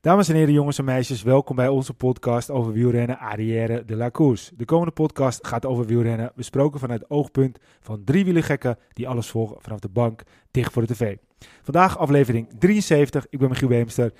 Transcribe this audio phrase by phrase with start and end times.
[0.00, 4.10] Dames en heren, jongens en meisjes, welkom bij onze podcast over wielrennen Arrière de la
[4.10, 4.52] Course.
[4.56, 9.28] De komende podcast gaat over wielrennen, besproken vanuit het oogpunt van drie wielergekken die alles
[9.28, 11.16] volgen vanaf de bank, dicht voor de tv.
[11.62, 14.12] Vandaag aflevering 73, ik ben Michiel Beemster.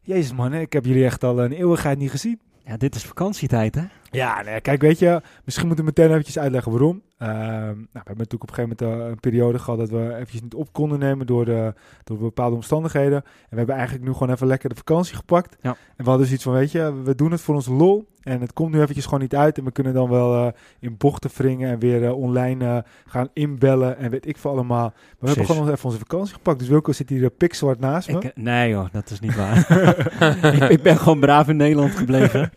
[0.00, 2.40] Jezus man, ik heb jullie echt al een eeuwigheid niet gezien.
[2.64, 3.84] Ja, dit is vakantietijd, hè?
[4.10, 7.02] Ja, nee, kijk, weet je, misschien moeten we meteen eventjes uitleggen waarom.
[7.22, 10.14] Ehm, nou, we hebben natuurlijk op een gegeven moment uh, een periode gehad dat we
[10.14, 13.22] eventjes niet op konden nemen door, de, door bepaalde omstandigheden.
[13.22, 15.56] En we hebben eigenlijk nu gewoon even lekker de vakantie gepakt.
[15.60, 15.70] Ja.
[15.70, 18.10] En we hadden dus iets van, weet je, we doen het voor ons lol.
[18.22, 19.58] En het komt nu eventjes gewoon niet uit.
[19.58, 23.98] En we kunnen dan wel uh, in bochten wringen en weer uh, online gaan inbellen
[23.98, 24.82] en weet ik veel allemaal.
[24.82, 25.36] Maar we Precies.
[25.36, 26.58] hebben gewoon even onze vakantie gepakt.
[26.58, 28.20] Dus Wilco zit hier pikzwart naast me.
[28.20, 29.56] Ik, nee joh, dat is niet waar.
[30.54, 32.52] ik, ik, ben gewoon braaf in Nederland gebleven.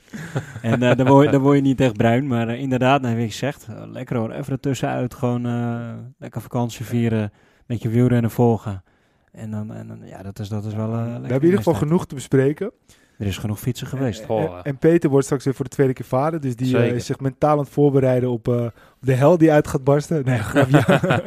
[0.61, 2.27] en dan, word je, dan word je niet echt bruin.
[2.27, 3.49] Maar inderdaad, nou, wie uh,
[3.91, 4.31] lekker hoor.
[4.31, 7.31] Even ertussenuit, gewoon uh, lekker vakantie vieren,
[7.65, 8.83] met je wielrennen volgen.
[9.31, 11.73] En dan, en dan ja, dat is, dat is wel We hebben in ieder geval
[11.73, 12.71] genoeg te bespreken.
[13.17, 14.21] Er is genoeg fietsen geweest.
[14.21, 16.41] En, en, en, Peter wordt straks weer voor de tweede keer vader.
[16.41, 19.51] Dus die uh, is zich mentaal aan het voorbereiden op, uh, op de hel die
[19.51, 20.25] uit gaat barsten.
[20.25, 20.39] Nee,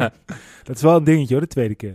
[0.69, 1.95] dat is wel een dingetje hoor, de tweede keer.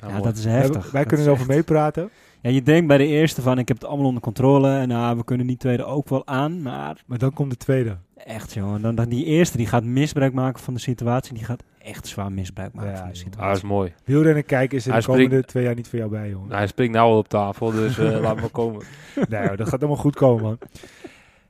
[0.00, 0.82] Ja, ja dat is heftig.
[0.82, 1.54] Wij, wij kunnen erover echt...
[1.56, 2.10] meepraten.
[2.42, 4.76] Ja, je denkt bij de eerste van ik heb het allemaal onder controle.
[4.76, 6.62] En nou, we kunnen die tweede ook wel aan.
[6.62, 7.96] Maar, maar dan komt de tweede.
[8.24, 8.82] Echt joh.
[8.82, 11.34] Dan, dan die eerste die gaat misbruik maken van de situatie.
[11.34, 13.40] Die gaat echt zwaar misbruik maken ja, van de situatie.
[13.40, 13.92] Ah, dat is mooi.
[14.04, 16.46] Wielrennen kijken is er de komende twee jaar niet voor jou bij, jongen.
[16.46, 18.84] Nou, hij springt nou al op tafel, dus uh, laat maar komen.
[19.28, 20.58] nee, dat gaat allemaal goed komen, man.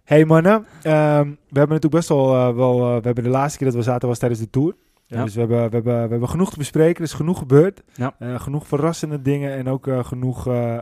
[0.04, 3.58] Hey mannen, um, we hebben natuurlijk best wel, uh, wel uh, we hebben de laatste
[3.58, 4.74] keer dat we zaten was tijdens de Tour.
[5.06, 5.24] Ja.
[5.24, 7.82] Dus we hebben, we, hebben, we hebben genoeg te bespreken, er is genoeg gebeurd.
[7.94, 8.14] Ja.
[8.18, 10.78] Uh, genoeg verrassende dingen en ook uh, genoeg, uh,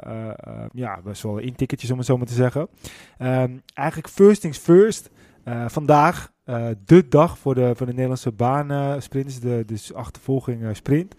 [0.72, 2.68] ja, best wel intikketjes om het zo maar te zeggen.
[3.18, 5.10] Um, eigenlijk first things first.
[5.66, 6.32] Vandaag,
[6.84, 11.14] de dag voor de, voor de Nederlandse baansprinters, de dus achtervolging sprint.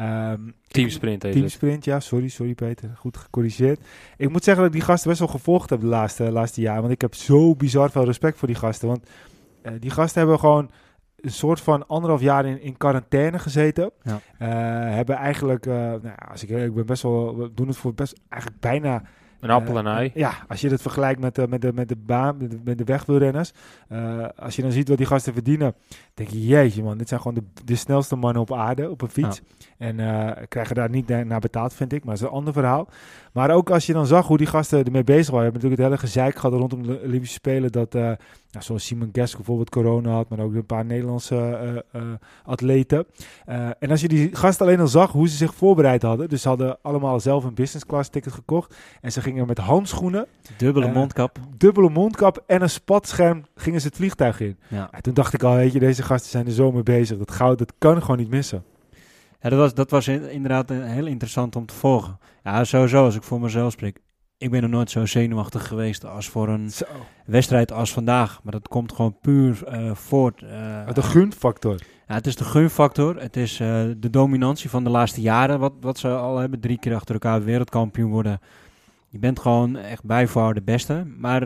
[0.00, 3.80] Um, teamsprint Teamsprint, ja, sorry, sorry Peter, goed gecorrigeerd.
[4.16, 6.80] Ik moet zeggen dat ik die gasten best wel gevolgd heb de laatste, laatste jaar,
[6.80, 8.88] want ik heb zo bizar veel respect voor die gasten.
[8.88, 9.08] Want
[9.78, 10.70] die gasten hebben gewoon
[11.16, 13.90] een soort van anderhalf jaar in, in quarantaine gezeten.
[14.02, 14.12] Ja.
[14.12, 17.76] Uh, hebben eigenlijk, uh, nou ja, als ik, ik ben best wel, we doen het
[17.76, 19.02] voor best eigenlijk bijna.
[19.42, 20.06] Een appel en ei.
[20.06, 22.60] Uh, ja, als je het vergelijkt met, uh, met, de, met de baan, met de,
[22.64, 23.52] met de wegwielrenners.
[23.88, 25.74] Uh, als je dan ziet wat die gasten verdienen,
[26.14, 29.08] denk je, jeetje man, dit zijn gewoon de, de snelste mannen op aarde op een
[29.08, 29.36] fiets.
[29.36, 29.64] Ja.
[29.82, 32.04] En uh, krijgen daar niet naar, betaald, vind ik.
[32.04, 32.88] Maar dat is een ander verhaal.
[33.32, 35.46] Maar ook als je dan zag hoe die gasten ermee bezig waren.
[35.46, 37.72] We hebben natuurlijk het hele gezeik gehad rondom de Olympische Spelen.
[37.72, 38.16] Dat, uh, nou,
[38.58, 40.28] zoals Simon Gesk bijvoorbeeld corona had.
[40.28, 42.02] Maar ook een paar Nederlandse uh,
[42.44, 43.06] atleten.
[43.78, 46.28] en als je die gasten alleen al zag hoe ze zich voorbereid hadden.
[46.28, 48.76] Dus ze hadden allemaal zelf een business class ticket gekocht.
[49.00, 50.26] En ze gingen met handschoenen.
[50.56, 51.38] Dubbele mondkap.
[51.56, 54.56] Dubbele mondkap en een spatscherm gingen ze het vliegtuig in.
[54.68, 54.88] Ja.
[54.90, 57.18] En toen dacht ik al, weet je, deze gasten zijn er zo mee bezig.
[57.18, 58.64] Dat goud, dat kan gewoon niet missen.
[59.42, 62.18] Ja, dat was, dat was inderdaad heel interessant om te volgen.
[62.42, 64.00] Ja, sowieso, als ik voor mezelf spreek.
[64.38, 66.84] Ik ben er nooit zo zenuwachtig geweest als voor een zo.
[67.26, 68.40] wedstrijd als vandaag.
[68.42, 70.42] Maar dat komt gewoon puur uh, voort.
[70.42, 71.80] Uh, de gunfactor.
[72.08, 73.20] Ja, het is de gunfactor.
[73.20, 75.58] Het is uh, de dominantie van de laatste jaren.
[75.58, 76.60] Wat, wat ze al hebben.
[76.60, 78.40] Drie keer achter elkaar wereldkampioen worden.
[79.08, 81.04] Je bent gewoon echt bij voor de beste.
[81.18, 81.42] Maar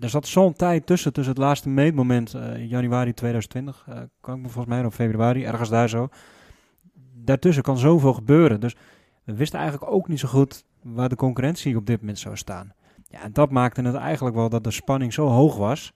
[0.00, 1.12] er zat zo'n tijd tussen.
[1.12, 2.36] Tussen het laatste meetmoment.
[2.56, 3.84] januari 2020.
[4.20, 5.44] kan ik me volgens mij of februari.
[5.44, 6.08] Ergens daar zo
[7.24, 8.60] daartussen kan zoveel gebeuren.
[8.60, 8.76] Dus
[9.24, 12.72] we wisten eigenlijk ook niet zo goed waar de concurrentie op dit moment zou staan.
[13.08, 15.92] Ja, en dat maakte het eigenlijk wel dat de spanning zo hoog was.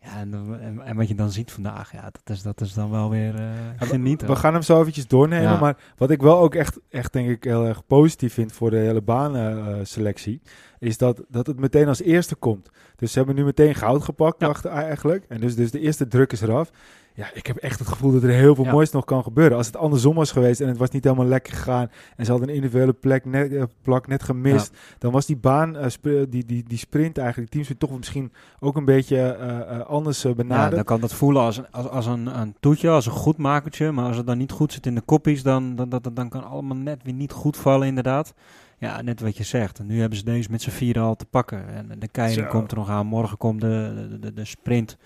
[0.00, 2.90] Ja, en, en, en wat je dan ziet vandaag, ja, dat is, dat is dan
[2.90, 4.26] wel weer uh, genieten.
[4.26, 5.58] We, we gaan hem zo eventjes doornemen, Ja.
[5.60, 8.76] maar wat ik wel ook echt, echt denk ik heel erg positief vind voor de
[8.76, 10.40] hele baanselectie,
[10.82, 12.70] is dat, dat het meteen als eerste komt.
[12.96, 14.46] Dus ze hebben nu meteen goud gepakt Ja.
[14.48, 15.24] achter, eigenlijk.
[15.28, 16.70] En dus, dus de eerste druk is eraf.
[17.14, 18.70] Ja, ik heb echt het gevoel dat er heel veel Ja.
[18.72, 19.56] moois nog kan gebeuren.
[19.56, 22.48] Als het andersom was geweest en het was niet helemaal lekker gegaan en ze hadden
[22.48, 26.46] een individuele plek net, eh, plak net gemist, dan was die baan, eh, sp- die,
[26.46, 30.30] die, die sprint eigenlijk, die teams toch misschien ook een beetje eh, eh, anders eh,
[30.30, 30.74] Ja, benaderd.
[30.74, 33.92] dan kan dat voelen als, een- als, als een, een toetje, als een goed makertje.
[33.92, 36.44] Maar als het dan niet goed zit in de koppies, dan, dan, dan, dan kan
[36.44, 38.34] allemaal net weer niet goed vallen inderdaad.
[38.82, 39.78] Ja, net wat je zegt.
[39.78, 41.68] En nu hebben ze deze met z'n vieren al te pakken.
[41.68, 42.48] En de keiling Zo.
[42.50, 43.06] komt er nog aan.
[43.06, 44.96] Morgen komt de, de, de, de sprint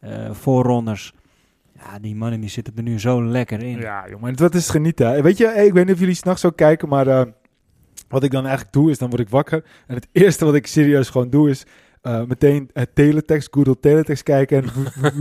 [0.00, 1.14] eh voorronders.
[1.78, 3.78] Ja, die mannen die zitten er nu zo lekker in.
[3.78, 5.22] Ja, jongen, dat is genieten.
[5.22, 7.22] Weet je, ik weet niet of jullie s'nachts zo kijken, maar eh,
[8.08, 9.64] wat ik dan eigenlijk doe is, dan word ik wakker.
[9.86, 11.66] En het eerste wat ik serieus gewoon doe is,
[12.00, 14.62] eh, meteen het teletext, Google teletext kijken.
[14.64, 14.70] En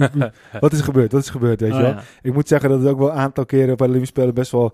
[0.59, 1.11] wat is er gebeurd?
[1.11, 1.91] Wat is er gebeurd, weet Oh, je wel?
[1.93, 2.01] ja.
[2.21, 4.51] Ik moet zeggen dat het ook wel een aantal keren bij de Olympische Spelen best
[4.51, 4.73] wel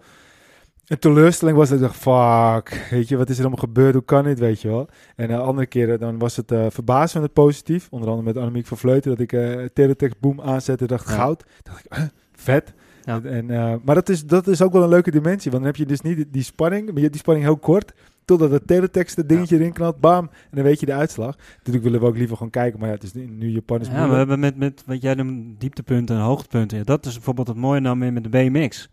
[0.87, 1.69] een teleurstelling was.
[1.69, 3.93] Dat ik dacht, fuck, weet je, wat is er allemaal gebeurd?
[3.93, 4.87] Hoe kan dit, weet je wel?
[5.15, 7.87] En eh, andere keren dan was het eh verbazend positief.
[7.89, 9.11] Onder andere met Annemiek van Vleuten.
[9.11, 11.15] Dat ik eh teletext boom aanzette en dacht, Ja.
[11.15, 11.43] goud.
[11.63, 12.73] dacht ik, huh, vet.
[13.03, 13.21] Ja.
[13.21, 13.45] En,
[13.83, 15.51] maar dat is, dat is ook wel een leuke dimensie.
[15.51, 16.85] Want dan heb je dus niet die, spanning.
[16.85, 17.93] Maar je hebt die spanning heel kort.
[18.25, 19.99] Totdat het teletext het dingetje erin knalt.
[19.99, 20.23] Bam.
[20.23, 21.35] En dan weet je de uitslag.
[21.57, 22.79] Natuurlijk willen we ook liever gewoon kijken.
[22.79, 25.59] Maar ja, het is nu, Japan is Ja, we hebben met, met wat jij noemt
[25.59, 26.77] dieptepunten en hoogtepunten.
[26.77, 28.89] Ja, dat is bijvoorbeeld het mooie nou weer met de BMX.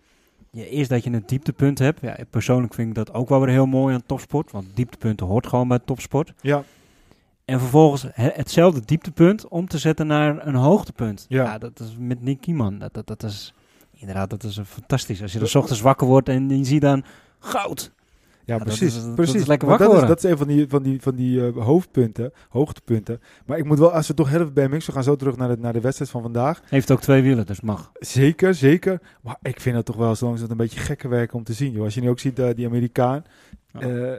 [0.54, 2.00] Ja, eerst dat je een dieptepunt hebt.
[2.00, 4.50] Ja, persoonlijk vind ik dat ook wel weer heel mooi aan topsport.
[4.52, 6.32] Want dieptepunten hoort gewoon bij topsport.
[6.40, 6.62] Ja,
[7.44, 11.26] En vervolgens he- hetzelfde dieptepunt om te zetten naar een hoogtepunt.
[11.28, 11.44] Ja.
[11.44, 12.78] Ja, dat is met Nick Kieman.
[12.78, 13.54] Dat, dat, dat is
[13.92, 15.22] inderdaad dat is een fantastisch.
[15.22, 17.04] Als je 's ochtends wakker wordt en je ziet dan
[17.38, 17.92] goud.
[18.44, 18.96] Ja, dat precies.
[18.96, 19.40] is- dat precies.
[19.40, 21.56] is lekker wakker dat, is, dat is een van die, van die, van die eh,
[21.64, 23.20] hoofdpunten, hoogtepunten.
[23.46, 25.56] Maar ik moet wel, als we toch even bij we gaan zo terug naar de,
[25.60, 26.62] naar de wedstrijd van vandaag.
[26.68, 27.92] Heeft ook twee wielen, dus mag.
[27.98, 29.00] Zeker, zeker.
[29.22, 31.72] Maar ik vind het toch wel, zolang het een beetje gekke werk om te zien.
[31.72, 31.84] Joh.
[31.84, 33.24] Als je nu ook ziet, eh, die Amerikaan.
[33.72, 34.12] Eh,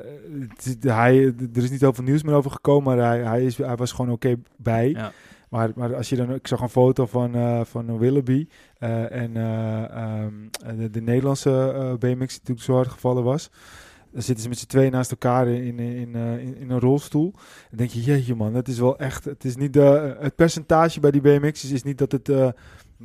[0.64, 3.58] is- hij, er is niet heel veel nieuws meer over gekomen, maar hij, hij, is,
[3.58, 4.90] hij was gewoon oké bij.
[4.90, 5.12] Ja.
[5.50, 8.48] Maar, maar als je dan, ik zag een foto van, eh van Willoughby
[8.80, 10.34] en eh, ehm,
[10.78, 13.50] de, de Nederlandse BMX die natuurlijk zo hard gevallen was.
[14.16, 16.80] Dan zitten ze met z'n tweeën naast elkaar in, in, in, eh, in, in een
[16.80, 17.32] rolstoel.
[17.70, 19.26] Dan denk je, jeetje man, dat is wel echt...
[19.26, 22.50] Het, is niet de, het percentage bij die BMX's is niet dat het eh,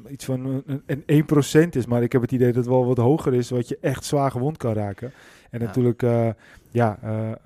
[0.08, 1.24] iets van een, een
[1.66, 1.86] 1% is.
[1.86, 4.30] Maar ik heb het idee dat het wel wat hoger is, wat je echt zwaar
[4.30, 5.12] gewond kan raken.
[5.50, 5.66] En Ja.
[5.66, 6.28] natuurlijk, eh,
[6.70, 7.36] ja, eh, eh,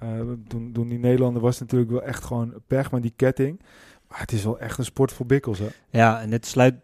[0.48, 3.60] toen, toen die Nederlander was het natuurlijk wel echt gewoon pech met die ketting.
[4.08, 5.66] Maar het is wel echt een sport voor bikkels, hè?
[5.90, 6.74] Ja, en dit sluit.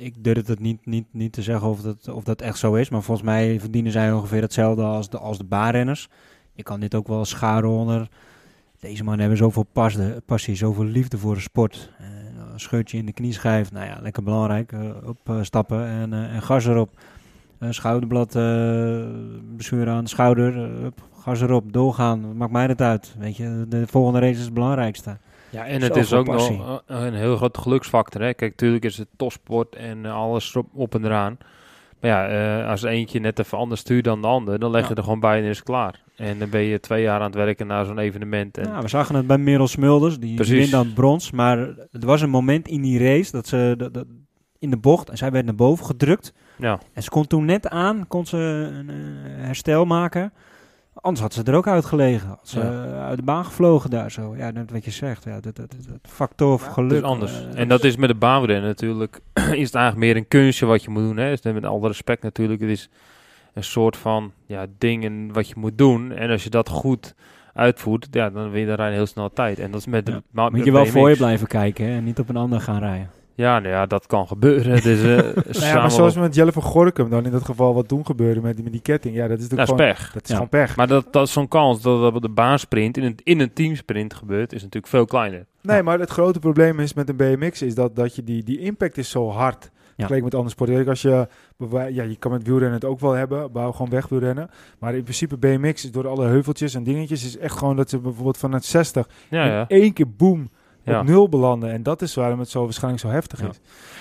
[0.00, 2.88] Ik durf het niet, niet, niet te zeggen of dat, of dat echt zo is.
[2.88, 6.08] Maar volgens mij verdienen zij ongeveer hetzelfde als de, als de baanrenners.
[6.54, 8.08] Je kan dit ook wel scharen onder.
[8.78, 9.66] Deze mannen hebben zoveel
[10.26, 11.92] passie, zoveel liefde voor de sport.
[11.98, 12.06] Eh,
[12.52, 13.72] een scheurtje in de knieschijf.
[13.72, 14.72] Nou ja, lekker belangrijk.
[14.72, 14.80] eh,
[15.26, 17.00] opstappen en, eh, en gas erop.
[17.70, 18.32] Schouderblad,
[19.56, 20.70] besturen aan de schouder.
[21.18, 22.36] gas erop, doorgaan.
[22.36, 23.14] Maakt mij dat uit.
[23.18, 25.16] Weet je, de volgende race is het belangrijkste.
[25.50, 26.56] Ja, en het is ook passie.
[26.56, 28.20] nog een heel groot geluksfactor.
[28.20, 28.34] Hè?
[28.34, 31.38] Kijk, natuurlijk is het topsport en eh, alles op, en eraan.
[32.00, 32.28] Maar ja,
[32.60, 34.94] eh, als eentje net even anders stuurt dan de ander, dan leg je Ja.
[34.96, 36.00] er gewoon bij en is het klaar.
[36.16, 38.58] En dan ben je twee jaar aan het werken naar zo'n evenement.
[38.58, 41.30] En, Nou, we zagen het bij Merel Smulders, die wint dan brons.
[41.30, 41.76] Maar er
[42.06, 44.06] was een moment in die race dat ze dat- dat-
[44.58, 46.32] in de bocht en zij werd naar boven gedrukt.
[46.58, 46.78] ja.
[46.92, 48.36] En ze kon toen net aan, kon ze
[48.78, 48.94] een eh,
[49.44, 50.32] herstel maken.
[51.00, 52.28] Anders had ze er ook uitgelegen.
[52.28, 53.06] Had ze Ja.
[53.06, 54.34] uit de baan gevlogen daar zo.
[54.36, 55.24] Ja, net wat je zegt.
[55.24, 56.98] Ja, dat, dat, dat factor Ja, geluk.
[56.98, 57.32] Is anders.
[57.32, 59.20] eh, en dat is met de baanrennen natuurlijk.
[59.34, 61.16] is het eigenlijk meer een kunstje wat je moet doen.
[61.16, 61.30] Hè?
[61.30, 62.60] Dus met alle respect natuurlijk.
[62.60, 62.88] Het is
[63.54, 66.12] een soort van ja, dingen wat je moet doen.
[66.12, 67.14] En als je dat goed
[67.54, 69.58] uitvoert, ja, dan win je daar heel snel tijd.
[69.58, 70.20] En dat is met de Ja.
[70.30, 70.92] ma- Moet je wel BMX.
[70.94, 73.10] voor je blijven kijken hè, en niet op een ander gaan rijden.
[73.34, 74.72] Ja, nou ja, dat kan gebeuren.
[74.82, 74.84] Eh,
[75.52, 78.40] Nou ja, maar zoals met Jelle van Gorkum dan in dat geval wat toen gebeurde
[78.40, 79.14] met die, met die ketting.
[79.14, 80.12] Ja, dat is dat natuurlijk is gewoon, pech.
[80.12, 80.34] dat is Ja.
[80.34, 80.76] gewoon pech.
[80.76, 84.14] Maar dat, dat is zo'n kans dat dat de baansprint in een, in een teamsprint
[84.14, 85.46] gebeurt, is natuurlijk veel kleiner.
[85.62, 88.58] Nee, maar het grote probleem is met een BMX is dat, dat je die, die
[88.58, 89.70] impact is zo hard.
[89.96, 90.88] Vergeleken met andere sporten.
[90.88, 91.28] Als je,
[91.92, 94.50] ja, je kan met wielrennen het ook wel hebben, bouw gewoon wegwielrennen.
[94.78, 97.98] Maar in principe BMX is door alle heuveltjes en dingetjes is echt gewoon dat ze
[97.98, 99.64] bijvoorbeeld vanuit 60 Ja, in ja.
[99.68, 100.50] één keer boom
[100.82, 101.00] ja.
[101.00, 101.70] op nul belanden.
[101.70, 103.48] En dat is waarom het zo waarschijnlijk zo heftig Ja.
[103.48, 103.60] is.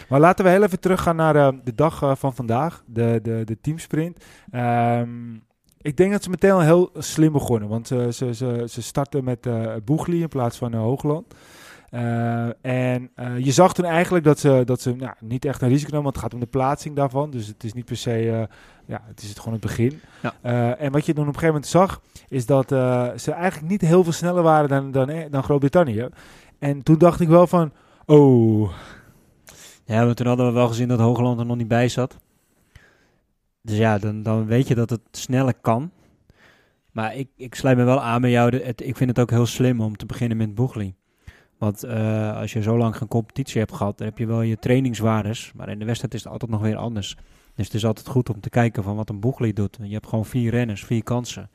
[0.09, 3.41] Maar laten we heel even teruggaan naar eh, de dag eh, van vandaag, de, de,
[3.45, 4.25] de teamsprint.
[4.51, 5.33] Ehm,
[5.81, 9.24] ik denk dat ze meteen al heel slim begonnen, want ze, ze, ze, ze starten
[9.24, 11.33] met eh Boegli in plaats van eh, Hoogland.
[11.89, 15.69] Eh, en eh, je zag toen eigenlijk dat ze, dat ze nou, niet echt een
[15.69, 17.29] risico namen, want het gaat om de plaatsing daarvan.
[17.31, 18.41] Dus het is niet per se, eh,
[18.86, 20.01] ja, het is het gewoon het begin.
[20.21, 20.33] Ja.
[20.41, 23.71] Eh, en wat je dan op een gegeven moment zag, is dat eh, ze eigenlijk
[23.71, 26.07] niet heel veel sneller waren dan, dan, eh, dan Groot-Brittannië.
[26.60, 27.72] En toen dacht ik wel van,
[28.06, 28.72] oh,
[29.86, 32.18] Ja, maar toen hadden we wel gezien dat Hoogland er nog niet bij zat.
[33.62, 35.92] Dus ja, dan, dan weet je dat het sneller kan.
[36.92, 38.56] Maar ik, ik sluit me wel aan bij jou.
[38.58, 40.96] Ik vind het ook heel slim om te beginnen met Boegli.
[41.58, 44.58] Want eh, als je zo lang geen competitie hebt gehad, dan heb je wel je
[44.58, 45.51] trainingswaardes.
[45.56, 47.16] Maar in de wedstrijd is het altijd nog weer anders.
[47.56, 49.78] Dus het is altijd goed om te kijken van wat een Boegli doet.
[49.82, 51.50] Je hebt gewoon vier renners, vier kansen.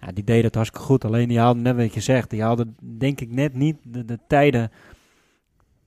[0.00, 1.04] Ja, die deed het hartstikke goed.
[1.04, 2.30] Alleen die haalden net wat je zegt.
[2.30, 4.70] Die haalden denk ik net niet de, de tijden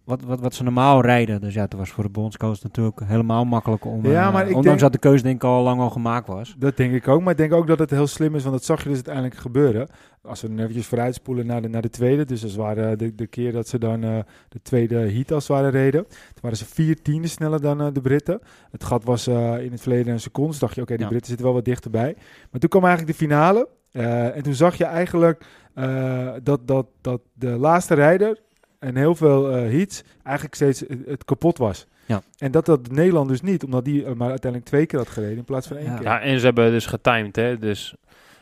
[0.03, 1.41] wat, wat, wat ze normaal rijden.
[1.41, 4.05] Dus ja, het was voor de bondscoach natuurlijk helemaal makkelijk om...
[4.05, 6.27] Ja, eh, maar ik ondanks denk- dat de keuze denk ik al lang al gemaakt
[6.27, 6.55] was.
[6.57, 7.21] dat denk ik ook.
[7.21, 9.35] Maar ik denk ook dat het heel slim is, want dat zag je dus uiteindelijk
[9.35, 9.87] gebeuren.
[10.21, 12.25] Als we dan eventjes vooruitspoelen naar de, naar de tweede.
[12.25, 15.57] Dus dat waren de, de keer dat ze dan eh, de tweede heat als het
[15.57, 16.03] ware reden.
[16.07, 18.39] Toen waren ze vier tienden sneller dan eh, de Britten.
[18.71, 20.49] Het gat was in het verleden een seconde.
[20.49, 21.07] Dus dacht je, oké, die Ja.
[21.07, 22.15] Britten zitten wel wat dichterbij.
[22.51, 23.67] Maar toen kwam eigenlijk de finale.
[23.91, 25.43] Eh, en toen zag je eigenlijk
[25.73, 28.39] eh, dat, dat, dat de laatste rijder
[28.79, 31.87] en heel veel eh heats eigenlijk steeds het, het kapot was.
[32.05, 32.21] Ja.
[32.37, 35.43] En dat dat Nederland dus niet, omdat die maar uiteindelijk twee keer had gereden in
[35.43, 35.95] plaats van één Ja.
[35.95, 36.03] keer.
[36.05, 37.57] Ja, en ze hebben dus getimed, hè.
[37.57, 37.95] Dus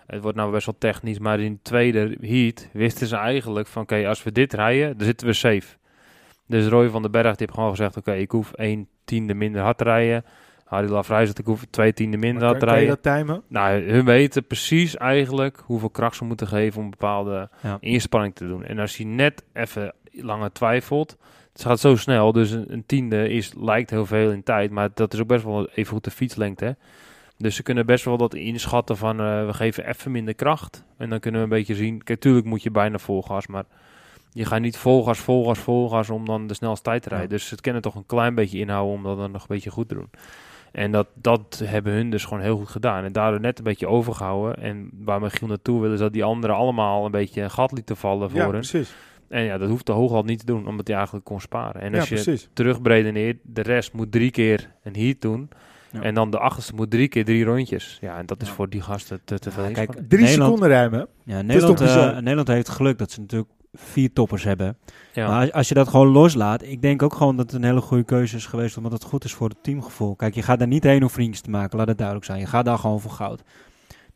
[0.06, 1.20] het wordt nou best wel technisch.
[1.20, 3.82] Maar in de tweede heat wisten ze eigenlijk van...
[3.82, 5.75] Oké, als we dit rijden, dan zitten we safe.
[6.48, 7.98] Dus Roy van den Berg die heeft gewoon gezegd...
[7.98, 10.25] Oké, ik hoef één tiende minder hard te rijden.
[10.69, 12.99] Harry Lafrijs zegt, ik hoef twee tiende minder Maar hard kan, je rijden.
[13.03, 13.43] dat timen?
[13.47, 16.81] Nou, hun weten precies eigenlijk hoeveel kracht ze moeten geven...
[16.81, 17.77] om bepaalde Ja.
[17.79, 18.63] inspanning te doen.
[18.63, 21.17] En als je net even langer twijfelt...
[21.53, 24.71] Het gaat zo snel, dus een, een tiende is, lijkt heel veel in tijd.
[24.71, 26.71] Maar dat is ook best wel even goed de fietslengte, hè.
[27.38, 30.83] Dus ze kunnen best wel dat inschatten van eh, we geven even minder kracht.
[30.97, 32.03] En dan kunnen we een beetje zien.
[32.03, 33.63] Kijk, tuurlijk moet je bijna vol gas, maar
[34.31, 37.09] je gaat niet vol gas, vol gas, vol gas om dan de snelste tijd te
[37.09, 37.27] rijden.
[37.29, 37.35] Ja.
[37.35, 39.88] Dus ze kunnen toch een klein beetje inhouden om dat dan nog een beetje goed
[39.89, 40.09] te doen.
[40.71, 43.03] En dat, dat hebben hun dus gewoon heel goed gedaan.
[43.03, 44.63] En daardoor net een beetje overgehouden.
[44.63, 47.97] En waar Michiel naartoe wil, is dat die anderen allemaal een beetje een gat lieten
[47.97, 48.53] vallen voor Ja, hen.
[48.53, 48.93] precies.
[49.29, 51.81] En ja, dat hoeft de Hooghal niet te doen, omdat hij eigenlijk kon sparen.
[51.81, 52.49] En Ja, als je precies.
[52.53, 55.49] terugbredeneert, de rest moet drie keer een heat doen.
[55.91, 56.01] Ja.
[56.01, 57.97] En dan de achterste moet drie keer drie rondjes.
[58.01, 58.53] Ja, en dat is Ja.
[58.53, 59.91] voor die gasten te, te veel Ja, kijk.
[59.91, 61.07] Drie Nederland- seconden rijmen.
[61.23, 64.77] Ja, Nederland, eh, Nederland heeft geluk dat ze natuurlijk vier toppers hebben.
[65.13, 65.27] Ja.
[65.27, 67.81] Maar als, als je dat gewoon loslaat, ik denk ook gewoon dat het een hele
[67.81, 70.15] goede keuze is geweest, omdat het goed is voor het teamgevoel.
[70.15, 72.39] Kijk, je gaat daar niet heen om vriendjes te maken, laat het duidelijk zijn.
[72.39, 73.43] Je gaat daar gewoon voor goud.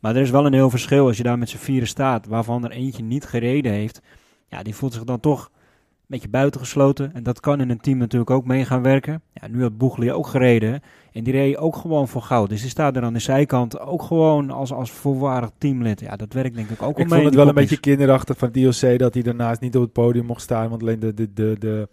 [0.00, 2.64] Maar er is wel een heel verschil als je daar met z'n vieren staat, waarvan
[2.64, 4.00] er eentje niet gereden heeft.
[4.48, 7.14] Ja, die voelt zich dan toch een beetje buitengesloten.
[7.14, 9.22] En dat kan in een team natuurlijk ook mee gaan werken.
[9.32, 10.82] Ja, nu had Boegli ook gereden.
[11.14, 12.48] En die reed ook gewoon voor goud.
[12.48, 16.00] Dus die staat er aan de zijkant ook gewoon als, als volwaardig teamlid.
[16.00, 18.38] Ja, dat werkt denk ik ook wel Ik mee vond het wel een beetje kinderachtig
[18.38, 20.68] van het IOC dat hij daarnaast niet op het podium mocht staan.
[20.68, 21.88] Want alleen de, de, de, de,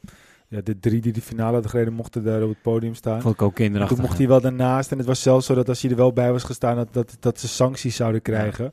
[0.47, 3.21] ja, de drie die de finale hadden gereden mochten daar op het podium staan.
[3.21, 3.97] Vond ik ook kinderachtig.
[3.97, 4.91] Toen mocht hij wel daarnaast.
[4.91, 7.17] En het was zelfs zo dat als hij er wel bij was gestaan, dat, dat,
[7.19, 8.65] dat ze sancties zouden krijgen.
[8.65, 8.71] Ja,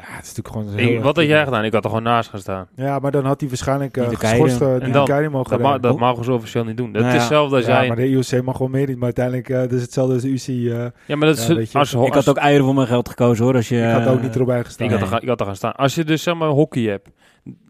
[0.00, 1.64] het is natuurlijk gewoon heel Ik- erg wat had jij gedaan?
[1.64, 2.68] Ik had er gewoon naast gaan staan.
[2.74, 5.50] Ja, maar dan had hij waarschijnlijk uh, Niet geschorst, uh, En niet dan- de mogen
[5.50, 5.82] Dat, ma rijden.
[5.90, 6.92] dat mogen ze officieel niet doen.
[6.92, 7.18] Dat Nou is ja.
[7.28, 7.86] hetzelfde als ja, jij...
[7.88, 8.96] maar de IOC mag wel meer niet.
[8.96, 10.46] Maar uiteindelijk, uh, dat is hetzelfde als de UC.
[10.48, 11.46] Uh, ja, maar dat is...
[11.72, 13.54] Ja, als, Ik had ook eieren voor mijn geld gekozen hoor.
[13.54, 14.86] Als je, ik had ook niet eh, erop bijgestaan.
[14.86, 15.72] ik, had er, ik had er gaan staan.
[15.72, 17.08] Als je dus zeg maar hockey hebt...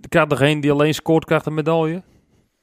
[0.09, 2.03] Krijgt degene die alleen scoort, krijgt een medaille.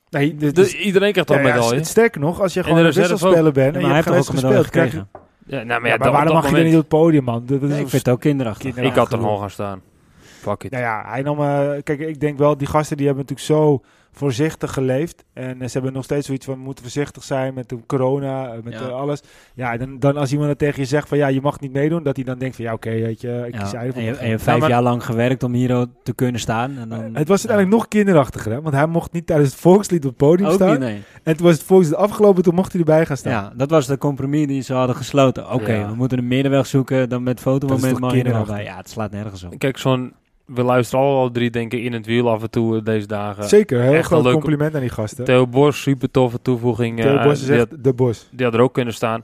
[0.10, 1.78] Nee, dit Dus is- iedereen krijgt toch ja, een ja, medaille.
[1.80, 3.96] het sterker nog, als je gewoon de een wisselspeler bent Ja, en maar je hij
[3.96, 5.06] hebt heeft geen gespeeld, krijg je...
[5.48, 7.24] Ja, nou, maar, Ja, ja, maar waarom mag dat je niet moment- op het podium,
[7.24, 7.40] man?
[7.46, 8.74] Dat, dat is Nee, ik vind het ook kinderachtig.
[8.74, 9.82] Kinder- Ik had er gewoon gaan staan.
[10.22, 10.72] Fuck it.
[10.72, 13.82] Nou ja, hij nam, eh, kijk, ik denk wel, die gasten die hebben natuurlijk zo
[14.18, 15.24] voorzichtig geleefd.
[15.34, 18.48] En eh, ze hebben nog steeds zoiets van, we moeten voorzichtig zijn met de corona,
[18.54, 18.80] eh, met Ja.
[18.80, 19.22] eh, alles.
[19.54, 22.04] Ja, dan, dan als iemand dan tegen je zegt van, ja, je mag niet meedoen,
[22.04, 24.14] dat hij dan denkt van, ja, oké, weet je, ik Ja, kies en, eigenlijk je,
[24.14, 26.78] voor en je hebt Ja, vijf maar- jaar lang gewerkt om hier te kunnen staan.
[26.78, 28.62] En dan, Het was uiteindelijk nog kinderachtiger, hè?
[28.62, 30.70] Want hij mocht niet tijdens het volkslied op het podium ook staan.
[30.70, 31.02] niet, nee.
[31.24, 33.32] En toen was het volkslied afgelopen, toen mocht hij erbij gaan staan.
[33.32, 35.52] Ja, dat was de compromis die ze hadden gesloten.
[35.52, 35.88] Oké, Ja.
[35.90, 37.10] we moeten een middenweg zoeken.
[37.10, 38.56] Dan met fotomoment mag je er wel kinderachtig?
[38.56, 38.64] bij.
[38.64, 39.58] Ja, het slaat nergens op.
[39.60, 40.14] Kijk, zo'n...
[40.46, 43.44] We luisteren allemaal drie, denk ik, in het wiel af en toe eh, deze dagen.
[43.44, 45.26] Zeker, heel echt groot een leuk- compliment aan die gasten.
[45.26, 47.02] Theo Bos, super toffe toevoeging.
[47.02, 48.28] Theo eh, Bos is had, echt de bos.
[48.32, 49.24] die had er ook kunnen staan.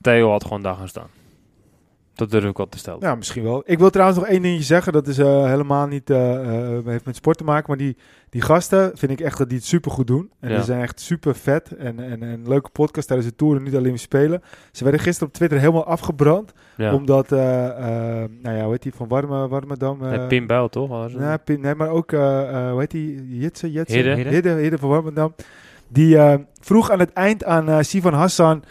[0.00, 1.08] Theo had gewoon daar gaan staan.
[2.20, 3.00] Dat durf ik wel te stellen.
[3.00, 3.62] Ja, misschien wel.
[3.66, 4.92] Ik wil trouwens nog één dingetje zeggen.
[4.92, 7.64] Dat is eh, helemaal niet, eh, eh, heeft met sport te maken.
[7.68, 7.96] Maar die,
[8.30, 10.30] die gasten vind ik echt dat die het super goed doen.
[10.40, 10.56] En Ja.
[10.56, 11.76] die zijn echt super vet.
[11.76, 13.56] En, en, en een leuke podcast tijdens de Tour.
[13.56, 14.42] En niet alleen spelen.
[14.72, 16.52] Ze werden gisteren op Twitter helemaal afgebrand.
[16.76, 16.94] Ja.
[16.94, 17.38] Omdat, eh,
[18.42, 20.02] nou ja, hoe heet die van Warme, Warmerdam?
[20.04, 21.12] eh Eh, Pim Bijl, toch?
[21.18, 23.38] Nee, Pim, nee, maar ook, hoe heet die?
[23.38, 23.96] Jitse, Jitse?
[23.96, 24.14] Hidde.
[24.14, 24.30] Hidde.
[24.30, 25.34] Hidde, Hidde van Warmerdam.
[25.88, 26.18] Die
[26.60, 28.62] vroeg aan het eind aan Sivan Hassan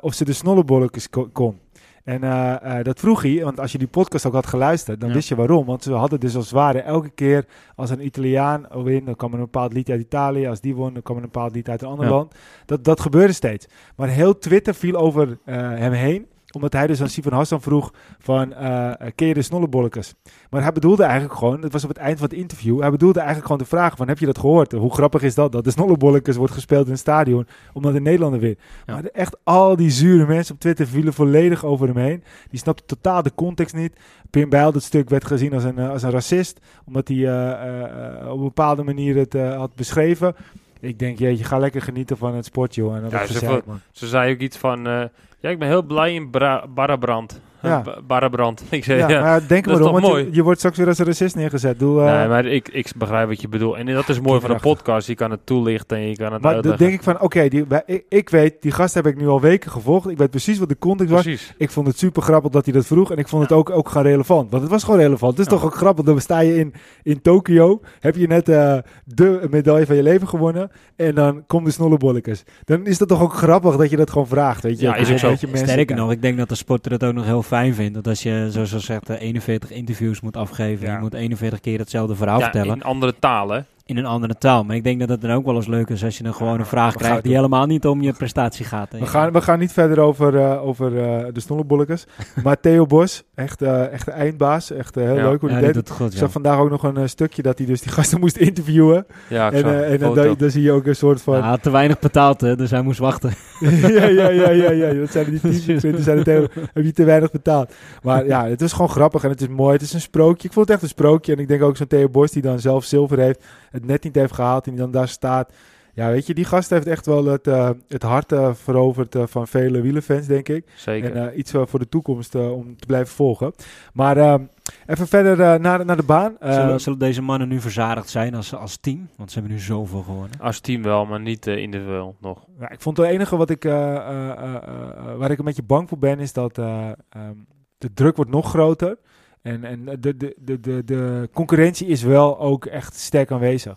[0.00, 1.58] of ze de snollebolletjes ko- kon.
[2.04, 5.08] En eh, eh, dat vroeg hij, want als je die podcast ook had geluisterd, dan
[5.08, 5.14] Ja.
[5.14, 5.66] wist je waarom.
[5.66, 7.44] Want ze hadden dus als het ware elke keer
[7.76, 10.46] als een Italiaan win, dan kwam er een bepaald lied uit Italië.
[10.46, 12.10] Als die won, dan kwam er een bepaald lied uit een ander Ja.
[12.12, 12.34] land.
[12.66, 13.66] Dat, dat gebeurde steeds.
[13.96, 17.92] Maar heel Twitter viel over eh, hem heen omdat hij dus aan Sivan Hassan vroeg
[18.18, 20.14] van, eh ken je de snollebolletjes?
[20.50, 23.18] Maar hij bedoelde eigenlijk gewoon, het was op het eind van het interview, hij bedoelde
[23.18, 24.72] eigenlijk gewoon de vraag van, heb je dat gehoord?
[24.72, 28.40] Hoe grappig is dat, dat de snollebolletjes wordt gespeeld in een stadion, omdat de Nederlander
[28.40, 28.58] wint.
[28.86, 28.92] Ja.
[28.94, 32.22] Maar echt al die zure mensen op Twitter vielen volledig over hem heen.
[32.50, 33.92] Die snapten totaal de context niet.
[34.30, 38.30] Pim Bijl, dat stuk werd gezien als een, eh, als een racist, omdat hij eh,
[38.30, 40.34] op een bepaalde manier het had beschreven.
[40.80, 42.96] Ik denk, jeetje, ga lekker genieten van het sport, joh.
[42.96, 43.80] En dat Ja, ze gezeik, vo- man.
[43.92, 45.08] Ze zei ook iets van...
[45.44, 47.40] ja, ik ben heel blij in Bra Barrabrand.
[47.64, 47.82] Ja.
[48.06, 48.62] Barrabrand.
[48.70, 49.20] Ik zei, Ja, ja.
[49.20, 50.28] maar denk dat maar om, toch want je, mooi?
[50.36, 51.78] je wordt straks weer als een racist neergezet.
[51.78, 53.76] Doe, eh, nee, maar ik, ik begrijp wat je bedoelt.
[53.76, 55.06] En dat is mooi van een podcast.
[55.06, 57.64] Je kan het toelichten en je kan het Maar dan denk ik van, oké, die
[57.86, 60.08] ik, ik weet, die gast heb ik nu al weken gevolgd.
[60.08, 61.26] Ik weet precies wat de context was.
[61.56, 63.10] Ik vond het super grappig dat hij dat vroeg.
[63.10, 64.50] En ik vond het ook, ook gewoon relevant.
[64.50, 65.36] Want het was gewoon relevant.
[65.36, 65.58] Het is Ja.
[65.58, 66.04] toch ook grappig.
[66.04, 67.80] Dan sta je in, in Tokio.
[68.00, 70.70] Heb je net eh, de medaille van je leven gewonnen.
[70.96, 72.42] En dan komt de snollebolletjes.
[72.64, 74.62] Dan is dat toch ook grappig dat je dat gewoon vraagt.
[74.62, 74.86] Weet je?
[74.86, 75.28] Ja, is ook zo.
[75.28, 77.94] Dat Sterker nog, ik denk dat de sporter het ook nog heel fijn vindt.
[77.94, 80.86] Dat als je, zoals ze zegt, eh, 41 interviews moet afgeven.
[80.86, 80.94] Ja.
[80.94, 82.74] Je moet 41 keer hetzelfde verhaal Ja, vertellen.
[82.74, 83.66] in andere talen.
[83.86, 84.64] In een andere taal.
[84.64, 86.58] Maar ik denk dat het dan ook wel eens leuk is als je dan gewoon
[86.58, 88.92] een vraag krijgt die helemaal niet om je prestatie gaat.
[88.98, 92.06] We gaan, we gaan niet verder over, eh, over eh, de snollebolletjes.
[92.44, 94.70] maar Theo Bos, echt, eh echt de eindbaas.
[94.70, 95.28] Echt heel Ja.
[95.28, 95.74] leuk hoe hij die deed.
[95.74, 96.18] doet het goed, Ik ja.
[96.18, 99.06] zag vandaag ook nog een stukje dat hij dus die gasten moest interviewen.
[99.28, 99.98] Ja, ik En, eh, en
[100.38, 101.34] dan, zie je ook een soort van...
[101.34, 103.30] Hij had te weinig betaald, hè, dus hij moest wachten.
[103.80, 104.92] ja, ja, ja, ja, ja.
[104.92, 106.04] Dat zijn die teamprinters.
[106.04, 107.72] zijn het heel, heb je te weinig betaald.
[108.02, 109.72] Maar ja, het is gewoon grappig en het is mooi.
[109.72, 110.48] Het is een sprookje.
[110.48, 111.32] Ik vond het echt een sprookje.
[111.32, 113.44] En ik denk ook zo'n Theo Bos die dan zelf zilver heeft.
[113.74, 115.52] Het net niet heeft gehaald en die dan daar staat.
[115.94, 119.22] Ja, weet je, die gast heeft echt wel het, eh, het hart eh, veroverd eh,
[119.26, 120.66] van vele wielerfans, denk ik.
[120.74, 121.14] Zeker.
[121.14, 123.52] En eh, iets voor de toekomst eh, om te blijven volgen.
[123.92, 124.42] Maar ehm,
[124.86, 126.36] even verder eh, naar, naar de baan.
[126.40, 129.08] Eh, zullen, zullen deze mannen nu verzadigd zijn als, als team?
[129.16, 130.40] Want ze hebben nu zoveel gewonnen.
[130.40, 132.44] Als team wel, maar niet individueel nog.
[132.60, 135.62] Ja, ik vond het enige wat ik, eh, eh, eh, eh, waar ik een beetje
[135.62, 137.34] bang voor ben, is dat eh, ehm,
[137.78, 138.98] de druk wordt nog groter.
[139.44, 143.76] En, en de, de, de, de, de concurrentie is wel ook echt sterk aanwezig.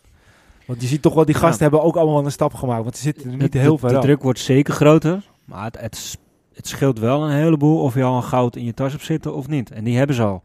[0.65, 1.39] Want je ziet toch wel, die Ja.
[1.41, 2.83] gasten hebben ook allemaal wel een stap gemaakt.
[2.83, 5.63] Want ze zitten er niet De- heel de, ver de druk wordt zeker groter, maar
[5.63, 6.17] het, het,
[6.53, 9.33] het scheelt wel een heleboel of je al een goud in je tas hebt zitten
[9.35, 9.71] of niet.
[9.71, 10.43] En die hebben ze al.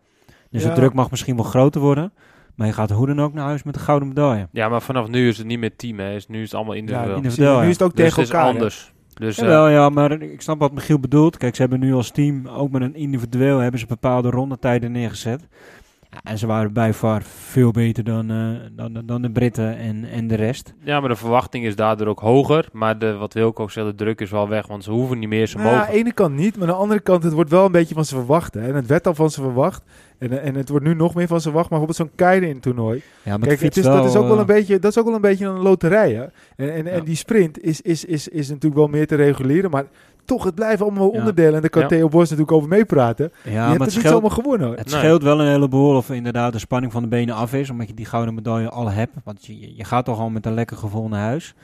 [0.51, 0.69] Dus Ja.
[0.69, 2.13] de druk mag misschien wel groter worden,
[2.55, 4.49] maar je gaat hoe dan ook naar huis met een gouden medaille.
[4.53, 6.15] Ja, maar vanaf nu is het niet meer team, hè.
[6.15, 7.17] Is- Nu is het allemaal Ja, individueel.
[7.17, 7.67] individueel, nu ja.
[7.69, 8.55] is het ook dus tegen het is elkaar.
[8.55, 8.61] hè.
[9.23, 11.37] Dus eh, Jawel, ja, maar ik snap wat Michiel bedoelt.
[11.37, 15.47] Kijk, ze hebben nu als team, ook met een individueel, hebben ze bepaalde rondetijden neergezet.
[16.11, 20.05] Ja, en ze waren bij far veel beter dan, eh, dan, dan de Britten en,
[20.05, 20.75] en de rest.
[20.85, 22.69] ja, maar de verwachting is daardoor ook hoger.
[22.73, 24.67] Maar de, wat Wilco ook zegt, de druk is wel weg.
[24.67, 25.93] Want ze hoeven niet meer, ze Nou, ja, aan mogen.
[25.95, 28.05] de ene kant niet, maar aan de andere kant, het wordt wel een beetje van
[28.05, 28.55] ze verwacht.
[28.55, 28.69] Hè.
[28.69, 29.83] En het werd al van ze verwacht.
[30.31, 31.71] En, en het wordt nu nog meer van ze verwacht.
[31.71, 33.03] Maar bijvoorbeeld zo'n Keide in het toernooi.
[33.23, 35.15] Ja, maar Kijk, het is, dat, is ook wel een beetje, dat is ook wel
[35.15, 36.13] een beetje een loterij.
[36.13, 36.25] Hè?
[36.57, 39.71] En, en, en die sprint is, is, is, is natuurlijk wel meer te reguleren.
[39.71, 39.85] Maar
[40.25, 41.19] toch, het blijven allemaal Ja.
[41.19, 41.55] onderdelen.
[41.55, 41.89] En daar kan Ja.
[41.89, 43.33] Theo Bos natuurlijk over meepraten.
[43.43, 44.67] Ja, je maar het scheelt, zomaar gewonnen.
[44.67, 44.77] hoor.
[44.77, 44.99] het Nee.
[44.99, 47.71] scheelt wel een heleboel of inderdaad de spanning van de benen af is.
[47.71, 49.13] Omdat je die gouden medaille al hebt.
[49.25, 51.55] Want je, je gaat toch al met een lekker gevoel naar huis.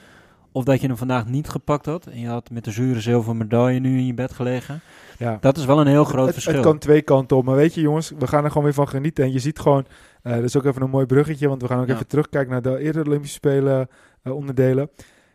[0.59, 2.07] Of dat je hem vandaag niet gepakt had.
[2.07, 4.81] En je had met de zure zilveren medaille nu in je bed gelegen.
[5.19, 5.39] Ja.
[5.41, 6.55] Dat is wel een heel groot het, verschil.
[6.55, 7.45] het kan twee kanten op.
[7.45, 9.25] Maar weet je jongens, we gaan er gewoon weer van genieten.
[9.25, 9.87] En je ziet gewoon,
[10.23, 11.49] eh dat is ook even een mooi bruggetje.
[11.49, 11.95] Want we gaan ook Ja.
[11.95, 13.89] even terugkijken naar de eerdere Olympische Spelen
[14.23, 14.91] eh, onderdelen.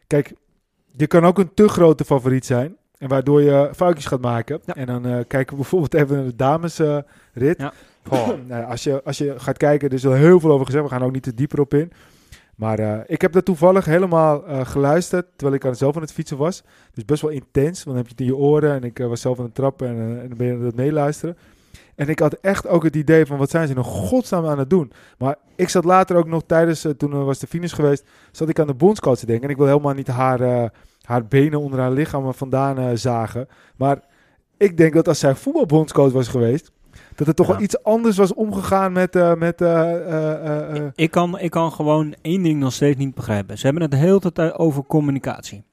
[0.07, 0.33] Kijk,
[0.95, 2.75] je kan ook een te grote favoriet zijn.
[2.97, 4.59] En waardoor je foutjes gaat maken.
[4.65, 4.75] Ja.
[4.75, 7.05] En dan eh, kijken we bijvoorbeeld even naar de damesrit.
[7.33, 7.57] rit.
[7.59, 7.73] Ja.
[8.47, 10.83] Nou als, je, als je gaat kijken, er is al heel veel over gezegd.
[10.83, 11.91] We gaan ook niet te dieper op in.
[12.55, 16.13] Maar eh, ik heb dat toevallig helemaal eh, geluisterd terwijl ik aan zelf aan het
[16.13, 16.63] fietsen was.
[16.93, 18.73] Dus best wel intens, want dan heb je het in je oren.
[18.73, 20.75] En ik eh, was zelf aan het trappen en, en dan ben je aan het
[20.75, 21.37] meeluisteren.
[21.95, 24.69] En ik had echt ook het idee van wat zijn ze in godsnaam aan het
[24.69, 24.91] doen.
[25.17, 28.67] Maar ik zat later ook nog tijdens, toen was de finish geweest, zat ik aan
[28.67, 29.45] de bondscoach te denken.
[29.45, 33.47] En ik wil helemaal niet haar, haar benen onder haar lichaam vandaan zagen.
[33.75, 33.99] Maar
[34.57, 36.71] ik denk dat als zij voetbalbondscoach was geweest,
[37.15, 39.15] dat het toch wel iets anders was omgegaan met...
[39.15, 43.13] eh, met eh, eh, eh, Ik kan, ik kan gewoon één ding nog steeds niet
[43.15, 43.57] begrijpen.
[43.57, 45.63] Ze hebben het de hele tijd over communicatie.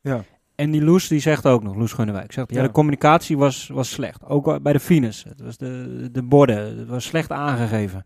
[0.00, 0.24] ja.
[0.54, 2.66] En die Loes, die zegt ook nog, Loes Gunnewijk, zegt, ja, Ja.
[2.66, 4.24] de communicatie was, was slecht.
[4.26, 5.24] Ook bij de fines.
[5.28, 8.04] Het was de, de borden, het was slecht aangegeven.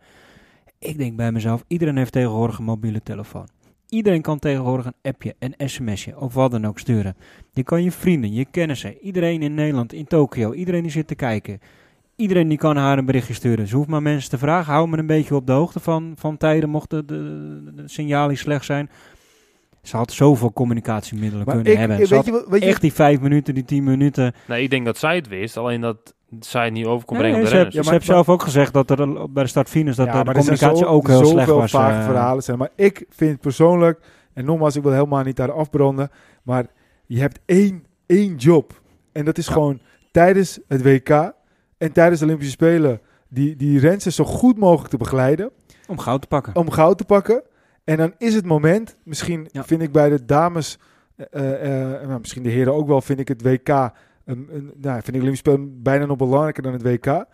[0.78, 3.48] Ik denk bij mezelf, iedereen heeft tegenwoordig een mobiele telefoon.
[3.88, 7.16] Iedereen kan tegenwoordig een appje, een sms'je of wat dan ook sturen.
[7.52, 11.14] Je kan je vrienden, je kennissen, iedereen in Nederland, in Tokio, iedereen die zit te
[11.14, 11.60] kijken.
[12.16, 13.66] Iedereen die kan haar een berichtje sturen.
[13.66, 14.72] Ze hoeft maar mensen te vragen.
[14.72, 17.14] Hou me een beetje op de hoogte van, van tijden mochten de,
[17.64, 18.90] de, de signalen slecht zijn.
[19.82, 21.98] Ze had zoveel communicatiemiddelen Maar kunnen ik, hebben.
[21.98, 24.34] weet je, weet je, echt die vijf minuten, die tien minuten.
[24.48, 25.56] Nee, ik denk dat zij het wist.
[25.56, 27.74] Alleen dat zij het niet over kon Nee, brengen op ze renners.
[27.74, 30.18] Ja, ze maar- heeft zelf ook gezegd dat er bij de start finus dat Ja,
[30.18, 31.72] de, maar communicatie zo- ook heel slecht was.
[31.72, 32.04] eh.
[32.04, 32.58] verhalen zijn.
[32.58, 34.00] Maar ik vind persoonlijk,
[34.32, 36.10] en nogmaals, ik wil helemaal niet daar afbranden,
[36.42, 36.66] maar
[37.06, 38.80] je hebt één, één job.
[39.12, 39.52] En dat is Ja.
[39.52, 41.32] gewoon tijdens het WK
[41.78, 45.50] en tijdens de Olympische Spelen die, die rensters zo goed mogelijk te begeleiden
[45.88, 46.56] Om goud te pakken.
[46.56, 47.42] om goud te pakken.
[47.84, 49.64] En dan is het moment, misschien Ja.
[49.64, 50.78] vind ik bij de dames,
[51.30, 53.90] nou, misschien de heren ook wel, vind ik het WK, een,
[54.24, 57.24] een, nou, vind ik Olympische Spelen bijna nog belangrijker dan het WK.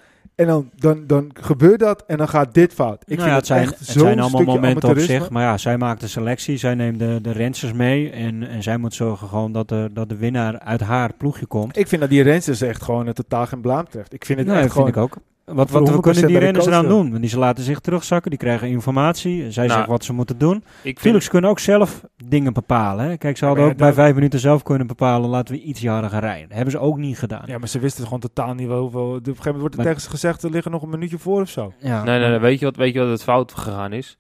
[0.41, 3.03] En dan, dan, dan gebeurt dat en dan gaat dit fout.
[3.07, 5.31] Ik Nou vind ja, het het zijn, echt het zijn allemaal momenten op zich.
[5.31, 6.57] Maar ja, zij maakt de selectie.
[6.57, 8.11] Zij neemt de, de rensters mee.
[8.11, 11.77] En, en zij moet zorgen gewoon dat de, dat de winnaar uit haar ploegje komt.
[11.77, 14.13] Ik vind dat die rensters echt gewoon een totaal geen blaam treft.
[14.13, 15.09] Ik vind het Nee, echt dat vind gewoon...
[15.09, 15.23] ik ook.
[15.45, 17.09] Wat, wat hoeveel kunnen die renners coach doen?
[17.11, 19.51] Want die ze laten zich terugzakken, die krijgen informatie.
[19.51, 20.57] Zij Nou, zeggen wat ze moeten doen.
[20.57, 23.05] Ik vind, Natuurlijk, ze kunnen ook zelf dingen bepalen.
[23.05, 23.17] Hè?
[23.17, 26.11] Kijk, ze hadden ook bij dan- vijf minuten zelf kunnen bepalen, laten we iets harder
[26.11, 26.47] gaan rijden.
[26.49, 27.43] Dat hebben ze ook niet gedaan.
[27.47, 29.07] Ja, maar ze wisten gewoon totaal niet wel hoeveel...
[29.09, 31.19] Op een gegeven moment wordt er Maar- tegen ze gezegd, er liggen nog een minuutje
[31.19, 31.73] voor of zo.
[31.79, 34.19] Ja, nee, nee, nee, weet je wat, weet je wat het fout gegaan is?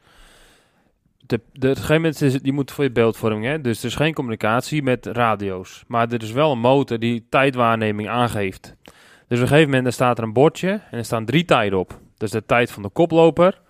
[1.26, 3.60] De, de, op een gegeven moment is het, je moet voor je beeldvorming, hè?
[3.60, 5.84] dus er is geen communicatie met radio's.
[5.86, 8.76] Maar er is wel een motor die tijdwaarneming aangeeft.
[9.30, 12.00] Dus op een gegeven moment staat er een bordje en er staan drie tijden op.
[12.16, 13.60] Dus de tijd van de koploper,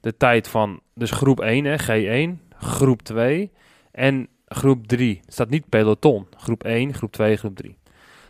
[0.00, 3.50] de tijd van dus groep 1, hè, G1, groep 2
[3.92, 5.20] en groep 3.
[5.24, 6.26] Het staat niet peloton.
[6.36, 7.76] Groep 1, groep 2, groep 3.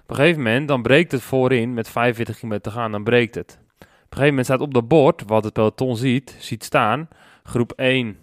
[0.02, 3.34] Op een gegeven moment, dan breekt het voorin met 45 km te gaan, dan breekt
[3.34, 3.58] het.
[3.60, 7.08] Op een gegeven moment staat op dat bord, wat het peloton ziet, ziet staan,
[7.42, 8.16] groep 1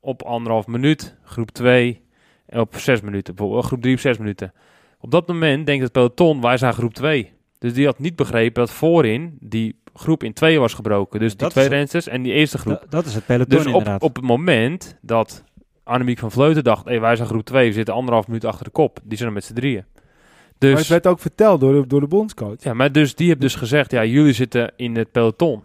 [0.00, 2.02] op anderhalf minuut, groep 2
[2.46, 4.52] op 6 minuten, groep 3 op 6 minuten.
[5.00, 7.32] Op dat moment denkt het peloton, wij zijn groep 2.
[7.62, 11.20] Dus die had niet begrepen dat voorin die groep in twee was gebroken.
[11.20, 12.74] Dus die Dat twee rensters en die eerste groep.
[12.80, 14.02] Da- dat is het peloton Dus op, inderdaad.
[14.02, 15.44] op het moment dat
[15.84, 16.84] Annemiek van Vleuten dacht...
[16.84, 18.98] Hey, wij zijn groep 2, we zitten anderhalf minuut achter de kop.
[19.04, 19.84] Die zijn er met z'n drieën.
[19.92, 22.62] Maar het Dus, werd ook verteld door de, door de bondscoach.
[22.62, 23.90] ja, maar dus die heeft dus gezegd...
[23.90, 25.62] Ja, jullie zitten in het peloton.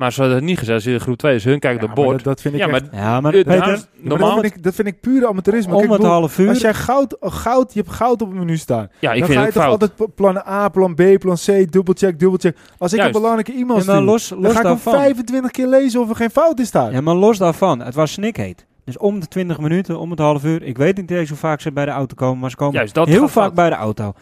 [0.00, 1.32] Maar ze hadden het niet gezegd, ze zitten groep 2.
[1.32, 2.24] Dus hun kijken Ja, op dat, bord.
[2.24, 2.90] dat vind ik Ja, echt...
[2.92, 4.30] maar ja, maar Peter, daar is- Ja, maar normaal...
[4.34, 5.72] dat, vind ik, dat vind ik puur amateurisme.
[5.74, 6.48] om het ik bedoel, half uur...
[6.48, 8.88] Als jij goud, goud, je hebt goud op het menu staan.
[9.00, 9.82] Ja, ik dan vind ga het je toch fout.
[9.98, 12.56] altijd plan A, plan B, plan C, dubbelcheck, dubbelcheck.
[12.78, 13.14] Als ik Juist.
[13.14, 14.92] een belangrijke e-mail stuur, los, dan los ga ik hem daarvan.
[14.92, 16.92] 25 keer lezen of er geen fout in staat.
[16.92, 17.80] Ja, maar los daarvan.
[17.80, 18.66] Het was snikheet.
[18.84, 20.62] Dus om de 20 minuten, om het half uur.
[20.62, 22.94] Ik weet niet eens hoe vaak ze bij de auto komen, maar ze komen Juist,
[22.94, 23.54] dat heel vaak fout.
[23.54, 24.12] bij de auto.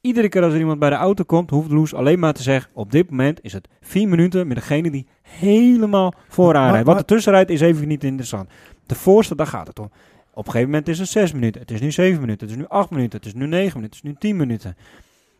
[0.00, 2.70] Iedere keer als er iemand bij de auto komt, hoeft Loes alleen maar te zeggen...
[2.74, 5.06] op dit moment is het vier minuten met degene die
[5.38, 6.86] helemaal vooraan rijdt.
[6.86, 8.50] Wat er tussen rijdt is even niet interessant.
[8.86, 9.90] De voorste, daar gaat het om.
[10.34, 11.60] Op een gegeven moment is het zes minuten.
[11.60, 12.46] Het is nu zeven minuten.
[12.46, 13.18] Het is nu acht minuten.
[13.18, 13.84] Het is nu negen minuten.
[13.84, 14.76] Het is nu tien minuten.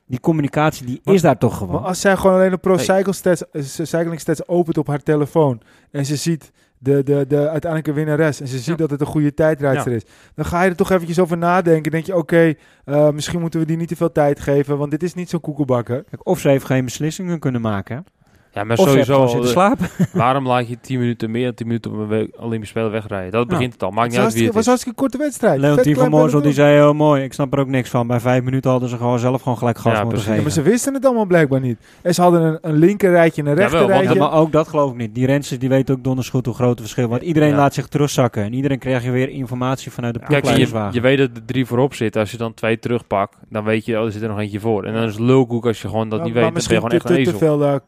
[0.06, 1.74] Die communicatie die Maar- is daar toch gewoon.
[1.74, 2.76] Maar als zij gewoon alleen de Pro.
[2.76, 7.36] Cycle Stats, eh, Cycling Stats opent op haar telefoon en ze ziet de, de, de
[7.48, 8.74] uiteindelijke winnares en ze ziet Ja.
[8.74, 10.02] dat het een goede tijdrijdster is,
[10.34, 11.90] dan ga je er toch eventjes over nadenken.
[11.92, 15.02] denk je, oké, eh, misschien moeten we die niet te veel tijd geven, want dit
[15.02, 16.02] is niet zo'n koekelbakker.
[16.04, 18.04] Kijk, of ze heeft geen beslissingen kunnen maken.
[18.54, 19.26] Ja, maar Of sowieso...
[19.26, 19.88] zitten eh, slapen.
[20.12, 23.30] waarom laat je 10 minuten meer dan 10 minuten op een Olympisch Spelen wegrijden?
[23.30, 23.46] Dat Ja.
[23.48, 23.90] begint het al.
[23.90, 25.60] Maakt Het niet was, uit wie het het was hartstikke korte wedstrijd.
[25.60, 27.22] Leontien van Moorsel die zei heel mooi.
[27.22, 28.06] Ik snap er ook niks van.
[28.06, 30.26] Bij vijf minuten hadden ze gewoon zelf gewoon gelijk gas Ja, moeten precies.
[30.26, 30.44] Ja, geven.
[30.44, 31.78] maar ze wisten het allemaal blijkbaar niet.
[32.02, 34.18] En ze hadden een, een linker rijtje en een rechter want- Ja, rijtje.
[34.18, 35.14] maar ook dat geloof ik niet.
[35.14, 37.10] Die rensters die weten ook donders goed hoe groot het verschil is.
[37.10, 37.56] Want iedereen Ja.
[37.56, 38.42] laat zich terugzakken.
[38.44, 40.94] En iedereen krijgt je weer informatie vanuit de Kijk, en je, ploegleiderswagen.
[40.94, 42.20] je weet dat er drie voorop zitten.
[42.20, 44.84] Als je dan twee terugpakt, dan weet je, oh, er zit er nog eentje voor.
[44.84, 46.52] En dan is het lulkoek als je gewoon dat Ja, niet maar weet.
[46.54, 47.80] Dan ben je misschien gewoon echt te, veel eh,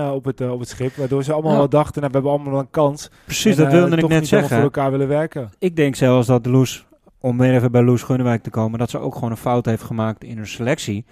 [0.00, 1.58] op het, eh, op het schip, waardoor ze allemaal Ja.
[1.58, 3.10] wel dachten, nou, we hebben allemaal wel een kans.
[3.24, 4.48] Precies, En, dat eh, wilde ik net zeggen.
[4.54, 5.50] voor elkaar willen werken.
[5.58, 6.86] Ik denk zelfs dat de Loes,
[7.20, 9.82] om weer even bij Loes Gunnewijk te komen, dat ze ook gewoon een fout heeft
[9.82, 11.04] gemaakt in haar selectie.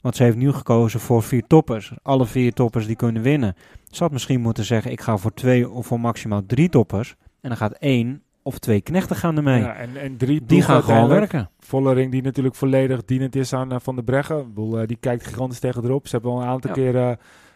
[0.00, 1.92] Want ze heeft nu gekozen voor vier toppers.
[2.02, 3.54] Alle vier toppers die kunnen winnen.
[3.90, 7.14] Ze had misschien moeten zeggen, ik ga voor twee of voor maximaal drie toppers.
[7.40, 9.60] En dan gaat één of twee knechten gaan ermee.
[9.60, 11.50] Ja, en, en drie die gaan gewoon werken.
[11.58, 14.54] Vollering die natuurlijk volledig dienend is aan eh, Van der Breggen.
[14.86, 16.06] Die kijkt gigantisch tegen erop.
[16.08, 16.76] Ze hebben al een aantal Ja.
[16.76, 17.12] keer eh,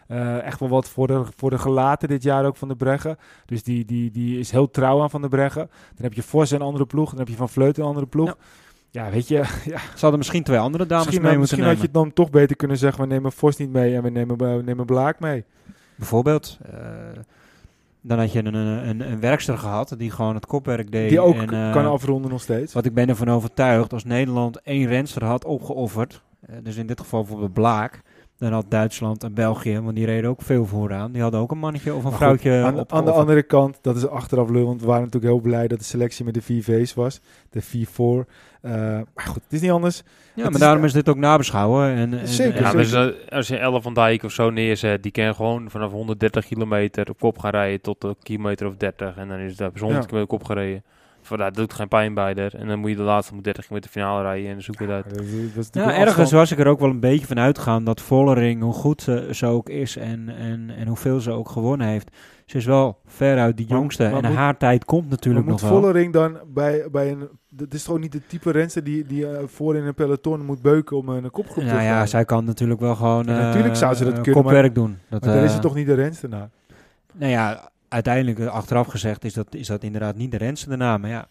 [0.07, 3.17] eh, echt wel wat voor de, voor de gelaten dit jaar ook Van der Breggen.
[3.45, 5.69] Dus die, die, die is heel trouw aan Van der Breggen.
[5.95, 7.09] Dan heb je Vos een andere ploeg.
[7.09, 8.37] Dan heb je Van Vleuten een andere ploeg.
[8.91, 11.81] Ja, weet je, ja, Ze hadden misschien twee andere dames misschien, mee moeten misschien had
[11.81, 12.01] je nemen.
[12.01, 13.01] het dan toch beter kunnen zeggen.
[13.01, 15.43] We nemen Vos niet mee en we nemen, eh, we nemen Blaak mee.
[15.95, 16.57] Bijvoorbeeld.
[16.71, 16.79] eh,
[18.01, 21.09] dan had je een, een, een, een werkster gehad die gewoon het kopwerk deed.
[21.09, 22.73] Die ook en, kan afronden nog steeds.
[22.73, 26.21] Wat ik ben ervan overtuigd, als Nederland één renster had opgeofferd,
[26.63, 28.01] dus in dit geval bijvoorbeeld Blaak,
[28.37, 31.57] dan had Duitsland en België, want die reden ook veel vooraan, die hadden ook een
[31.57, 34.65] mannetje of een Maar goed, vrouwtje aan, aan de andere kant, dat is achteraf lul,
[34.65, 37.21] want we waren natuurlijk heel blij dat de selectie met de 4 V's was.
[37.49, 38.27] De 4-4.
[38.61, 39.97] Eh, maar goed, het is niet anders.
[39.97, 41.89] Ja, het maar is- daarom is dit ook nabeschouwen.
[41.89, 45.11] En, en- Zeker, en- Ja, ze- als je Ellen van Dijk of zo neerzet, die
[45.11, 49.17] kan gewoon vanaf 130 kilometer op kop gaan rijden tot een kilometer of 30.
[49.17, 50.07] En dan is dat 100 Ja.
[50.07, 50.83] kilometer op kop gereden.
[51.27, 52.35] Van, dat doet geen pijn bij.
[52.35, 54.93] En dan moet je de laatste 130 kilometer finale rijden en dan zoek je het
[54.93, 55.05] uit.
[55.05, 55.17] Dat
[55.73, 56.31] dat een ergens afstand.
[56.31, 59.45] was ik er ook wel een beetje van uitgegaan dat Vollering, hoe goed ze, ze
[59.45, 62.15] ook is en, en, en hoeveel ze ook gewonnen heeft.
[62.45, 65.53] Ze is wel veruit die Maar- jongste maar en moet- haar tijd komt natuurlijk Maar
[65.53, 65.81] moet nog wel.
[65.81, 67.27] Vollering dan bij, bij een...
[67.49, 70.61] Dat is toch niet de type renster die, die eh, voor in een peloton moet
[70.61, 73.79] beuken om een kopgroep te Nou ja, zij kan natuurlijk wel gewoon Ja, natuurlijk eh,
[73.79, 74.97] zou ze dat eh, kunnen, kopwerk doen.
[75.09, 76.49] Dat, Maar dan is eh, het toch niet de renster naar?
[77.13, 80.75] Nou ja, uiteindelijk eh, achteraf gezegd is dat, is dat inderdaad niet de renste de
[80.75, 81.01] naam.
[81.01, 81.27] Maar ja,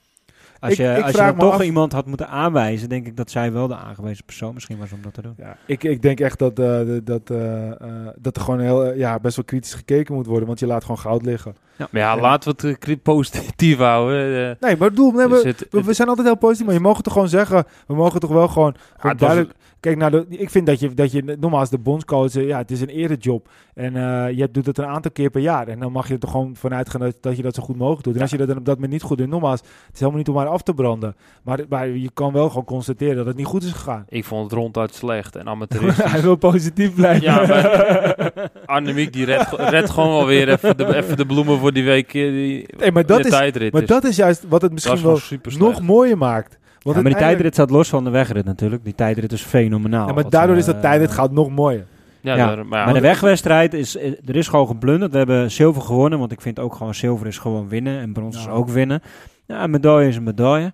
[0.61, 3.31] als Ik- je, ik als je toch af- iemand had moeten aanwijzen, denk ik dat
[3.31, 5.35] zij wel de aangewezen persoon misschien was om dat te doen.
[5.37, 9.19] Ja, ik, ik denk echt dat, eh, dat, eh, eh, dat er gewoon heel, ja,
[9.19, 11.57] best wel kritisch gekeken moet worden, want je laat gewoon goud liggen.
[11.77, 12.21] Maar ja, Ja.
[12.21, 14.57] laten we het positief houden.
[14.61, 17.03] Nee, maar nee, Dus we, het- we, we zijn altijd heel positief, maar je mag
[17.03, 19.59] toch gewoon zeggen, we mogen toch wel gewoon, gewoon het was- duidelijk...
[19.87, 22.81] Kijk, nou, de, ik vind dat je, dat je, nogmaals, de bondscoach, ja, het is
[22.81, 23.49] een erejob.
[23.75, 25.69] En eh, je doet het een aantal keer per jaar.
[25.69, 27.77] En dan mag je er toch gewoon vanuit gaan dat, dat je dat zo goed
[27.77, 28.15] mogelijk doet.
[28.15, 30.19] En als je dat dan op dat moment niet goed doet, nogmaals, het is helemaal
[30.19, 31.17] niet om haar af te branden.
[31.43, 34.05] Maar, maar je kan wel gewoon constateren dat het niet goed is gegaan.
[34.09, 36.11] Ik vond het ronduit slecht en amateuristisch.
[36.13, 37.23] Hij wil positief blijven.
[37.23, 38.33] Ja, maar
[38.67, 42.15] Annemiek die redt, redt gewoon wel weer even de, even de bloemen voor die week.
[42.15, 43.73] eh, Die, maar dat de is- tijdrit.
[43.73, 45.21] Maar Dus dat is juist wat het misschien is wel
[45.59, 46.59] nog mooier maakt.
[46.95, 48.85] Ja, maar die tijdrit staat los van de wegrit natuurlijk.
[48.85, 50.07] Die tijdrit is fenomenaal.
[50.07, 51.87] Ja, maar daardoor is eh, dat tijdrit gaat nog mooier.
[52.21, 55.13] Ja, Ja, daar- maar ja, Maar de wegwedstrijd is, eh, er is gewoon geblunderd.
[55.13, 58.37] We hebben zilver gewonnen, want ik vind ook gewoon zilver is gewoon winnen en brons
[58.37, 58.51] is Ja.
[58.51, 59.03] ook winnen.
[59.47, 60.73] Ja, een medaille is een medaille.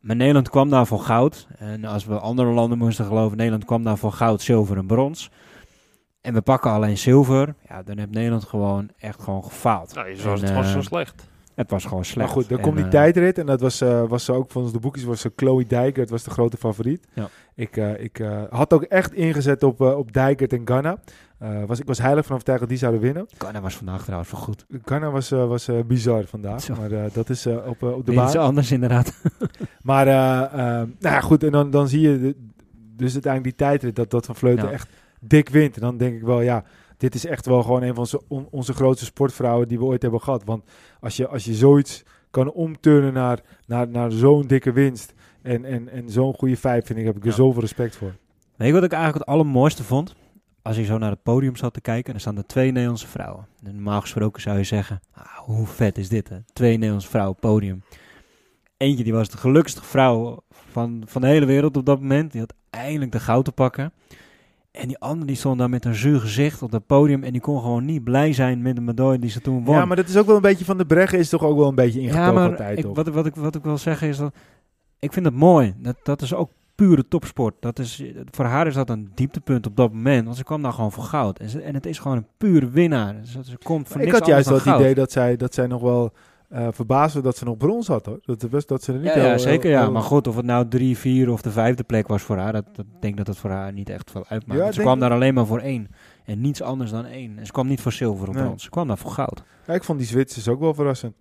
[0.00, 1.46] Maar Nederland kwam daar voor goud.
[1.58, 5.30] En als we andere landen moesten geloven, Nederland kwam daar voor goud, zilver en brons.
[6.20, 7.54] En we pakken alleen zilver.
[7.68, 9.94] Ja, dan heeft Nederland gewoon echt gewoon gefaald.
[9.94, 11.28] Nou, En, was, het was eh, zo slecht.
[11.56, 12.18] Het was gewoon slecht.
[12.26, 14.50] Maar goed, dan En, komt die eh, tijdrit en dat was, eh, was ze ook
[14.50, 17.06] volgens de boekjes was ze Chloe Dijkert was de grote favoriet.
[17.14, 17.28] Ja.
[17.54, 20.98] Ik, eh, ik had ook echt ingezet op, op Dijkert en Ganna.
[21.66, 23.26] Was, ik was heilig van overtuigd dat die zouden winnen.
[23.38, 24.66] Ghana was vandaag trouwens wel goed.
[24.84, 26.74] Ganna was, was eh, bizar vandaag, Zo.
[26.74, 28.28] maar dat is op, op de baan.
[28.28, 29.12] is anders inderdaad.
[29.82, 32.36] Maar nou ja, goed, en dan, dan zie je de-
[32.96, 34.70] dus uiteindelijk die tijdrit dat, dat Van Vleuten Ja.
[34.72, 34.88] echt
[35.20, 35.74] dik wint.
[35.74, 36.64] En dan denk ik wel, ja,
[36.96, 40.02] dit is echt wel gewoon een van onze, on- onze grootste sportvrouwen die we ooit
[40.02, 40.44] hebben gehad.
[40.44, 40.64] Want
[41.00, 45.88] als je, als je zoiets kan omturnen naar, naar, naar zo'n dikke winst en, en,
[45.88, 47.34] en zo'n goede vijf, vind ik, heb ik er Ja.
[47.34, 48.14] zoveel respect voor.
[48.56, 50.14] Weet je wat ik eigenlijk het allermooiste vond?
[50.62, 53.06] Als je zo naar het podium zat te kijken, en er staan er twee Nederlandse
[53.06, 53.46] vrouwen.
[53.64, 56.36] En normaal gesproken zou je zeggen, ah, hoe vet is dit hè?
[56.52, 57.82] Twee Nederlandse vrouwen podium.
[58.76, 62.32] Eentje die was de gelukkigste vrouw van, van de hele wereld op dat moment.
[62.32, 63.92] Die had eindelijk de goud te pakken.
[64.76, 67.24] En die andere die stond daar met een zuur gezicht op dat podium.
[67.24, 69.74] En die kon gewoon niet blij zijn met de medaille die ze toen won.
[69.74, 71.68] Ja, maar dat is ook wel een beetje van de Breggen, is toch ook wel
[71.68, 72.78] een beetje ingetogen Ja, maar altijd.
[72.78, 74.34] ik, wat, wat, ik, wat ik wil zeggen is dat
[74.98, 75.74] ik vind het mooi.
[75.78, 77.54] Dat, dat is ook pure topsport.
[77.60, 80.24] Dat is, voor haar is dat een dieptepunt op dat moment.
[80.24, 81.38] Want ze kwam daar gewoon voor goud.
[81.38, 83.14] En, ze, en het is gewoon een pure winnaar.
[83.24, 84.80] Ze, ze komt voor ik niks had juist wel het goud.
[84.80, 86.12] idee dat zij, dat zij nog wel
[86.56, 88.18] eh verbaasd was dat ze nog brons had hoor.
[88.22, 89.90] Dat, dat, dat ze er niet Ja, heel- ja, zeker heel- ja.
[89.90, 92.64] Maar goed, of het nou drie, vier of de vijfde plek was voor haar, dat,
[92.72, 94.60] dat ik denk dat het voor haar niet echt veel uitmaakt.
[94.60, 95.88] Ja, ze kwam daar alleen maar voor één.
[96.24, 97.38] En niets anders dan één.
[97.38, 98.44] En ze kwam niet voor zilver of Nee.
[98.44, 98.62] brons.
[98.62, 99.42] Ze kwam daar voor goud.
[99.66, 101.14] Ja, ik vond die Zwitsers ook wel verrassend.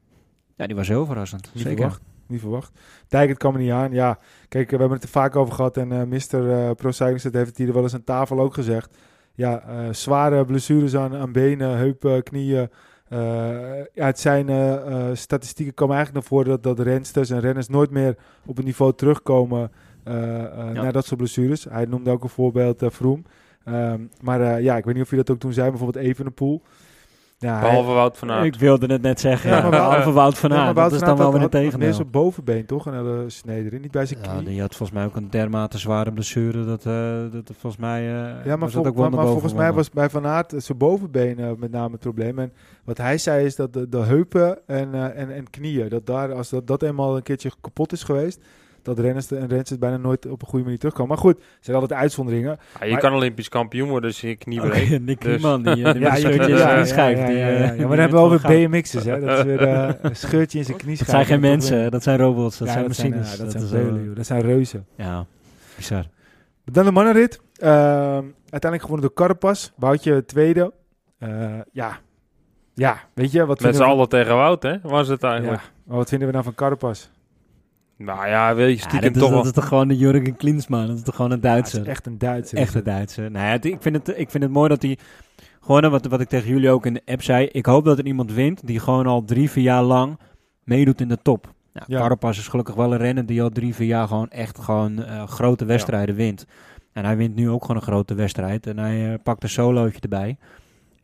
[0.55, 1.49] Ja, die was heel verrassend.
[1.53, 1.77] Niet zeker.
[1.79, 2.01] verwacht.
[2.27, 2.79] Niet verwacht.
[3.07, 3.91] Dijkert kwam er niet aan.
[3.91, 4.17] Ja,
[4.47, 5.77] kijk, we hebben het er vaak over gehad.
[5.77, 6.49] En eh Mr.
[6.51, 8.97] eh Pro heeft het hier wel eens aan tafel ook gezegd.
[9.33, 12.69] Ja, eh, zware blessures aan, aan benen, heupen, knieën.
[13.15, 17.39] Eh, ja, het zijn eh, eh, statistieken komen eigenlijk naar voren dat, dat rensters en
[17.39, 19.71] renners nooit meer op het niveau terugkomen
[20.03, 20.81] eh eh, Ja.
[20.81, 21.63] na dat soort blessures.
[21.63, 23.25] Hij noemde ook een voorbeeld uh, Vroom.
[23.63, 26.61] Ehm, maar eh, ja, ik weet niet of je dat ook toen zei, bijvoorbeeld Evenepoel.
[27.37, 28.45] Ja, hij- Behalve Wout van Aert.
[28.45, 29.49] Ik wilde het net zeggen.
[29.49, 30.75] Ja, maar behalve Wout van Ja, Aert.
[30.75, 31.79] dat is dan wel weer een tegendeel.
[31.79, 32.85] Meer zijn bovenbeen toch?
[32.85, 33.81] Een hele snede erin.
[33.81, 34.45] Niet bij zijn Ja, knie.
[34.45, 36.65] die had volgens mij ook een dermate zware blessure.
[36.65, 36.93] Dat, eh,
[37.31, 38.01] dat volgens mij.
[38.01, 41.39] eh, Ja, was maar, vol- ook maar, volgens mij was bij Van Aert zijn bovenbeen
[41.39, 42.39] eh, met name het probleem.
[42.39, 46.05] En wat hij zei is dat de, de heupen en, eh, en, en knieën, dat
[46.05, 48.39] daar, als dat, dat eenmaal een keertje kapot is geweest,
[48.85, 51.09] dat renners en renners bijna nooit op een goede manier terugkomen.
[51.09, 52.57] Maar goed, er zijn altijd uitzonderingen.
[52.79, 55.01] Ja, je Maar- kan Olympisch kampioen worden als je je knie breekt.
[55.05, 58.47] Nick Dus- Niemann, die, eh, die Ja, met ja, eh, Maar dan hebben we over.
[58.47, 59.19] BMX'ers, hè.
[59.19, 61.09] Dat is weer eh, een scheurtje in zijn knieschijf.
[61.11, 63.37] Dat zijn geen mensen, dat zijn robots, dat Ja, zijn dat zijn, machines.
[63.37, 64.15] ja, dat, is zijn joh.
[64.15, 64.85] Dat zijn reuzen.
[64.97, 65.25] Ja,
[65.75, 66.03] bizar.
[66.71, 67.39] Dan de mannenrit.
[67.55, 69.69] Ehm, uiteindelijk gewonnen door Carapaz.
[69.75, 70.73] Woutje tweede.
[71.19, 71.29] Eh,
[71.71, 71.97] ja.
[72.73, 74.75] Ja, weet je, wat Met z'n we- allen tegen Wout, hè?
[74.81, 75.61] Was het eigenlijk.
[75.61, 77.09] Ja, maar wat vinden we nou van Carapaz?
[77.97, 80.35] Nou ja, wil je Ja, stiekem dat, is, toch dat is toch gewoon de Jurgen
[80.35, 81.81] Klinsmann, dat is toch gewoon een Ja, Duitser.
[81.81, 82.57] is echt een Duitser.
[82.57, 83.31] Echt een Duitser.
[83.31, 84.97] Nou ja, het- ik, vind het, ik vind het mooi dat hij...
[85.61, 87.45] Gewoon wat, wat ik tegen jullie ook in de app zei.
[87.51, 90.19] Ik hoop dat er iemand wint die gewoon al drie, vier jaar lang
[90.63, 91.53] meedoet in de top.
[91.73, 91.99] Nou, Ja.
[91.99, 95.27] Carapaz is gelukkig wel een renner die al drie, vier jaar gewoon echt gewoon eh,
[95.27, 96.45] grote wedstrijden wint.
[96.93, 98.67] En hij wint nu ook gewoon een grote wedstrijd.
[98.67, 100.37] En hij eh, pakt een solootje erbij.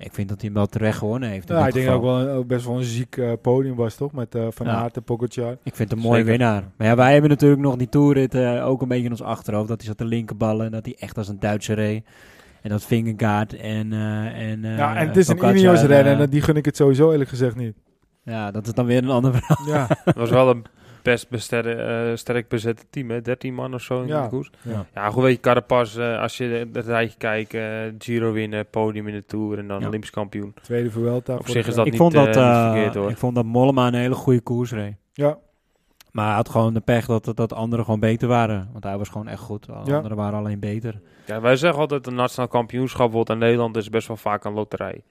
[0.04, 1.48] Ik vind dat hij hem wel terecht gewonnen heeft.
[1.48, 2.00] Ja, dat ik denk geval.
[2.00, 4.12] ook wel een- ook best wel een ziek eh, podium was, toch?
[4.12, 4.74] Met eh, Van Ja.
[4.74, 5.52] Aert en Pogacar.
[5.64, 6.30] Ik vind het een mooie Zeker.
[6.32, 6.64] winnaar.
[6.78, 9.68] Maar ja, wij hebben natuurlijk nog die toerrit eh, ook een beetje in ons achterhoofd.
[9.68, 12.06] Dat hij zat te linkerballen en dat hij echt als een Duitser reed.
[12.62, 13.94] En dat Vingegaard en...
[13.94, 16.66] eh en eh, ja, en het is een Pogacar, Ineos rennen en die gun ik
[16.66, 17.74] het sowieso eerlijk gezegd niet.
[18.24, 19.68] Ja, dat is dan weer een ander verhaal.
[19.68, 20.66] Ja, Het was wel een
[21.02, 21.74] best besterre,
[22.12, 23.22] eh, sterk bezette team, hè?
[23.22, 24.22] 13 man of zo in Ja.
[24.24, 24.50] de koers.
[24.62, 24.86] ja.
[24.94, 27.64] Ja, goed weet je, Carapaz, eh, als je het rijtje kijkt, eh,
[28.00, 29.88] Giro winnen, podium in de Tour en dan Ja.
[29.88, 30.54] Olympisch kampioen.
[30.62, 31.36] tweede Vuelta.
[31.36, 33.10] Op zich is dat ik, niet, vond dat, niet eh, verkeerd, hoor.
[33.10, 34.96] ik vond dat Mollema een hele goede koers reed.
[35.14, 35.38] Ja,
[36.12, 38.70] Maar hij had gewoon de pech dat, dat, dat anderen gewoon beter waren.
[38.72, 39.66] Want hij was gewoon echt goed.
[39.66, 39.96] Ja.
[39.96, 41.02] anderen waren alleen beter.
[41.26, 44.54] Ja, wij zeggen altijd een nationaal kampioenschap wordt in Nederland is best wel vaak een
[44.54, 45.04] loterij.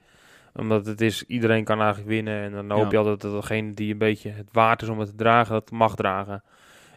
[0.53, 2.43] Omdat het is, iedereen kan eigenlijk winnen.
[2.43, 5.09] En dan hoop je altijd dat degene die een beetje het waard is om het
[5.09, 6.43] te dragen, dat mag dragen.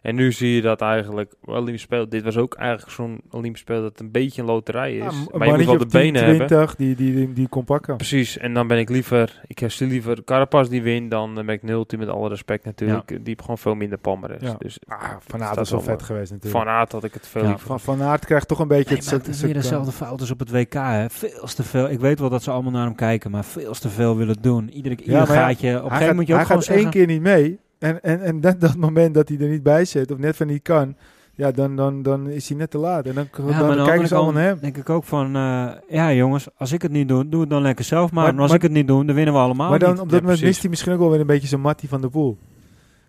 [0.04, 3.82] En nu zie je dat eigenlijk, Olympisch Spelen, dit was ook eigenlijk zo'n Olympisch Spelen
[3.82, 5.02] dat een beetje een loterij is.
[5.02, 6.46] Ja, maar je moet wel de of 10, benen hebben.
[6.46, 7.96] 20 die, die, die, die kon pakken.
[7.96, 11.96] Precies, en dan ben ik liever, ik heb liever Carapaz die wint dan eh, McNulty
[11.96, 13.08] met alle respect natuurlijk.
[13.08, 14.40] Die heeft gewoon veel minder palmarès.
[14.40, 14.56] Ja.
[14.58, 16.64] Dus Ah, Van dat Aert was wel vet eh, geweest natuurlijk.
[16.64, 17.48] van Aert had ik het veel Ja.
[17.48, 17.66] liever.
[17.66, 20.38] Van, van Aert krijgt toch een beetje Nee, het is weer dezelfde fout als op
[20.38, 20.72] het WK.
[20.74, 21.10] Hè.
[21.10, 21.90] Veel te veel.
[21.90, 24.70] Ik weet wel dat ze allemaal naar hem kijken, maar veel te veel willen doen.
[24.70, 25.68] Iedere, ieder ja, gaatje.
[25.68, 27.00] Op een gegeven moment moet je ook hij gewoon gaat één zeggen...
[27.00, 27.58] keer niet mee.
[27.84, 30.46] En, en, en dat, dat moment dat hij er niet bij zit, of net van
[30.46, 30.96] niet kan,
[31.34, 33.06] ja, dan, dan, dan is hij net te laat.
[33.06, 34.58] En dan, Ja, dan, kijken ze allemaal naar hem.
[34.60, 35.26] denk ik ook van...
[35.36, 38.22] eh, ja jongens, als ik het niet doe, doe het dan lekker zelf maar.
[38.24, 40.00] Maar- en als maar- ik het niet doe, dan winnen we allemaal Maar dan niet.
[40.00, 42.00] op dat Ja, moment mist hij misschien ook wel weer een beetje zijn Mattie van
[42.00, 42.38] de Poel.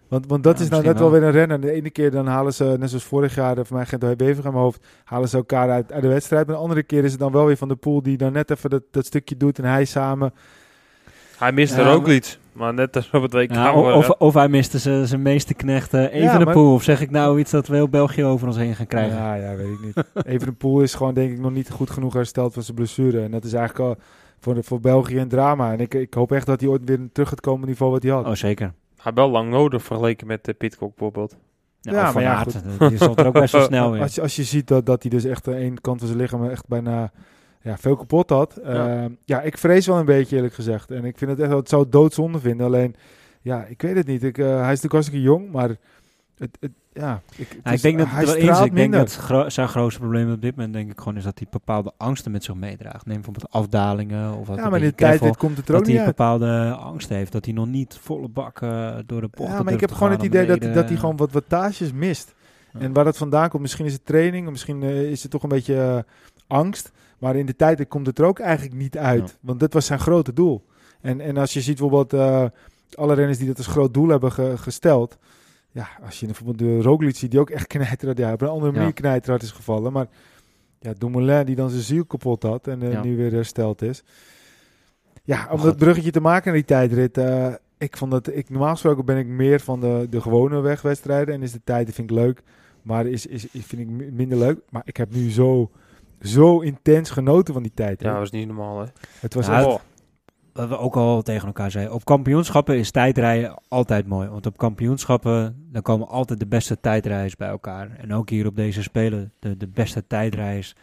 [0.08, 1.20] Want, want dat Ja, is nou net wel wel.
[1.20, 1.62] weer een renner.
[1.62, 4.52] De ene keer dan halen ze, net zoals vorig jaar, voor mij Gent Bever aan
[4.52, 6.48] mijn hoofd, halen ze elkaar uit, uit de wedstrijd.
[6.48, 8.52] Maar de andere keer is het dan wel weer van de pool die dan net
[8.52, 10.34] even dat, dat stukje doet en hij samen.
[11.38, 12.40] Hij mist Ja, er ook maar- iets.
[12.56, 13.52] Maar net als op het WK.
[13.52, 16.74] Ja, of, of hij miste zijn zijn meeste knechten even Ja, de pool.
[16.74, 19.18] Of zeg ik nou iets dat we heel België over ons heen gaan krijgen?
[19.18, 20.06] Ja, ja, weet ik niet.
[20.34, 23.24] Even de pool is gewoon denk ik nog niet goed genoeg hersteld van zijn blessure.
[23.24, 24.04] En dat is eigenlijk al
[24.40, 25.72] voor, de, voor België een drama.
[25.72, 28.12] En ik, ik hoop echt dat hij ooit weer terug gaat komen niveau wat hij
[28.12, 28.26] had.
[28.26, 28.74] Oh, zeker.
[28.98, 31.36] Hij wel lang nodig vergeleken met de Pitcock bijvoorbeeld.
[31.82, 32.46] Ja, Ja, maar Van ja,
[32.80, 34.02] eh, die stond er ook best wel snel in.
[34.02, 36.20] Als je, als je ziet dat, dat hij dus echt aan één kant van zijn
[36.20, 37.12] lichaam echt bijna
[37.66, 38.60] ja, veel kapot had.
[38.64, 38.74] Ja.
[39.02, 39.08] Ja.
[39.26, 40.92] ja, ik vrees wel een beetje eerlijk gezegd.
[40.92, 42.66] En ik vind het echt, wel- het zou doodzonde vinden.
[42.66, 42.96] Alleen,
[43.42, 44.24] ja, ik weet het niet.
[44.24, 45.70] Ik, eh, hij is natuurlijk hartstikke jong, maar
[46.38, 47.22] het, het, ja.
[47.36, 49.50] Ik, het Ja, is- ik denk dat hij het wel eens, ik denk dat gro-
[49.50, 52.44] zijn grootste probleem op dit moment denk ik gewoon is dat hij bepaalde angsten met
[52.44, 53.06] zich meedraagt.
[53.06, 55.86] Neem bijvoorbeeld afdalingen of wat Ja, maar in de tijd dit komt het er ook
[55.86, 59.52] dat hij bepaalde angst heeft, dat hij nog niet volle bak eh, door de bocht
[59.52, 62.34] Ja, maar ik heb gewoon het idee dat, dat hij gewoon wat wattages mist.
[62.74, 62.80] Ja.
[62.80, 65.50] En waar dat vandaan komt, misschien is het training, misschien eh, is het toch een
[65.50, 66.06] beetje
[66.48, 66.92] angst.
[67.20, 69.30] Maar in de tijd komt het er ook eigenlijk niet uit.
[69.30, 69.36] Ja.
[69.42, 70.66] Want dat was zijn grote doel.
[71.02, 72.46] En, en als je ziet bijvoorbeeld eh,
[72.94, 75.18] alle renners die dat als groot doel hebben ge- gesteld.
[75.72, 78.72] Ja, als je bijvoorbeeld de Roglic ziet, die ook echt knijterhard, ja, op een andere
[78.72, 78.94] manier Ja.
[78.94, 79.94] knijterhard is gevallen.
[79.94, 80.08] Maar
[80.80, 83.04] ja, Dumoulin die dan zijn ziel kapot had en eh, Ja.
[83.04, 84.04] nu weer hersteld is.
[85.24, 87.18] Ja, om dat bruggetje te maken naar die tijdrit.
[87.18, 91.34] eh, ik vond dat, ik, normaal gesproken ben ik meer van de, de gewone wegwedstrijden.
[91.34, 92.42] En is de tijd, vind ik leuk.
[92.82, 94.60] Maar is, is, is- vind ik mi- minder leuk.
[94.70, 95.72] Maar ik heb nu zo,
[96.28, 98.02] zo intens genoten van die tijd.
[98.02, 98.86] Ja, dat was niet normaal hè.
[99.20, 99.80] het was Ja, echt- Oh,
[100.54, 101.94] Wat we ook al tegen elkaar zeiden.
[101.94, 104.28] Op kampioenschappen is tijdrijden altijd mooi.
[104.30, 107.90] Want op kampioenschappen dan komen altijd de beste tijdrijders bij elkaar.
[107.98, 110.76] En ook hier op deze Spelen, de, de beste tijdrijders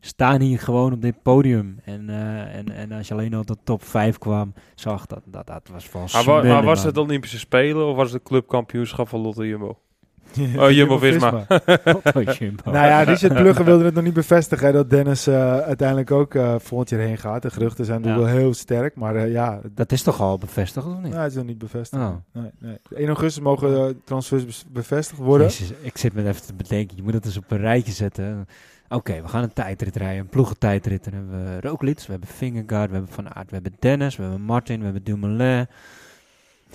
[0.00, 1.78] staan hier gewoon op dit podium.
[1.84, 5.46] En, eh, en, en als je alleen al de top 5 kwam, zag dat dat,
[5.46, 6.08] dat was van
[6.42, 9.78] maar, was het Olympische Spelen of was het clubkampioenschap van Lotte Jumbo?
[10.54, 11.44] Ja, Jumbo-Visma.
[12.14, 12.70] Oh, Jumbo.
[12.70, 16.34] nou ja, Richard Plugge wilde het nog niet bevestigen hè, dat Dennis eh, uiteindelijk ook
[16.34, 17.42] eh volgend jaar heen gaat.
[17.42, 18.32] De geruchten zijn natuurlijk Ja.
[18.34, 21.10] wel heel sterk, maar eh, ja, dat Dat is toch al bevestigd, of niet?
[21.10, 22.02] nou, het is nog niet bevestigd.
[22.02, 22.14] Oh.
[22.32, 22.76] Nee, nee.
[22.94, 25.46] 1 augustus mogen transfers bevestigd worden.
[25.46, 26.96] Jezus, ik zit me even te bedenken.
[26.96, 28.46] Je moet het eens op een rijtje zetten.
[28.88, 30.20] Oké, we gaan een tijdrit rijden.
[30.20, 31.04] Een ploegentijdrit.
[31.04, 34.22] Dan hebben we Roglic, we hebben Vingegaard, we hebben Van Aert, we hebben Dennis, we
[34.22, 35.66] hebben Martin, we hebben Dumoulin.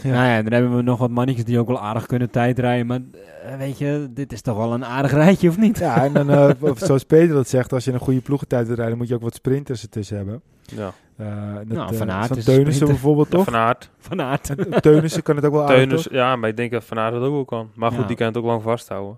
[0.04, 0.10] Ja.
[0.12, 2.86] Nou ja, dan hebben we nog wat mannetjes die ook wel aardig kunnen tijdrijden.
[2.86, 3.00] Maar
[3.46, 5.78] eh, weet je, dit is toch wel een aardig rijtje, of niet?
[5.78, 8.76] Ja, en dan, eh, of zoals Peter dat zegt, als je een goede ploegentijd wil
[8.76, 10.42] rijden, moet je ook wat sprinters ertussen hebben.
[10.64, 10.92] Ja.
[11.18, 11.26] Eh
[11.68, 12.88] dat, Nou, Van Aert zo'n is een Teunissen sprinter.
[12.88, 13.44] bijvoorbeeld, toch?
[13.44, 13.90] Van Aert.
[14.00, 14.52] Van Aert.
[14.82, 16.14] Teunissen kan het ook wel aardig, Teunus, toch?
[16.14, 17.70] ja, maar ik denk dat Van Aert dat ook wel kan.
[17.76, 18.08] Maar goed, Ja.
[18.08, 19.18] die kan het ook lang vasthouden.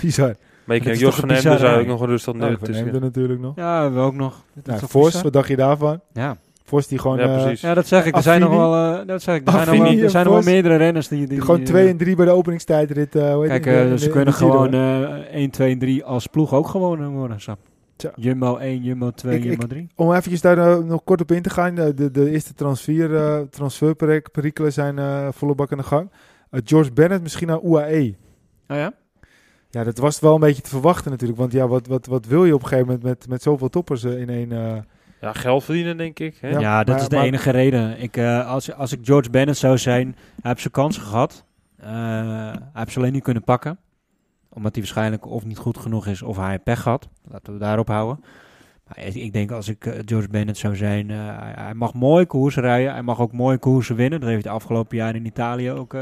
[0.00, 0.34] Bizar.
[0.64, 3.00] Maar ik is Jos van Emden zou ik nog een rustig Nou, van tussen.
[3.00, 3.56] Natuurlijk nog.
[3.56, 4.42] Ja, we ook nog.
[4.54, 6.00] Dat is Nou, wat dacht je daarvan?
[6.12, 6.36] Ja.
[6.68, 7.60] Vos die gewoon, Ja, eh, precies.
[7.60, 8.16] ja, dat zeg ik.
[8.16, 9.46] Er zijn nog wel, eh, dat zeg ik.
[9.46, 11.18] Er zijn, nog wel, er zijn nog wel meerdere renners die...
[11.18, 13.14] die, die gewoon die, 2 eh, en 3 bij de openingstijdrit.
[13.16, 13.88] eh hoe heet Kijk, die?
[13.90, 17.40] de- ze kunnen de gewoon eh 1, 2 en 3 als ploeg ook gewonnen worden.
[17.40, 17.58] Sap.
[17.96, 18.10] Tja.
[18.14, 19.86] Jumbo 1, Jumbo 2, Ik- Jumbo 3.
[19.96, 21.78] Om eventjes daar nog kort op in te gaan.
[21.78, 26.10] eh, de, de eerste transfer, eh transferperikelen zijn eh, volle bak aan de gang.
[26.64, 28.14] George Bennett misschien naar UAE.
[28.68, 28.92] Oh ja?
[29.70, 31.38] Ja, dat was wel een beetje te verwachten natuurlijk.
[31.38, 34.04] Want ja, wat, wat, wat wil je op een gegeven moment met, met zoveel toppers
[34.04, 34.52] in één...
[35.20, 36.36] Ja, geld verdienen denk ik.
[36.40, 36.48] Hè?
[36.48, 38.00] Ja, Ja, dat maar- is de maar- enige reden.
[38.02, 41.44] Ik, eh, als, als ik George Bennett zou zijn, hij heeft zijn kansen gehad.
[41.76, 43.78] Eh, hij heeft ze alleen niet kunnen pakken.
[44.48, 47.08] Omdat hij waarschijnlijk of niet goed genoeg is of hij pech had.
[47.30, 48.24] Laten we daarop houden.
[48.86, 51.94] Maar ik, ik denk als ik eh, George Bennett zou zijn, eh, hij, hij mag
[51.94, 52.92] mooi koersen rijden.
[52.92, 54.20] Hij mag ook mooi koersen winnen.
[54.20, 56.00] Dat heeft hij de afgelopen jaren in Italië ook eh,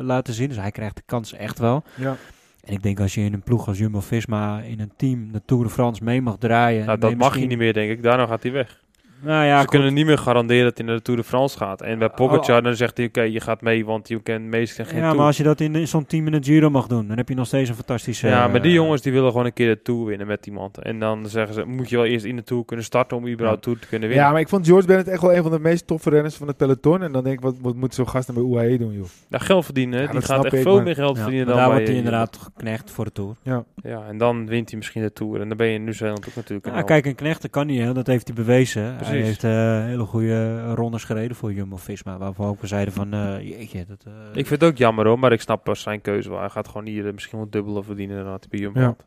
[0.00, 0.48] laten zien.
[0.48, 1.82] Dus hij krijgt de kans echt wel.
[1.94, 2.16] ja.
[2.62, 5.64] En ik denk als je in een ploeg als Jumbo-Visma in een team de Tour
[5.64, 6.86] de France mee mag draaien.
[6.86, 8.02] Nou, dat mag je niet meer denk ik.
[8.02, 8.81] Daarna gaat hij weg.
[9.24, 9.70] Nou ja, Ze goed.
[9.70, 11.82] kunnen niet meer garanderen dat hij naar de Tour de France gaat.
[11.82, 14.84] En bij Oh, Pogacar dan zegt hij, oké, je gaat mee, want je kent meestal
[14.84, 15.16] geen Ja, Tour.
[15.16, 17.28] maar als je dat in, in zo'n team in de Giro mag doen, dan heb
[17.28, 18.28] je nog steeds een fantastische...
[18.28, 20.78] Ja, maar die eh, jongens die willen gewoon een keer de Tour winnen met iemand.
[20.78, 23.58] En dan zeggen ze, moet je wel eerst in de Tour kunnen starten om überhaupt
[23.58, 23.64] Ja.
[23.64, 24.26] Tour te kunnen winnen.
[24.26, 26.46] ja, maar ik vond George Bennett echt wel een van de meest toffe renners van
[26.46, 27.02] het peloton.
[27.02, 29.06] En dan denk ik, wat, wat moet zo'n gast dan bij UAE doen, joh?
[29.28, 30.04] Ja, geld verdienen, hè.
[30.04, 31.88] Ja, die gaat echt ik, veel maar- meer geld ja, verdienen dan daar bij, wordt
[31.90, 33.34] hij eh, inderdaad geknecht voor de Tour.
[33.42, 33.64] Ja.
[33.82, 35.40] Ja, en dan wint hij misschien de Tour.
[35.40, 37.80] En dan ben je in Nieuw-Zeeland ook natuurlijk Ja, kijk, een knecht dat kan niet,
[37.80, 37.92] hè.
[37.92, 38.96] dat heeft hij bewezen.
[39.18, 43.40] Hij heeft eh, hele goede rondes gereden voor Jumbo-Visma, waarvan ook we zeiden van, eh,
[43.48, 44.04] jeetje, dat...
[44.06, 46.38] eh, Ik vind het ook jammer hoor, maar ik snap pas zijn keuze wel.
[46.38, 48.80] Hij gaat gewoon hier misschien wel dubbele verdienen dan had hij bij Jumbo.
[48.80, 48.86] Ja.
[48.86, 49.04] had.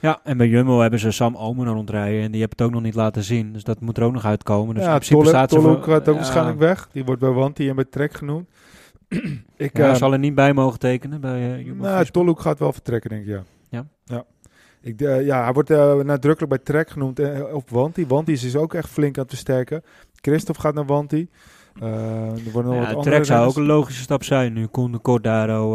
[0.00, 2.82] Ja, en bij Jumbo hebben ze Sam Omen rondrijden en die hebben het ook nog
[2.82, 3.52] niet laten zien.
[3.52, 4.74] Dus dat moet er ook nog uitkomen.
[4.74, 6.88] Dus in ja, principe Tolle, staat ze Tolle voor- gaat ook ja, waarschijnlijk weg.
[6.92, 8.48] Die wordt bij Wanti en bij Trek genoemd.
[9.56, 11.84] ik, Ja, eh, zal er niet bij mogen tekenen bij Jumbo.
[11.84, 13.42] nou, Tolhoek gaat wel vertrekken, denk ik, ja.
[13.68, 13.86] Ja?
[14.04, 14.24] Ja.
[14.80, 18.06] Ik, eh, ja, hij wordt eh, nadrukkelijk bij Trek genoemd eh, op Wanti.
[18.06, 19.82] Wanti is dus ook echt flink aan het versterken.
[20.20, 21.28] Christophe gaat naar Wanti.
[21.80, 24.52] Eh, er worden nog Ja, Trek zou ook een logische stap zijn.
[24.52, 25.70] Nu Koen de Cordaro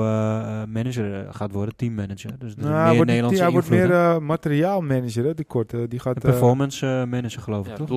[0.68, 2.40] manager gaat worden, teammanager.
[2.40, 5.74] Dus Nou, hij meer wordt, Nederlandse hij wordt meer eh, materiaalmanager, hè, de kort.
[5.74, 7.88] eh, die gaat, eh, performance manager geloof ik, Ja, toch?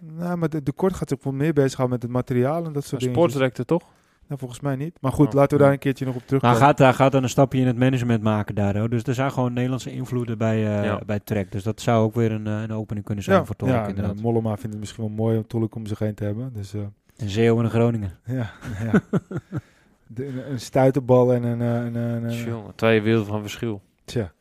[0.00, 2.84] nou, maar de, de kort gaat zich wel meer bezighouden met het materiaal en dat
[2.84, 3.16] soort dingen.
[3.16, 3.82] Sportdirector toch?
[4.28, 4.96] Nou, volgens mij niet.
[5.00, 5.32] Maar goed, Oh.
[5.34, 6.66] laten we daar een keertje nog op Maar hij terugkomen.
[6.68, 8.78] gaat, hij gaat dan een stapje in het management maken daar.
[8.78, 8.88] hoor.
[8.88, 11.00] Dus er zijn gewoon Nederlandse invloeden bij, eh Ja.
[11.06, 11.52] bij Trek.
[11.52, 13.82] Dus dat zou ook weer een, eh, een opening kunnen zijn ja, voor Tolk ja,
[13.82, 14.16] en, inderdaad.
[14.16, 16.52] eh, Mollema vindt het misschien wel mooi om Tolk om zich heen te hebben.
[16.54, 16.80] Dus eh,
[17.16, 18.10] Een Zeeuw en een Groningen.
[18.24, 18.50] ja,
[18.92, 19.00] ja.
[20.06, 21.60] De- een, een stuiterbal en een...
[21.60, 23.80] eh, een, een, twee werelden van verschil.
[24.04, 24.32] Tja.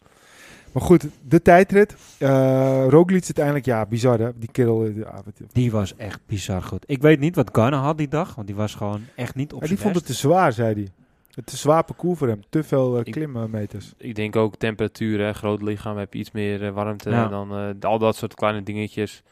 [0.78, 1.96] Maar goed, de tijdrit.
[2.18, 4.30] Eh Roglic uiteindelijk, ja, bizar hè.
[4.36, 6.84] Die kerel, eh, ja, Die was echt bizar goed.
[6.88, 9.62] Ik weet niet wat Garner had die dag, want die was gewoon echt niet op
[9.62, 10.88] Ja, die vond het te zwaar, zei hij.
[11.34, 12.42] Het te zwaar parcours voor hem.
[12.50, 13.94] Te veel eh, klimmeters.
[13.98, 15.34] Ik denk ook temperatuur, hè.
[15.34, 17.10] groot lichaam heb je iets meer warmte.
[17.10, 17.24] Ja.
[17.24, 19.24] En dan al dat soort kleine dingetjes.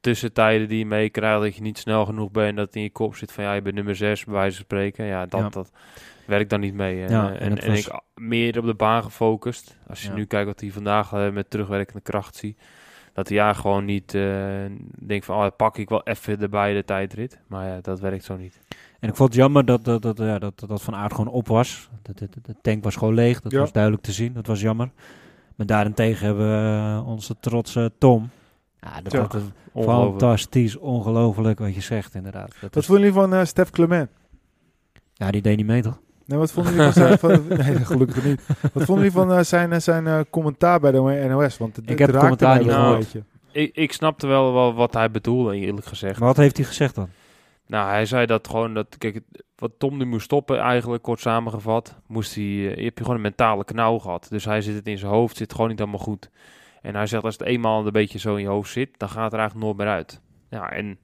[0.00, 2.56] Tussentijden die je meekrijgt, dat je niet snel genoeg bent.
[2.56, 5.04] Dat in je kop zit van ja, je bent nummer 6 bij wijze van spreken.
[5.04, 5.48] Ja, dat, Ja.
[5.48, 5.70] dat
[6.30, 7.04] werkt dan niet mee.
[7.04, 9.76] En, Ja, en en, het en was- ik meer op de baan gefocust.
[9.88, 10.14] Als je Ja.
[10.14, 12.58] nu kijkt wat hij vandaag eh, met terugwerkende kracht ziet.
[13.12, 14.64] Dat hij ja gewoon niet eh
[14.98, 17.38] denkt van, oh, dat pak ik wel even erbij de tijdrit.
[17.46, 18.60] Maar ja, dat werkt zo niet.
[19.00, 21.48] En ik vond het jammer dat, dat, dat, ja, dat, dat Van Aert gewoon op
[21.48, 21.88] was.
[22.02, 23.40] De, de, de tank was gewoon leeg.
[23.40, 23.58] Dat Ja.
[23.58, 24.32] was duidelijk te zien.
[24.32, 24.90] Dat was jammer.
[25.56, 28.30] Maar daarentegen hebben we eh, onze trotse Tom.
[28.80, 29.20] Ja, dat, Ja.
[29.26, 30.10] dat- Ongelooflijk.
[30.20, 32.50] fantastisch, ongelooflijk wat je zegt inderdaad.
[32.50, 34.10] Dat Wat is- vonden jullie van Stef Clement?
[35.12, 36.00] ja, die deed niet mee toch?
[36.30, 37.18] Nee, wat vonden jullie van zijn...
[37.18, 38.42] Van, nee, gelukkig niet.
[38.72, 41.58] Wat vonden jullie van eh, zijn, eh, zijn eh, commentaar bij de NOS?
[41.58, 43.22] Want het, Ik het heb het commentaar niet een beetje.
[43.52, 46.18] Ik, ik snapte wel, wel wat hij bedoelde, eerlijk gezegd.
[46.18, 47.08] Maar wat heeft hij gezegd dan?
[47.66, 51.20] Nou, hij zei dat gewoon dat, kijk, het- wat Tom nu moest stoppen, eigenlijk kort
[51.20, 54.26] samengevat, moest hij, je hebt gewoon een mentale knauw gehad.
[54.30, 56.30] Dus hij zit het in zijn hoofd, zit gewoon niet helemaal goed.
[56.82, 59.24] En hij zegt, als het eenmaal een beetje zo in je hoofd zit, dan gaat
[59.24, 60.20] het er eigenlijk nooit meer uit.
[60.50, 60.98] Ja, en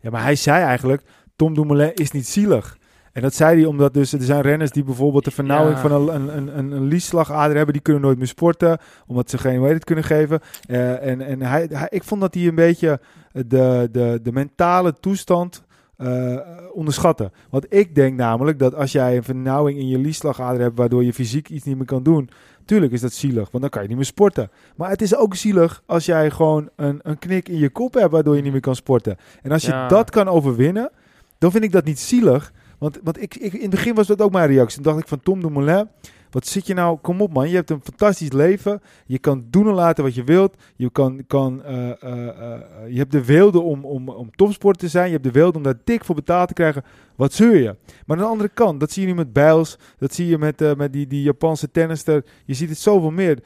[0.00, 1.02] Ja, maar hij zei eigenlijk,
[1.36, 2.77] Tom Dumoulin is niet zielig.
[3.18, 5.88] En dat zei hij omdat dus, er zijn renners die bijvoorbeeld de vernauwing Ja.
[5.88, 7.72] van een, een, een, een, liesslagader hebben.
[7.72, 10.40] Die kunnen nooit meer sporten, omdat ze geen het kunnen geven.
[10.68, 13.00] Eh, en en hij, hij, ik vond dat hij een beetje
[13.32, 15.64] de, de, de mentale toestand
[15.96, 16.36] eh,
[16.72, 17.30] onderschatte.
[17.50, 20.78] Want ik denk namelijk dat als jij een vernauwing in je liesslagader hebt...
[20.78, 22.30] waardoor je fysiek iets niet meer kan doen...
[22.64, 24.50] Tuurlijk is dat zielig, want dan kan je niet meer sporten.
[24.76, 28.10] Maar het is ook zielig als jij gewoon een, een knik in je kop hebt...
[28.12, 29.16] waardoor je niet meer kan sporten.
[29.42, 29.88] En als je Ja.
[29.88, 30.90] dat kan overwinnen,
[31.38, 32.52] dan vind ik dat niet zielig.
[32.78, 34.82] Want, want ik, ik, in het begin was dat ook mijn reactie.
[34.82, 35.88] Toen dacht ik van Tom Dumoulin,
[36.30, 36.98] wat zit je nou?
[36.98, 38.80] Kom op man, je hebt een fantastisch leven.
[39.06, 40.56] Je kan doen en laten wat je wilt.
[40.76, 44.88] Je, kan, kan, eh, eh, eh, je hebt de wilde om, om, om topsport te
[44.88, 45.06] zijn.
[45.06, 46.84] Je hebt de wilde om daar dik voor betaald te krijgen.
[47.16, 47.76] Wat zeur je?
[48.06, 49.78] Maar aan de andere kant, dat zie je nu met Bijls.
[49.98, 52.24] Dat zie je met, met die, die Japanse tennister.
[52.44, 53.42] Je ziet het zoveel meer.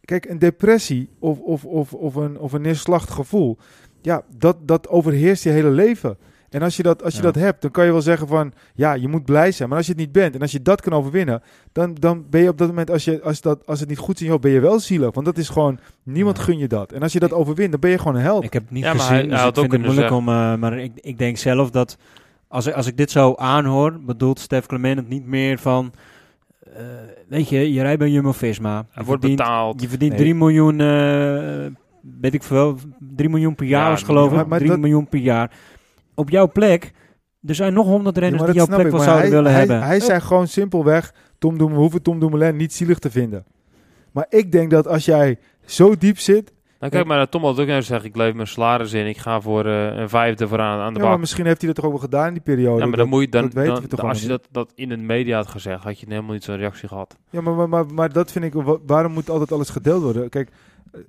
[0.00, 3.56] Kijk, een depressie of, of, of, of, een, of een.
[4.02, 6.18] Ja, dat, dat overheerst je hele leven.
[6.50, 7.24] En als je, dat, als je Ja.
[7.30, 8.52] dat hebt, dan kan je wel zeggen van...
[8.74, 9.68] Ja, je moet blij zijn.
[9.68, 11.42] Maar als je het niet bent en als je dat kan overwinnen...
[11.72, 14.14] dan, dan ben je op dat moment, als, je, als, dat, als het niet goed
[14.14, 14.42] is in je hoofd...
[14.44, 15.14] ben je wel zielig.
[15.14, 15.78] Want dat is gewoon...
[16.02, 16.42] Niemand Ja.
[16.42, 16.92] gun je dat.
[16.92, 18.44] En als je dat overwint, dan ben je gewoon een held.
[18.44, 20.28] Ik heb het niet Ja, maar gezien, hij- dus hij ik vind het moeilijk om...
[20.28, 21.96] eh, maar ik, ik denk zelf dat...
[22.48, 25.92] Als, ik- als ik dit zo aanhoor, bedoelt Stef Clement het niet meer van...
[26.74, 26.82] eh,
[27.28, 28.74] weet je, je rijdt bij Jumbo-Visma.
[28.74, 29.80] hij Je wordt verdient, betaald.
[29.80, 30.20] je verdient Nee.
[30.20, 30.80] 3 miljoen...
[30.80, 31.66] eh,
[32.20, 32.76] weet ik veel,
[33.16, 34.46] 3 miljoen per jaar Ja, was geloof ik.
[34.46, 35.50] maar 3 dat- miljoen per jaar.
[36.18, 36.92] Op jouw plek...
[37.46, 39.82] Er zijn nog honderd renners die jouw plek ik, wel zouden hij, willen hij, hebben.
[39.82, 41.14] Hij zei gewoon simpelweg...
[41.38, 43.44] Tom Dumoulin, we hoeven Tom Dumoulin niet zielig te vinden.
[44.12, 46.52] Maar ik denk dat als jij zo diep zit...
[46.78, 49.16] Nou, kijk maar naar Tom had ook even zeggen, ik leef mijn salaris in, ik
[49.16, 51.84] ga voor eh, een vijfde vooraan aan de Ja, maar misschien heeft hij dat toch
[51.84, 52.78] ook wel gedaan in die periode.
[52.80, 54.48] Ja, maar Dat- dan moet je dan, dat weten dan- we toch als je dat,
[54.50, 57.16] dat in de media had gezegd, had je helemaal niet zo'n reactie gehad.
[57.30, 60.28] Ja, maar, maar, maar, maar dat vind ik, wa- waarom moet altijd alles gedeeld worden?
[60.28, 60.50] Kijk,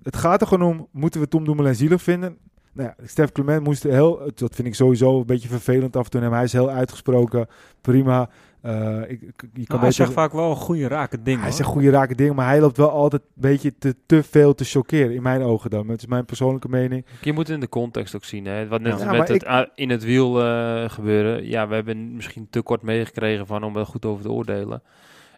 [0.04, 2.38] het gaat er gewoon om, moeten we Tom Dumoulin zielig vinden?
[2.74, 6.10] Nou ja, Stef Clement moest heel, dat vind ik sowieso een beetje vervelend af en
[6.12, 6.22] toe.
[6.22, 7.48] Hij is heel uitgesproken,
[7.82, 8.30] prima.
[8.62, 11.38] Eh, ik, ik- je kan Nou, hij zegt vaak wel een goede rake ding.
[11.38, 11.56] hij hoor.
[11.58, 14.64] zegt goede rake dingen, maar hij loopt wel altijd een beetje te, te veel te
[14.64, 15.88] chockeren, in mijn ogen dan.
[15.88, 17.06] Dat is mijn persoonlijke mening.
[17.22, 18.46] Je moet het in de context ook zien.
[18.46, 18.68] Hè.
[18.68, 21.46] Wat net Ja, met het ik- in het wiel eh, gebeuren.
[21.48, 24.82] Ja, we hebben misschien te kort meegekregen van om er goed over te oordelen.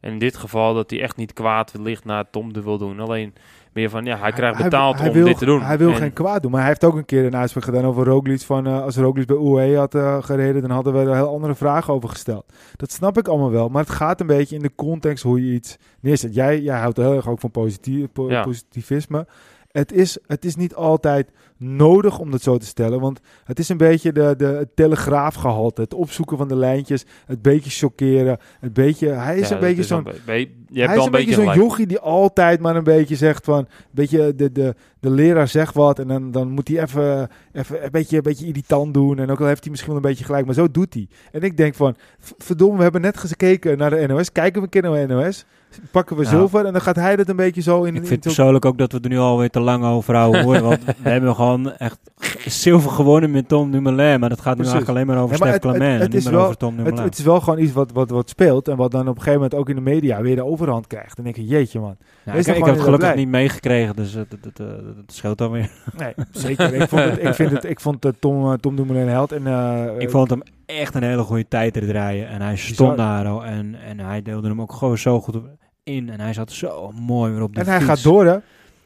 [0.02, 2.99] En in dit geval dat hij echt niet kwaad ligt naar Tom de wil doen.
[2.99, 3.34] Alleen
[3.74, 5.62] meer van, ja, hij krijgt betaald hij om wil, dit te doen.
[5.62, 7.86] Hij wil En- geen kwaad doen, maar hij heeft ook een keer een uitspraak gedaan
[7.86, 8.41] over Roglic.
[8.41, 11.56] Van, eh, als Roglic bij UAE had eh, gereden, dan hadden we er heel andere
[11.56, 12.45] vragen over gesteld.
[12.76, 15.54] Dat snap ik allemaal wel, maar het gaat een beetje in de context hoe je
[15.54, 16.34] iets neerzet.
[16.36, 18.43] Jij, jij houdt heel erg ook van positief, po- Ja.
[18.43, 19.28] positivisme.
[19.72, 21.32] Het is, het is niet altijd
[21.64, 22.99] nodig om dat zo te stellen.
[22.99, 25.82] Want het is een beetje de, de het telegraafgehalte.
[25.82, 27.05] Het opzoeken van de lijntjes.
[27.26, 28.38] Het beetje chockeren.
[28.59, 29.97] Het beetje, hij is Ja, een beetje zo'n...
[29.97, 32.76] een be- be- je hebt Hij is een een beetje zo'n jochie die altijd maar
[32.76, 33.57] een beetje zegt van...
[33.57, 37.84] Een beetje de, de, de leraar zegt wat en dan, dan moet hij even, even
[37.84, 39.20] een, beetje, een beetje irritant doen.
[39.20, 41.07] En ook al heeft hij misschien wel een beetje gelijk, maar zo doet hij.
[41.32, 44.32] En ik denk van, verdomme, we hebben net gekeken naar de NOS.
[44.32, 45.45] Kijken we een keer naar de NOS.
[45.91, 46.30] Pakken we Ja.
[46.30, 47.95] zilver en dan gaat hij dat een beetje zo in...
[47.95, 50.43] Ik in vind zo'n- persoonlijk ook dat we er nu alweer te lang over houden.
[50.43, 50.59] Hoor.
[50.62, 51.99] Want we hebben gewoon echt
[52.45, 54.20] zilver gewonnen met Tom Dumoulin.
[54.20, 54.74] Maar dat gaat nu Precies.
[54.74, 56.02] eigenlijk alleen maar over Ja, maar Stef het- het- Clement.
[56.14, 57.04] en het wel- over Tom Dumoulin.
[57.04, 59.34] het is wel gewoon iets wat, wat, wat speelt en wat dan op een gegeven
[59.34, 61.16] moment ook in de media weer de overhand krijgt.
[61.16, 61.95] Dan denk ik, jeetje man.
[62.26, 64.62] Ja, ik, heb het gelukkig niet meegekregen, dus het- het
[65.14, 65.70] scheelt dan weer.
[65.97, 66.74] Nee, zeker.
[66.74, 69.32] ik vond, het, ik vind het, ik vond het Tom, eh, Tom Dumoulin een held.
[69.32, 72.28] En, eh, Ik vond hem echt een hele goede tijd te draaien.
[72.28, 75.38] En hij stond daar al en, en hij deelde hem ook gewoon zo goed
[75.84, 76.10] in.
[76.10, 78.38] En hij zat zo mooi weer op de en hij gaat door, hè?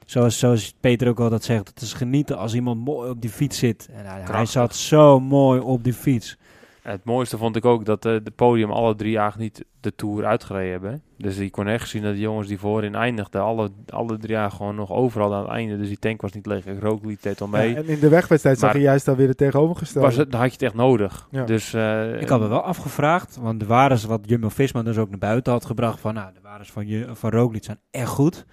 [0.05, 3.57] Zoals, zoals Peter ook altijd zegt, het is genieten als iemand mooi op die fiets
[3.57, 3.89] zit.
[3.93, 6.37] En hij, hij zat zo mooi op die fiets.
[6.81, 10.25] Het mooiste vond ik ook dat eh, de podium alle drie jaar niet de Tour
[10.25, 11.01] uitgereden hebben.
[11.17, 14.51] Dus je kon echt zien dat de jongens die voorin eindigden, alle, alle drie jaar
[14.51, 15.77] gewoon nog overal aan het einde.
[15.77, 16.63] Dus die tank was niet leeg.
[16.79, 17.69] Roglic deed al mee.
[17.69, 20.07] Ja, en in de wegwedstrijd zag je juist alweer het tegenovergestelde.
[20.07, 21.27] was het, dan had je het echt nodig.
[21.31, 21.43] Ja.
[21.45, 25.19] Dus, eh, Ik had me wel afgevraagd, want de waardes wat Jumbo-Visma dus ook naar
[25.19, 28.45] buiten had gebracht, van nou, de waardes van, je, van Roglic zijn echt goed.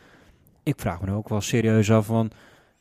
[0.63, 2.31] Ik vraag me nu ook wel serieus af van,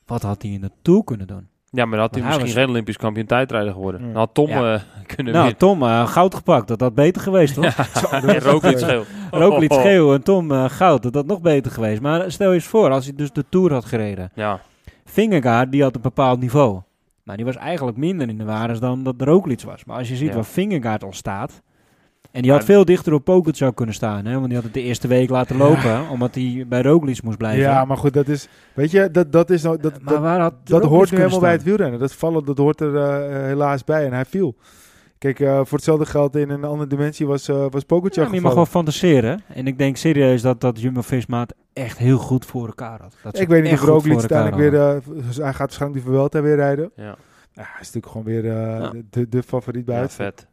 [0.05, 1.47] wat had hij in de Tour kunnen doen?
[1.69, 4.01] Ja, maar dan had hij misschien geen Olympisch kampioen tijdrijder geworden.
[4.01, 4.07] Ja.
[4.07, 4.73] Dan had Tom Ja.
[4.73, 4.81] eh,
[5.15, 5.57] kunnen Nou, winnen.
[5.57, 7.65] Tom, eh, goud gepakt, dat had beter geweest, toch?
[8.11, 9.03] En Roglic scheel.
[9.31, 12.01] Roglic geel en Tom eh, goud, dat had nog beter geweest.
[12.01, 14.31] Maar stel je eens voor, als hij dus de Tour had gereden.
[14.35, 14.59] Ja,
[15.05, 16.81] Vingegaard, die had een bepaald niveau.
[17.23, 19.85] Maar die was eigenlijk minder in de waardes dan dat Roglic was.
[19.85, 20.33] Maar als je ziet Ja.
[20.35, 21.61] waar Vingegaard al staat...
[22.31, 24.25] En die had veel dichter op Pogacar kunnen staan.
[24.25, 24.33] Hè?
[24.33, 25.63] Want die had het de eerste week laten Ja.
[25.63, 26.09] lopen.
[26.09, 27.61] Omdat hij bij Roglic moest blijven.
[27.61, 28.47] Ja, maar goed, dat is...
[28.73, 29.77] Weet je, dat, dat is nou...
[29.81, 31.99] Dat, maar dat, waar had dat Roglic hoort nu helemaal bij het wielrennen.
[31.99, 34.05] Dat vallen, dat hoort er eh, helaas bij.
[34.05, 34.55] En hij viel.
[35.17, 38.35] Kijk, eh, voor hetzelfde geld in een andere dimensie was, eh was Pogacar Ja, maar
[38.35, 39.41] je mag gewoon fantaseren.
[39.47, 43.15] En ik denk serieus dat, dat Jumbo-Visma echt heel goed voor elkaar had.
[43.23, 44.73] Dat Ik weet niet of Roglic uiteindelijk weer...
[44.81, 46.91] eh, hij gaat waarschijnlijk die Vuelta weer rijden.
[46.95, 47.15] ja.
[47.53, 48.91] Ja, hij is natuurlijk gewoon weer eh, Ja.
[49.09, 50.15] de, de favoriet ja buiten.
[50.15, 50.47] vet.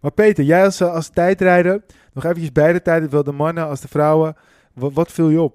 [0.00, 1.82] Maar Peter, jij als, eh, als tijdrijder,
[2.12, 4.36] nog eventjes beide tijden, zowel de mannen als de vrouwen.
[4.74, 5.54] Wat, wat viel je op?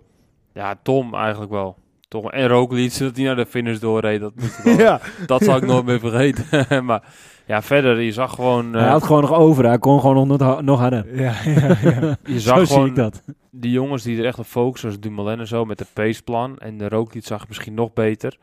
[0.54, 1.78] Ja, Tom eigenlijk wel.
[2.08, 4.20] Tom en Roglic, dat hij naar de finish doorreed.
[4.22, 6.86] Dat, moet ik wel- ja, dat zal ik nooit meer vergeten.
[6.86, 7.04] maar
[7.46, 8.74] ja, verder, je zag gewoon...
[8.74, 9.66] Hij eh, had gewoon nog over.
[9.66, 11.22] Hij kon gewoon nog, nog- harder.
[11.22, 12.16] ja, ja, ja.
[12.26, 13.22] je Zo zag zie gewoon ik dat.
[13.52, 16.58] die jongens die er echt op focussen, zoals Dumoulin en zo, met de paceplan.
[16.58, 18.38] En de Roglic zag misschien nog beter.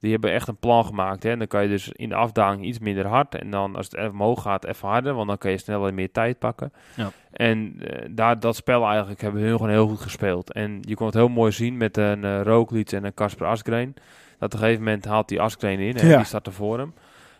[0.00, 1.22] Die hebben echt een plan gemaakt.
[1.22, 1.30] Hè?
[1.30, 3.34] En dan kan je dus in de afdaling iets minder hard.
[3.34, 5.14] En dan als het even omhoog gaat, even harder.
[5.14, 6.72] Want dan kan je sneller meer tijd pakken.
[6.96, 7.10] Ja.
[7.30, 10.52] En eh, daar, dat spel eigenlijk hebben hun gewoon heel goed gespeeld.
[10.52, 13.94] En je kon het heel mooi zien met een uh, Roglic en een Kasper Asgreen.
[14.38, 15.96] Dat op een gegeven moment haalt die Asgreen in.
[15.96, 16.08] Hè?
[16.08, 16.16] Ja.
[16.16, 16.94] Die staat er voor hem.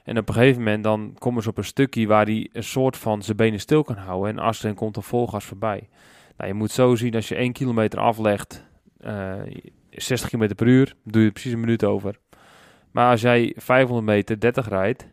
[0.04, 2.96] En op een gegeven moment dan komen ze op een stukje waar hij een soort
[2.96, 4.30] van zijn benen stil kan houden.
[4.30, 5.88] En Asgreen komt er vol gas voorbij.
[6.36, 8.64] Nou, je moet zo zien als je 1 kilometer aflegt,
[9.00, 9.32] eh
[9.90, 12.18] 60 km per uur, doe je er precies een minuut over.
[12.98, 15.06] Maar als jij 500 meter 30 rijdt,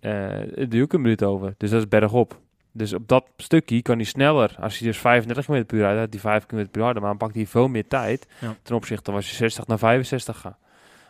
[0.00, 1.54] eh doe je ook een minuut over.
[1.56, 2.40] Dus dat is bergop.
[2.72, 4.56] Dus op dat stukje kan hij sneller.
[4.60, 7.02] Als hij dus 35 km per uur rijdt, hij 5 km per uur harder.
[7.02, 8.54] Maar dan pakt hij veel meer tijd Ja.
[8.62, 10.58] ten opzichte van als je 60 naar 65 gaat.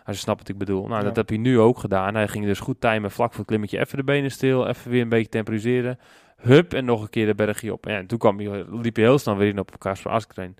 [0.04, 0.86] Als je snapt wat ik bedoel.
[0.86, 1.06] Nou, Ja.
[1.06, 2.14] dat heb hij nu ook gedaan.
[2.14, 5.02] Hij ging dus goed timen, vlak voor het klimmetje even de benen stil, even weer
[5.02, 5.98] een beetje temporiseren.
[6.36, 7.86] Hup, en nog een keer de bergje op.
[7.86, 10.56] En ja, toen kwam hij, liep hij heel snel weer in op Kasper Askreen.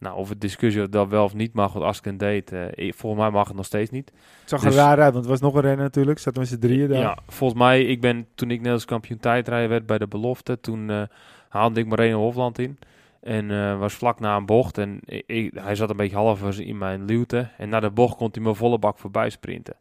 [0.00, 3.30] Nou, of het discussie dat wel of niet mag wat Askreen deed, ik- volgens mij
[3.30, 4.12] mag het nog steeds niet.
[4.40, 6.18] Het zag Dus- er raar uit, want het was nog een renner natuurlijk.
[6.18, 6.98] Zaten we z'n drieën daar.
[7.00, 10.90] Ja, volgens mij, ik ben toen ik Nederlands kampioen tijdrijden werd bij de belofte, toen
[10.90, 11.02] eh,
[11.48, 12.78] haalde ik Moreno Hofland in.
[13.20, 16.58] En eh, was vlak na een bocht en ik, ik- hij zat een beetje half
[16.58, 17.48] in mijn luwte.
[17.58, 19.74] En na de bocht kon hij me volle bak voorbij sprinten.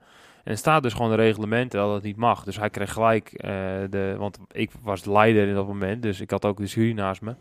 [0.50, 2.44] En staat dus gewoon een reglement dat het niet mag.
[2.44, 3.52] Dus hij kreeg gelijk eh,
[3.90, 6.94] de, want ik was de leider in dat moment, dus ik had ook de jury
[6.94, 7.36] naast me.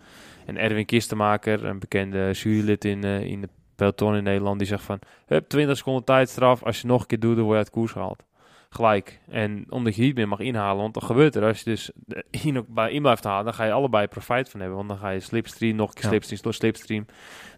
[0.47, 4.83] En Erwin Kistenmaker, een bekende jurylid in, eh, in de peloton in Nederland, die zegt
[4.83, 7.71] van, hup, 20 seconden tijdstraf, als je nog een keer doet, dan word je uit
[7.71, 8.25] koers gehaald
[8.71, 9.21] gelijk.
[9.29, 11.45] En omdat je niet meer mag inhalen, want dan gebeurt er.
[11.45, 14.61] Als je dus de- in, bij in blijft halen, dan ga je allebei profijt van
[14.61, 14.77] hebben.
[14.79, 16.09] Want dan ga je slipstream, nog een keer Ja.
[16.09, 17.07] slipstream, door slipstream.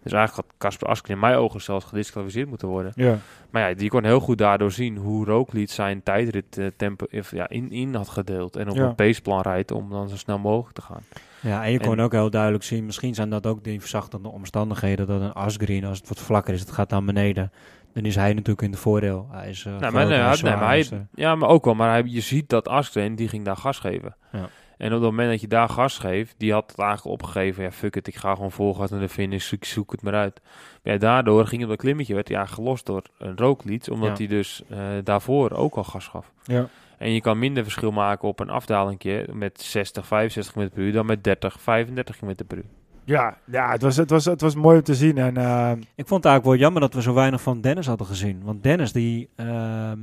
[0.03, 2.91] Dus eigenlijk had Casper Asken in mijn ogen zelfs gedisqualificeerd moeten worden.
[2.95, 3.17] Ja.
[3.49, 7.49] Maar ja, die kon heel goed daardoor zien hoe Roglic zijn tijdrit eh, tempo ja,
[7.49, 8.55] in, in had gedeeld.
[8.55, 8.83] En op Ja.
[8.83, 11.01] een paceplan rijdt om dan zo snel mogelijk te gaan.
[11.39, 15.07] Ja, en je kon ook heel duidelijk zien, misschien zijn dat ook die verzachtende omstandigheden,
[15.07, 17.51] dat een asgreen, als het wat vlakker is, het gaat naar beneden,
[17.93, 19.27] dan is hij natuurlijk in het voordeel.
[19.31, 21.73] Hij is uh, Nee, maar, nee, hij- nee, maar hij- ja, maar ook wel.
[21.73, 24.15] Maar hij, je ziet dat Askreen, die ging daar gas geven.
[24.31, 24.49] Ja.
[24.77, 27.63] En op het moment dat je daar gas geeft, die had het eigenlijk opgegeven.
[27.63, 30.13] Ja, fuck it, ik ga gewoon vol gas naar de finish, ik zoek het maar
[30.13, 30.41] uit.
[30.83, 33.89] Maar ja, daardoor ging het dat klimmetje, werd hij eigenlijk gelost door een rooklied.
[33.89, 36.31] Omdat hij dus eh, daarvoor ook al gas gaf.
[36.43, 36.67] Ja.
[36.97, 40.91] En je kan minder verschil maken op een afdalingje met 60, 65 km per uur
[40.91, 42.65] dan met 30, 35 km per uur.
[43.03, 45.17] Ja, ja het, was, het, was, het was mooi om te zien.
[45.17, 48.07] En eh, Ik vond het eigenlijk wel jammer dat we zo weinig van Dennis hadden
[48.07, 48.43] gezien.
[48.43, 49.99] Want Dennis, die, ehm,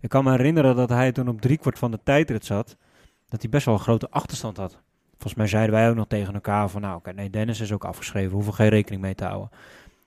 [0.00, 2.76] ik kan me herinneren dat hij toen op driekwart van de tijdrit zat,
[3.28, 4.78] dat hij best wel een grote achterstand had.
[5.10, 7.84] Volgens mij zeiden wij ook nog tegen elkaar van, nou oké, nee, Dennis is ook
[7.84, 9.50] afgeschreven, hoeven geen rekening mee te houden.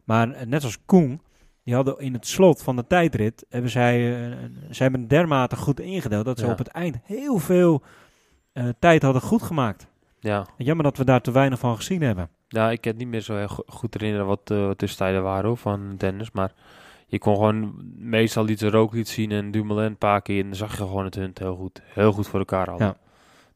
[0.03, 1.21] Maar eh, net als Koen,
[1.63, 4.38] die hadden in het slot van de tijdrit, hebben zij, eh,
[4.69, 6.51] zij hebben dermate goed ingedeeld dat ze Ja.
[6.51, 7.81] op het eind heel veel
[8.53, 9.88] eh, tijd hadden goed gemaakt.
[10.24, 10.45] Ja.
[10.57, 12.30] Jammer dat we daar te weinig van gezien hebben.
[12.47, 15.45] ja, ik heb niet meer zo heel go- goed herinneren wat de wat tussentijden waren
[15.47, 16.32] hoor, van Dennis.
[16.32, 16.51] Maar
[17.07, 20.39] je kon gewoon meestal iets rooklied zien en Dumoulin een paar keer.
[20.39, 22.88] En dan zag je gewoon het hun heel goed, heel goed voor elkaar hadden.
[22.88, 22.95] Ja.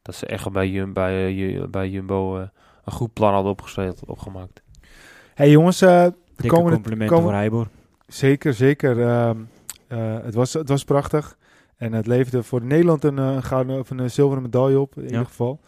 [0.01, 2.47] Dat ze echt bij, Jum, bij, eh, bij Jumbo eh,
[2.85, 4.61] een goed plan hadden opgesteld, opgemaakt.
[5.33, 6.01] hey jongens, eh,
[6.35, 7.67] Dikke Komende- complimenten komen- voor Heibor.
[8.07, 9.01] zeker, zeker.
[9.07, 9.37] ehm,
[9.87, 11.37] eh, het, was, het was prachtig.
[11.77, 15.01] En het leverde voor Nederland een, eh, gouden of een eh, zilveren medaille op, in
[15.03, 15.09] Ja.
[15.09, 15.59] ieder geval.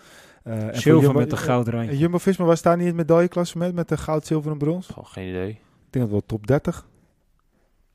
[0.50, 1.98] Eh, en Zilver Jumbo- met een gouden eh, randje.
[1.98, 4.88] Jumbo-Visma was daar niet in het medailleklassement met de goud, zilver en brons?
[4.88, 5.50] Gewoon geen idee.
[5.50, 5.58] Ik
[5.90, 6.88] denk dat wel top 30.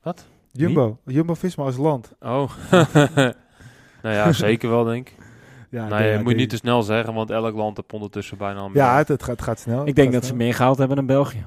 [0.01, 0.25] Wat?
[0.51, 0.97] Jumbo.
[1.05, 2.13] Jumbo-Visma als land.
[2.19, 2.51] Oh.
[4.01, 5.15] nou ja, zeker wel denk ik.
[5.69, 8.71] Ja, je moet die- niet te snel zeggen, want elk land heeft ondertussen bijna een
[8.73, 9.81] Ja, het, het, gaat, het gaat snel.
[9.81, 11.45] Ik Het denk dat ze meer gehaald hebben dan België.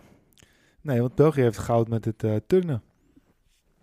[0.80, 2.82] Nee, want België heeft goud met het eh, turnen.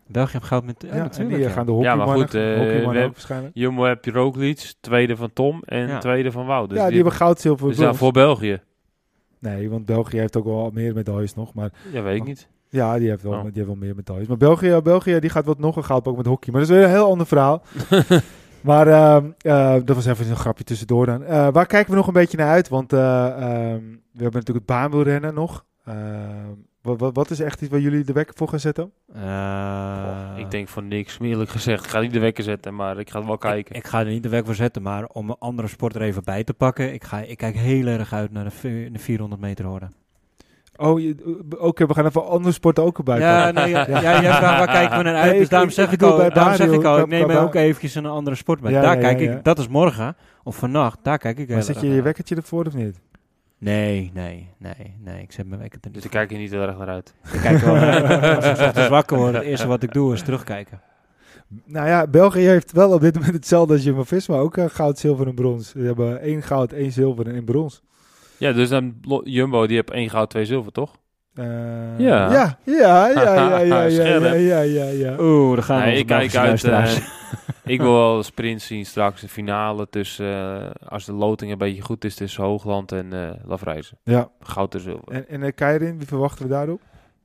[0.07, 0.75] België heeft goud met...
[0.81, 1.35] Ja, Ja, en natuurlijk.
[1.35, 1.49] die ja.
[1.51, 3.55] gaan de Ja, maar hockeymannen, goed, eh, hockeymannen we ook heb- waarschijnlijk.
[3.55, 5.99] Jumbo heb je Roglic, tweede van Tom en Ja.
[5.99, 6.69] tweede van Wout.
[6.69, 8.61] Dus ja, die, hebben goud, zilver, dus voor België.
[9.39, 11.53] Nee, want België heeft ook wel meer medailles nog.
[11.53, 12.27] Maar Ja, weet ik Oh.
[12.27, 12.47] niet.
[12.69, 13.41] ja, die heeft wel, Oh.
[13.43, 14.27] die heeft wel meer medailles.
[14.27, 16.51] Maar België, België die gaat wat nog een goud pakken met hockey.
[16.53, 17.61] Maar dat is weer een heel ander verhaal.
[18.61, 21.23] maar ehm, eh, dat was even een grapje tussendoor dan.
[21.23, 22.69] Eh, waar kijken we nog een beetje naar uit?
[22.69, 23.81] Want eh, ehm,
[24.11, 25.65] we hebben natuurlijk het baanwielrennen nog.
[26.85, 28.91] Wat, wat, wat is echt iets waar jullie de wekker voor gaan zetten?
[29.13, 29.21] Eh,
[30.03, 31.83] Goh, ik denk van niks, eerlijk gezegd.
[31.85, 33.75] Ik ga niet de wekker zetten, maar ik ga het wel kijken.
[33.75, 36.01] Ik, ik ga er niet de weg voor zetten, maar om een andere sport er
[36.01, 36.93] even bij te pakken.
[36.93, 39.89] Ik, ga, ik kijk heel erg uit naar de, de 400 meter horde.
[40.77, 43.63] Oh, je- oké, we gaan even andere sporten ook erbij Ja, pakken.
[43.63, 45.23] nee, ja, ja, jij vraagt waar kijken we naar uit.
[45.25, 47.29] Nee, dus ik- daarom ik- zeg ik al, bij daarom zeg ik al, ik neem
[47.31, 48.71] ook eventjes een andere sport bij.
[48.71, 51.63] Ja, daar ja, kijk ja, ik, dat is morgen of vannacht, daar kijk ik Maar
[51.63, 52.99] zet je je wekkertje ervoor of niet?
[53.57, 56.51] Nee, nee, nee, nee, ik zet mijn wekker er niet Dus daar kijk je niet
[56.51, 57.15] heel erg naar uit.
[57.33, 58.35] Ik kijk wel naar uit.
[58.35, 60.81] Als ik ochtends wakker word, het eerste wat ik doe is terugkijken.
[61.65, 64.37] Nou ja, België heeft wel op dit moment hetzelfde als Jumbo-Visma.
[64.37, 65.69] Ook eh, goud, zilver en brons.
[65.69, 67.81] Ze hebben één goud, één zilver en één brons.
[68.37, 70.95] Ja, dus dan Jumbo, die heeft één goud, twee zilver, toch?
[71.35, 71.45] Eh,
[71.99, 72.31] Ja.
[72.31, 75.15] Ja, ja, ja, ja, ja, ja, ja, ja, ja, ja.
[75.19, 76.63] Oeh, daar gaan we Nee, ik kijk uit.
[76.63, 76.95] eh,
[77.73, 79.21] ik wil wel de sprint zien straks.
[79.21, 83.29] De finale tussen, eh, als de loting een beetje goed is, tussen Hoogland en eh
[83.45, 83.97] Lafreizen.
[84.03, 85.07] Ja, Goud en zilver.
[85.11, 86.81] en, en uh, Keirin, wie verwachten we daarop?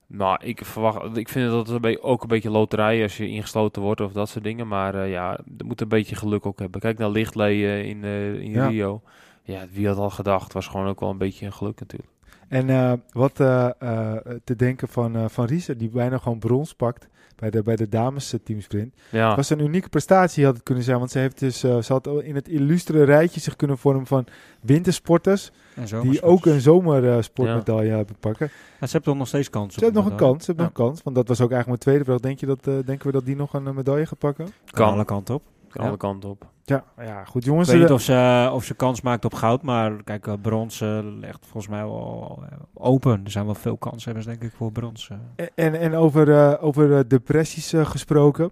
[0.06, 3.28] Nou, ik verwacht, ik vind dat het een beetje, ook een beetje loterij als je
[3.28, 4.68] ingesloten wordt of dat soort dingen.
[4.68, 6.80] Maar eh, ja, er moet een beetje geluk ook hebben.
[6.80, 8.66] Kijk naar Lichtlee in, eh, in Ja.
[8.66, 9.00] Rio.
[9.42, 12.11] Ja, wie had al gedacht, was gewoon ook wel een beetje een geluk natuurlijk.
[12.51, 16.74] En eh, wat eh, eh, te denken van, eh van Riese, die bijna gewoon brons
[16.74, 18.94] pakt bij de, bij de dames teamsprint.
[19.11, 21.92] Ja, was een unieke prestatie had het kunnen zijn, want ze, heeft dus, eh, ze
[21.92, 24.26] had in het illustere rijtje zich kunnen vormen van
[24.61, 28.46] wintersporters die maar ook een zomersportmedaille hebben pakken.
[28.80, 30.70] Ja, ze hebben toch nog steeds kans Ze hebben nog een kans, ze hebben Ja.
[30.70, 32.20] nog een kans, want dat was ook eigenlijk mijn tweede vraag.
[32.20, 34.44] Denk je dat, eh, denken we dat die nog een medaille gaat pakken?
[34.44, 34.92] Kan kan.
[34.92, 35.42] alle kanten op.
[35.71, 36.47] Kan alle kanten op.
[36.64, 37.68] Ja, ja goed Ik jongens.
[37.68, 40.81] weet niet eh, of ze, of ze kans maakt op goud, maar kijk, eh, brons
[40.81, 43.21] eh, ligt volgens mij wel eh, open.
[43.25, 45.11] Er zijn wel veel kanshebbers, denk ik, voor brons.
[45.55, 48.51] En, en over, eh, over depressies gesproken.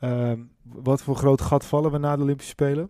[0.00, 0.38] Ehm,
[0.72, 2.88] wat voor groot gat vallen we na de Olympische Spelen?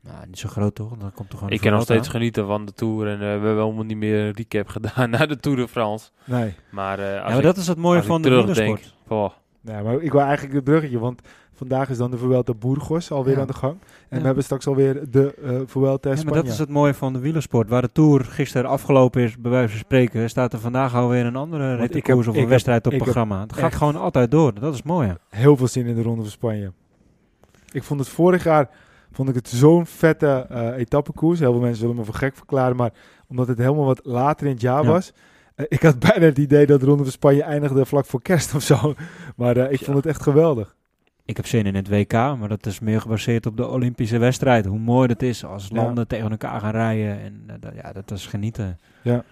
[0.00, 0.96] Nou, niet zo groot toch?
[0.96, 3.08] Dan komt er gewoon Ik kan nog steeds genieten van de Tour.
[3.08, 6.10] En we hebben helemaal niet meer een recap gedaan naar de Tour de France.
[6.24, 6.54] Nee.
[6.70, 8.94] Maar, eh, als Ja, maar ik, dat is het mooie ik van de wielersport.
[9.08, 9.30] oh,
[9.62, 11.20] nee, maar ik wil eigenlijk het bruggetje, want
[11.54, 13.40] vandaag is dan de Vuelta Burgos alweer Ja.
[13.40, 13.72] aan de gang.
[13.72, 14.18] En Ja.
[14.18, 16.24] we hebben straks alweer de eh Vuelta Ja, Spanje.
[16.34, 17.68] maar dat is het mooie van de wielersport.
[17.68, 21.36] Waar de Tour gisteren afgelopen is, bij wijze van spreken, staat er vandaag alweer een
[21.36, 23.40] andere rittenkoers heb- of een wedstrijd op programma.
[23.40, 24.54] Het gaat gewoon altijd door.
[24.60, 25.14] Dat is mooi.
[25.28, 26.72] Heel veel zin in de Ronde van Spanje.
[27.72, 28.68] Ik vond het vorig jaar
[29.12, 31.38] vond ik het zo'n vette eh etappekoers.
[31.38, 32.92] Heel veel mensen zullen me voor gek verklaren, maar
[33.28, 34.88] omdat het helemaal wat later in het jaar Ja.
[34.88, 35.12] was.
[35.54, 38.54] Eh, ik had bijna het idee dat de Ronde van Spanje eindigde vlak voor kerst
[38.54, 38.94] of zo.
[39.36, 39.84] Maar eh, ik Ja.
[39.84, 40.74] vond het echt geweldig.
[41.24, 44.66] Ik heb zin in het WK, maar dat is meer gebaseerd op de Olympische wedstrijd.
[44.66, 45.76] Hoe mooi dat is als Ja.
[45.82, 47.20] landen tegen elkaar gaan rijden.
[47.20, 48.78] En eh, dat- ja, dat is genieten.
[49.02, 49.24] Ja.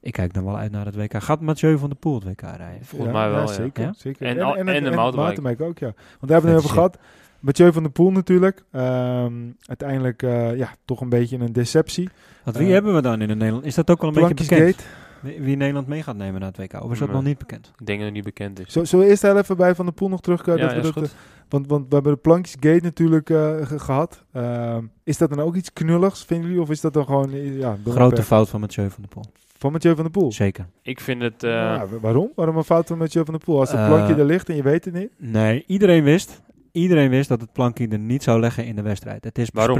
[0.00, 1.22] Ik kijk dan wel uit naar het WK.
[1.22, 2.84] Gaat Mathieu van der Poel het WK rijden?
[2.84, 3.46] Volgens mij wel, ja.
[3.46, 3.92] Zeker, Ja?
[3.96, 4.26] zeker.
[4.26, 5.64] En en de mountainbike.
[5.64, 5.86] ook, ja.
[5.86, 6.98] Want daar hebben we het over gehad.
[7.40, 8.64] Mathieu van der Poel natuurlijk.
[8.72, 9.32] Ehm,
[9.66, 12.08] uiteindelijk eh, ja, toch een beetje een deceptie.
[12.44, 13.64] Want wie hebben we dan in het Nederland?
[13.66, 14.86] Is dat ook al een beetje bekend?
[15.22, 16.82] Wie Nederland mee gaat nemen naar het WK?
[16.82, 17.16] Of is dat Nee.
[17.16, 17.72] nog niet bekend?
[17.78, 18.72] Ik denk dat het niet bekend is.
[18.72, 20.60] Zo- Zullen we eerst even bij Van der Poel nog terugkomen?
[20.60, 21.02] ja, dat we dat, goed.
[21.02, 21.10] eh,
[21.48, 24.24] want, want we hebben de Plankjesgate natuurlijk eh, ge- gehad.
[24.32, 26.62] Ehm, is dat dan ook iets knulligs, vinden jullie?
[26.62, 27.32] Of is dat dan gewoon...
[27.32, 29.24] eh, Ja, Grote per- fout van Mathieu van der Poel.
[29.58, 30.32] Van Mathieu van der Poel?
[30.32, 30.66] Zeker.
[30.82, 31.42] Ik vind het...
[31.42, 32.30] eh, Ja, waarom?
[32.34, 33.58] Waarom een fout van Mathieu van der Poel?
[33.60, 35.10] Als het Eh, plankje er ligt en je weet het niet?
[35.18, 36.40] Nee, iedereen wist,
[36.72, 39.24] iedereen wist dat het plankje er niet zou leggen in de wedstrijd.
[39.24, 39.76] Het is Waarom?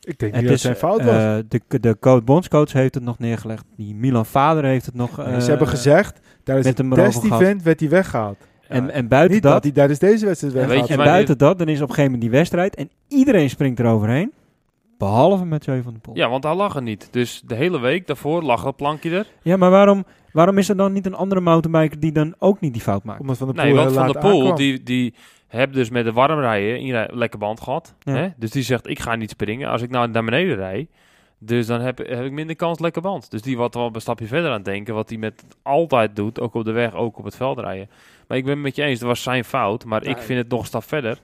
[0.00, 1.42] Ik denk Het niet dat is het zijn fout eh, was.
[1.48, 3.64] de, de coach, bondscoach heeft het nog neergelegd.
[3.76, 5.18] Die Milan Vader heeft het nog.
[5.18, 8.36] Eh, ze hebben gezegd, tijdens met erover test-event werd hij weggehaald.
[8.68, 11.58] En, en buiten Niet dat, dat hij tijdens deze wedstrijd weggehaald je en buiten dat,
[11.58, 14.32] dan is op een gegeven moment die wedstrijd en iedereen springt eroverheen.
[14.98, 16.16] Behalve Mathieu van der Poel.
[16.16, 17.08] ja, want hij lag er niet.
[17.10, 19.26] Dus de hele week daarvoor lag dat plankje er.
[19.42, 22.72] Ja, maar waarom, waarom is er dan niet een andere mountainbiker die dan ook niet
[22.72, 23.20] die fout maakt?
[23.20, 24.56] Omdat Van der Poel Nee, want Van der Poel, aankwam.
[24.56, 25.14] die, die
[25.58, 27.94] hebt dus met de warmrijden een lekker band gehad.
[28.00, 28.14] Ja.
[28.14, 28.28] Hè?
[28.36, 29.68] Dus die zegt, ik ga niet springen.
[29.68, 30.88] Als ik nou naar beneden rijd,
[31.38, 33.30] dus dan heb, heb ik minder kans lekker band.
[33.30, 34.94] Dus die wat wel een stapje verder aan het denken.
[34.94, 37.90] Wat hij met altijd doet, ook op de weg, ook op het veld rijden.
[38.26, 39.84] Maar ik ben het met je eens, dat was zijn fout.
[39.84, 41.18] Maar ik vind het nog een stap verder.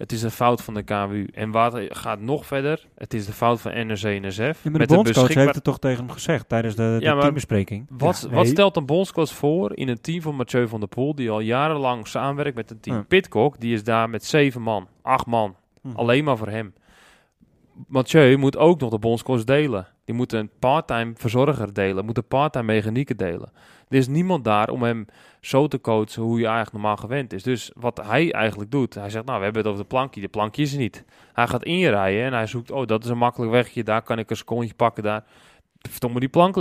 [0.00, 1.28] Het is een fout van de KWU.
[1.34, 2.86] En wat gaat nog verder?
[2.94, 4.38] Het is de fout van NRC en NSF.
[4.38, 7.04] Ja, maar de met bondscoach beschikbaar- heeft het toch tegen hem gezegd tijdens de, de
[7.04, 7.86] Ja, teambespreking.
[7.88, 8.52] Wat, Ja, wat nee.
[8.52, 11.14] stelt een bondscoach voor in een team van Mathieu van der Poel...
[11.14, 12.96] die al jarenlang samenwerkt met een team?
[12.96, 13.02] Ja.
[13.02, 15.56] Pitcock, die is daar met zeven man, acht man.
[15.82, 15.88] Hm.
[15.94, 16.74] Alleen maar voor hem.
[17.86, 19.86] Mathieu moet ook nog de bondscoach delen.
[20.10, 22.04] Die moet een part-time verzorger delen.
[22.04, 23.52] Moet een part-time mechanieker delen.
[23.88, 25.06] Er is niemand daar om hem
[25.40, 27.42] zo te coachen hoe je eigenlijk normaal gewend is.
[27.42, 30.20] Dus wat hij eigenlijk doet, hij zegt, nou, we hebben het over de plankje.
[30.20, 31.04] De plankje is niet.
[31.32, 33.84] Hij gaat inrijden en hij zoekt, oh, dat is een makkelijk wegje.
[33.84, 35.24] Daar kan ik een secondje pakken, daar.
[35.78, 36.56] Verdomme, die plank.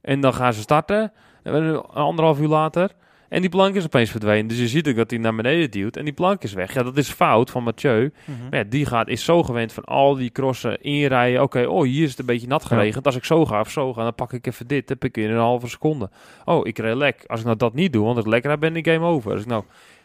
[0.00, 1.12] En dan gaan ze starten,
[1.42, 2.90] en anderhalf uur later.
[3.32, 4.46] En die plank is opeens verdwenen.
[4.46, 6.74] Dus je ziet ook dat hij naar beneden duwt en die plank is weg.
[6.74, 8.12] Ja, dat is fout van Mathieu.
[8.24, 8.38] Mhm.
[8.50, 11.42] Maar ja, die gaat, is zo gewend van al die crossen inrijden.
[11.42, 13.06] Oké, oh, hier is het een beetje nat geregend.
[13.06, 14.88] Als ik zo ga of zo ga, dan pak ik even dit.
[14.88, 16.10] heb ik in een halve seconde.
[16.44, 17.24] Oh, ik reed lek.
[17.26, 19.32] Als ik nou dat niet doe, want het lekker ben ik game over.
[19.32, 19.64] Als ik nou,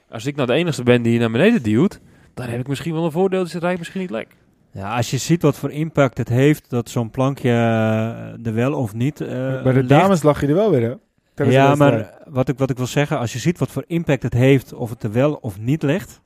[0.09, 1.99] als ik nou de enige ben die hier naar beneden duwt,
[2.33, 3.43] dan heb ik misschien wel een voordeel.
[3.43, 4.27] Dus het rijdt misschien niet lek.
[4.71, 8.73] Ja, als je ziet wat voor impact het heeft dat zo'n plankje eh, er wel
[8.73, 9.89] of niet eh Bij de ligt.
[9.89, 10.93] dames lag je er wel weer, hè?
[11.45, 14.33] Ja, maar wat ik, wat ik wil zeggen, als je ziet wat voor impact het
[14.33, 16.21] heeft, of het er wel of niet ligt,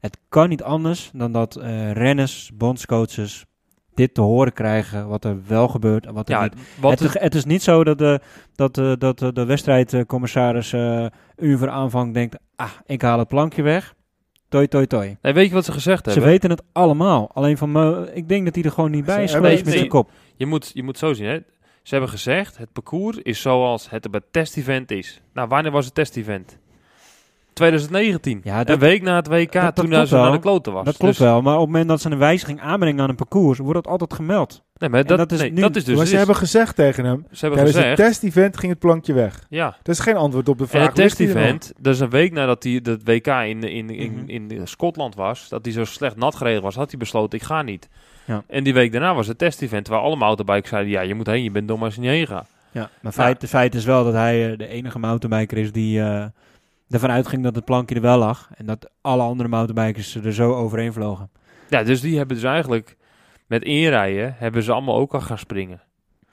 [0.00, 3.44] het kan niet anders dan dat eh, renners, bondscoaches
[3.94, 6.54] dit te horen krijgen, wat er wel gebeurt en wat er Ja, niet.
[6.80, 8.20] wat Het, is, het is niet zo dat de,
[8.54, 13.18] dat, de- dat de, de wedstrijdcommissaris eh een uur voor aanvang denkt, ah, ik haal
[13.18, 13.94] het plankje weg.
[14.48, 15.16] Toi, toi, toi.
[15.22, 16.28] nee, weet je wat ze gezegd Ze hebben?
[16.28, 17.30] weten het allemaal.
[17.34, 19.64] Alleen van me, ik denk dat hij er gewoon niet bij is Ze geweest met
[19.68, 19.76] nee.
[19.76, 20.10] zijn kop.
[20.36, 21.38] Je moet, je moet zo zien, hè.
[21.82, 25.20] Ze hebben gezegd, het parcours is zoals het bij het test-event is.
[25.34, 26.58] Nou, wanneer was het test-event?
[27.52, 28.40] 2019.
[28.44, 30.32] Ja, een dat, week na het WK, dat- dat toen klopt ze naar wel.
[30.32, 30.84] de kloten was.
[30.84, 31.42] dat klopt Dus- wel.
[31.42, 34.12] Maar op het moment dat ze een wijziging aanbrengen aan een parcours, wordt dat altijd
[34.12, 34.62] gemeld.
[34.76, 35.96] Nee, maar dat, dat is nee, nu- dat is dus...
[35.96, 37.98] maar ze is- hebben gezegd tegen hem, ze hebben tijdens gezegd...
[37.98, 39.46] het test-event ging het plankje weg.
[39.48, 39.76] ja.
[39.82, 40.80] Dat is geen antwoord op de vraag.
[40.80, 44.28] En het test-event, dat is een week nadat hij dat WK in, in, in, Mhm.
[44.50, 47.62] in, Schotland was, dat hij zo slecht nat gereden was, had hij besloten, ik ga
[47.62, 47.88] niet.
[48.24, 48.42] Ja.
[48.48, 51.42] En die week daarna was het test-event, waar alle mountainbikers zeiden, ja, je moet heen,
[51.42, 52.48] je bent dom als je niet heen gaat.
[52.70, 56.00] Ja, maar feit, het feit is wel dat hij eh, de enige mountainbiker is die
[56.00, 56.24] eh,
[56.90, 58.48] ervan uitging dat het plankje er wel lag.
[58.56, 61.30] En dat alle andere mountainbikers er zo overheen vlogen.
[61.68, 62.96] Ja, dus die hebben dus eigenlijk
[63.46, 65.80] met inrijden, hebben ze allemaal ook al gaan springen.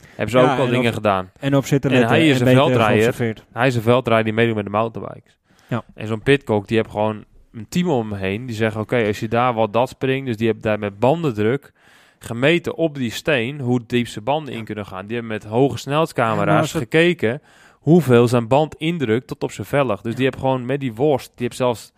[0.08, 1.32] Hebben ze Ja, ook al en dingen op- gedaan.
[1.40, 3.44] En op zitten En hij is een veldrijder.
[3.52, 5.38] Hij is een veldrijder die meedoet met de mountainbikes.
[5.68, 5.84] Ja.
[5.96, 7.24] En zo'n pitcock, die heeft gewoon
[7.54, 8.46] een team om hem heen.
[8.46, 11.72] Die zeggen, oké, als je daar wat dat springt, dus die hebben daar met bandendruk
[12.20, 15.06] gemeten op die steen hoe diep zijn banden in kunnen gaan.
[15.06, 17.42] Die hebben met hoge snelheidscamera's gekeken
[17.80, 20.02] hoeveel zijn band indrukt tot op zijn vellig.
[20.02, 21.92] Dus die hebben gewoon met die worst, die heeft zelfs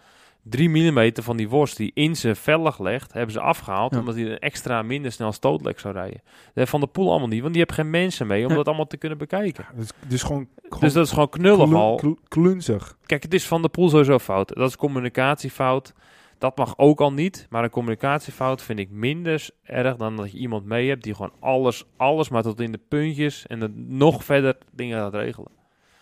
[0.44, 4.00] 3 mm van die worst die in zijn vellig legt, hebben ze afgehaald, Ja.
[4.00, 6.22] omdat hij een extra minder snel stootlek zou rijden.
[6.54, 8.56] Dat Van de Poel allemaal niet, want die hebben geen mensen mee om Ja.
[8.56, 9.66] dat allemaal te kunnen bekijken.
[9.76, 11.96] Dus, dus gewoon, gewoon Dus dat is gewoon knullig al.
[11.96, 12.98] klu- klunzig.
[13.06, 14.56] Kijk, het is van de pool sowieso fout.
[14.56, 15.94] Dat is communicatiefout.
[16.42, 17.48] Dat mag ook al niet.
[17.50, 21.34] Maar een communicatiefout vind ik minder erg dan dat je iemand mee hebt die gewoon
[21.40, 25.52] alles, alles maar tot in de puntjes en dan nog verder dingen gaat regelen.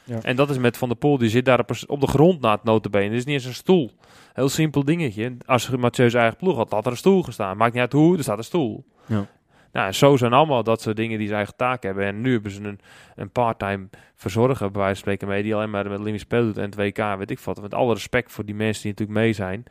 [0.04, 0.20] Ja.
[0.22, 2.64] En dat is met Van der Poel, die zit daar op, de grond na het
[2.64, 3.10] notenbeen.
[3.10, 3.92] Het is niet eens een stoel.
[4.34, 5.38] Heel simpel dingetje.
[5.46, 7.58] Als Mathieu zijn eigen ploeg had, had er een stoel gestaan.
[7.58, 8.86] Maakt niet uit hoe, er staat een stoel.
[9.06, 9.28] Ja.
[9.72, 12.06] Nou, en zo zijn allemaal dat soort dingen die zijn eigen taak hebben.
[12.06, 12.80] En nu hebben ze een,
[13.16, 16.58] een part-time verzorger, bij wijze van spreken, mee, die alleen maar met Limit Speel doet
[16.58, 17.62] en het WK, weet ik wat.
[17.62, 19.64] Met alle respect voor die mensen die natuurlijk mee zijn.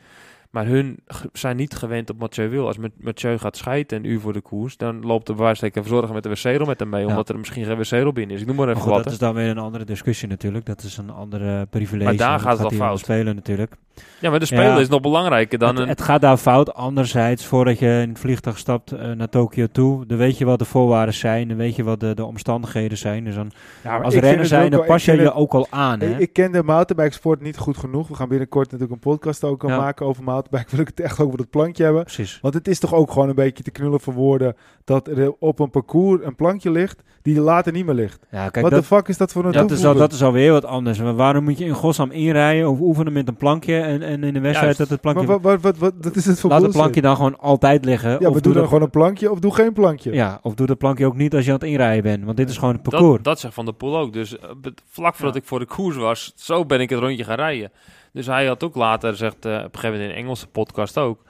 [0.51, 0.99] Maar hun
[1.33, 2.67] zijn niet gewend op Mathieu wil.
[2.67, 5.35] Als Mat- Mathieu gaat scheiden een uur voor de koers, dan loopt de
[5.77, 7.07] een verzorger met de wc-rol met hem mee, Ja.
[7.09, 8.41] omdat er misschien geen wc-rol binnen is.
[8.43, 9.05] Ik noem maar Maar even goed, wat.
[9.05, 10.67] dat is dan weer een andere discussie natuurlijk.
[10.67, 12.05] Dat is een andere privilege.
[12.05, 12.99] Maar daar en gaat het al fout.
[12.99, 13.77] spelen natuurlijk.
[14.21, 14.79] Ja, maar de speler Ja.
[14.79, 15.89] is nog belangrijker dan het, een...
[15.89, 16.75] het gaat daar fout.
[16.75, 20.59] Anderzijds, voordat je in het vliegtuig stapt eh, naar Tokio toe, dan weet je wat
[20.59, 21.49] de voorwaarden zijn.
[21.49, 23.25] Dan weet je wat de, de omstandigheden zijn.
[23.25, 23.51] Dus dan,
[23.85, 26.01] Ja, als ik renner het zijn, dan pas ik je je het- ook al aan.
[26.01, 26.07] Hè?
[26.11, 28.09] Ik, ik ken de mountainbikesport niet goed genoeg.
[28.09, 29.77] We gaan binnenkort natuurlijk een podcast ook Ja.
[29.77, 30.71] maken over mountainbike.
[30.77, 32.03] Wil ik het echt over dat plankje hebben.
[32.03, 32.39] Precies.
[32.43, 35.59] Want het is toch ook gewoon een beetje te knullen voor woorden dat er op
[35.59, 38.27] een parcours een plankje ligt die er later niet meer ligt.
[38.31, 40.53] Ja, kijk, Wat de fuck is dat voor een dat, is al, dat is alweer
[40.53, 40.99] wat anders.
[40.99, 44.34] Maar waarom moet je in godsnaam inrijden of oefenen met een plankje en, en in
[44.34, 44.78] de wedstrijd Juist.
[44.78, 45.26] dat het plankje...
[45.26, 48.11] Maar wat, wat, wat, dat is het voor laat het plankje dan gewoon altijd liggen.
[48.11, 50.12] Ja, of we doe doen dan gewoon een plankje of doe geen plankje.
[50.12, 52.24] Ja, of doe dat plankje ook niet als je aan het inrijden bent.
[52.24, 53.14] Want dit is gewoon het parcours.
[53.14, 54.12] Dat, dat zegt Van der Poel ook.
[54.12, 54.49] Dus eh,
[54.91, 55.41] vlak voordat Ja.
[55.41, 57.70] ik voor de koers was, zo ben ik het rondje gaan rijden.
[58.12, 60.99] Dus hij had ook later, zegt eh, op een gegeven moment in een Engelse podcast
[60.99, 61.26] ook...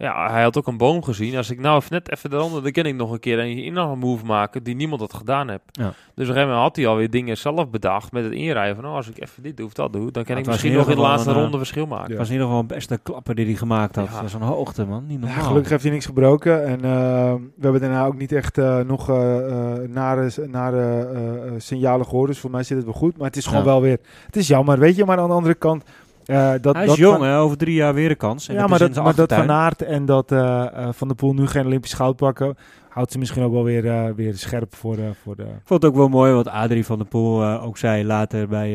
[0.00, 1.36] Ja, hij had ook een boom gezien.
[1.36, 3.98] Als ik nou even net even eronder, dan kan ik nog een keer een inhalen
[3.98, 5.62] move maken die niemand had gedaan heeft.
[5.72, 5.82] Ja.
[5.84, 8.76] Dus op een gegeven moment had hij alweer dingen zelf bedacht met het inrijden.
[8.76, 10.88] Van, oh, als ik even dit doe of dat doe, dan kan ik misschien nog
[10.88, 12.08] in de laatste een, eh, ronde verschil maken.
[12.08, 14.06] Het was in ieder geval een beste klapper die hij gemaakt had.
[14.08, 14.14] Ja.
[14.14, 15.06] Dat is een hoogte, man.
[15.06, 15.44] Niet Ja, normaal.
[15.44, 16.64] gelukkig heeft hij niks gebroken.
[16.66, 19.46] En eh, we hebben daarna ook niet echt eh, nog eh,
[19.82, 22.28] eh, nare, nare eh, eh, signalen gehoord.
[22.28, 23.16] Dus voor mij zit het wel goed.
[23.16, 23.66] Maar het is gewoon Ja.
[23.66, 23.98] wel weer...
[24.26, 25.04] Het is jammer, weet je.
[25.04, 25.84] Maar aan de andere kant...
[26.24, 27.38] eh, dat, hij is dat jong, van- hè?
[27.38, 28.48] Over drie jaar weer een kans.
[28.48, 29.32] En ja, dat maar dat, maar dat.
[29.32, 32.56] Van Aert en dat eh, eh, Van der Poel nu geen Olympisch goud pakken...
[32.88, 35.10] houdt ze misschien ook wel weer, weer scherp voor de...
[35.22, 38.04] Voor de Ik vond het ook wel mooi wat Adrie van der Poel ook zei
[38.04, 38.72] later bij,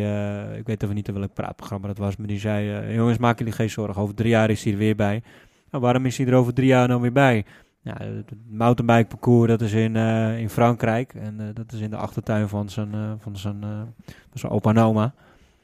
[0.58, 3.70] ik weet even niet welk praatprogramma dat was, maar die zei, jongens maak jullie geen
[3.70, 5.24] zorgen, over drie jaar is hij er weer bij.
[5.72, 7.46] Nou, waarom is hij er over drie jaar dan weer bij?
[7.82, 9.96] Ja, het mountainbike parcours, dat is in,
[10.38, 12.90] in Frankrijk en dat is in de achtertuin van zijn,
[13.20, 13.58] van zijn,
[14.06, 15.14] van zijn opa en oma,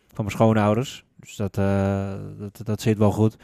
[0.08, 1.06] van mijn schoonouders.
[1.22, 3.38] Dus dat, eh, dat, dat zit wel goed.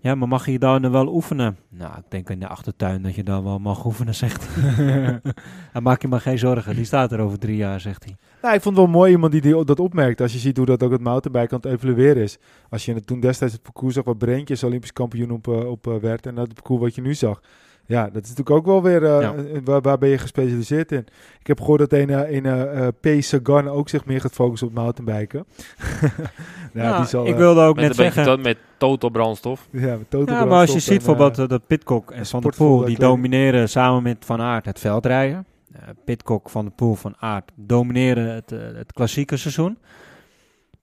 [0.00, 1.56] Ja, maar mag je daar dan wel oefenen?
[1.68, 5.20] Nou, ik denk in de achtertuin dat je dan wel mag oefenen, zegt hij.
[5.72, 8.16] En maak je maar geen zorgen, die staat er over drie jaar, zegt hij.
[8.42, 10.20] Nou, ik vond het wel mooi iemand die, die dat opmerkt.
[10.20, 12.38] Als je ziet hoe dat ook het mountainbike aan het evalueren is.
[12.70, 15.96] Als je toen destijds het parcours zag waar Breentjes Olympisch kampioen op, eh, op eh,
[15.96, 16.26] werd.
[16.26, 17.40] En dat het parcours wat je nu zag.
[17.86, 19.04] Ja, dat is natuurlijk ook wel weer...
[19.04, 19.34] eh, Ja.
[19.34, 21.06] eh, waar, waar ben je gespecialiseerd in?
[21.40, 23.22] Ik heb gehoord dat een, eh, een eh, P.
[23.22, 25.44] Sagan ook zich meer gaat focussen op mountainbiken.
[26.72, 27.26] ja, Nou, die zal...
[27.26, 28.36] ik wilde ook Met net een beetje zeggen...
[28.36, 29.68] to- met total brandstof.
[29.70, 32.84] ja, met total Ja, maar als je ziet bijvoorbeeld dat Pitcock en Van der Poel,
[32.84, 35.46] die domineren samen met Van Aert het veldrijden.
[35.76, 39.78] Uh, Pitcock, Van der Poel, Van Aert domineren het, het klassieke seizoen.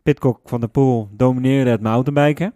[0.04, 2.54] Pitcock, Van der Poel domineren het mountainbiken.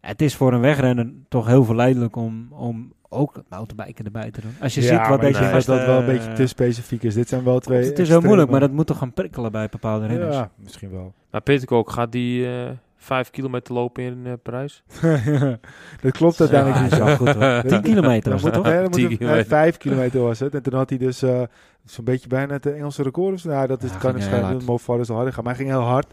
[0.00, 4.56] Het is voor een wegrenner toch heel verleidelijk om, om ook mountainbiken erbij te doen.
[4.60, 5.76] Als je ja, ziet wat deze ik gasten...
[5.76, 7.14] dat wel een beetje eh, te specifiek is.
[7.14, 9.52] Dit zijn wel twee Het is heel extreme- moeilijk, maar dat moet toch gaan prikkelen
[9.52, 10.34] bij bepaalde renners.
[10.36, 11.12] Ja, misschien wel.
[11.30, 14.82] Maar Pitcock gaat die eh vijf kilometer lopen in eh, Parijs.
[16.02, 16.98] dat klopt uiteindelijk Ja, niet.
[17.04, 17.62] wel goed hoor.
[17.66, 18.72] 10 kilometer was het moet, toch?
[18.72, 19.46] nee, dan moet 10 het- nee, kilometer.
[19.48, 20.54] vijf kilometer was het.
[20.54, 21.42] En toen had hij dus eh,
[21.84, 23.34] zo'n beetje bijna het Engelse record.
[23.34, 23.48] of zo.
[23.48, 24.66] Nou, dat is, Ja, kan waarschijnlijk hard.
[24.66, 25.44] Mo Farah is al harder gaan.
[25.44, 26.06] Maar hij ging heel hard.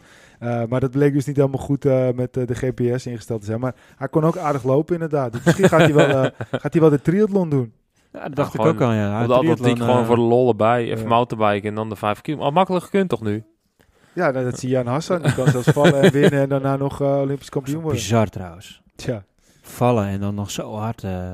[0.45, 3.45] Eh, maar dat bleek dus niet helemaal goed eh, met eh, de GPS ingesteld te
[3.45, 3.59] zijn.
[3.59, 5.31] Maar hij kon ook aardig lopen inderdaad.
[5.31, 6.31] Dus misschien gaat hij wel, eh,
[6.61, 7.73] gaat hij wel de triathlon doen.
[8.13, 9.21] Ja, dat dacht ik ook al, ja.
[9.21, 10.83] Op de atletiek gewoon voor de lol erbij.
[10.83, 11.07] Even ja.
[11.09, 12.49] mountainbiken en dan de vijf kilometer.
[12.49, 13.43] Al makkelijk gekund toch nu?
[14.13, 15.21] Ja, nou, dat zie je aan Hassan.
[15.21, 17.99] Die kan zelfs vallen en winnen en daarna nog Olympisch kampioen worden.
[17.99, 18.81] Bizar trouwens.
[18.95, 19.23] Tja,
[19.61, 21.03] Vallen en dan nog zo hard.
[21.03, 21.33] eh,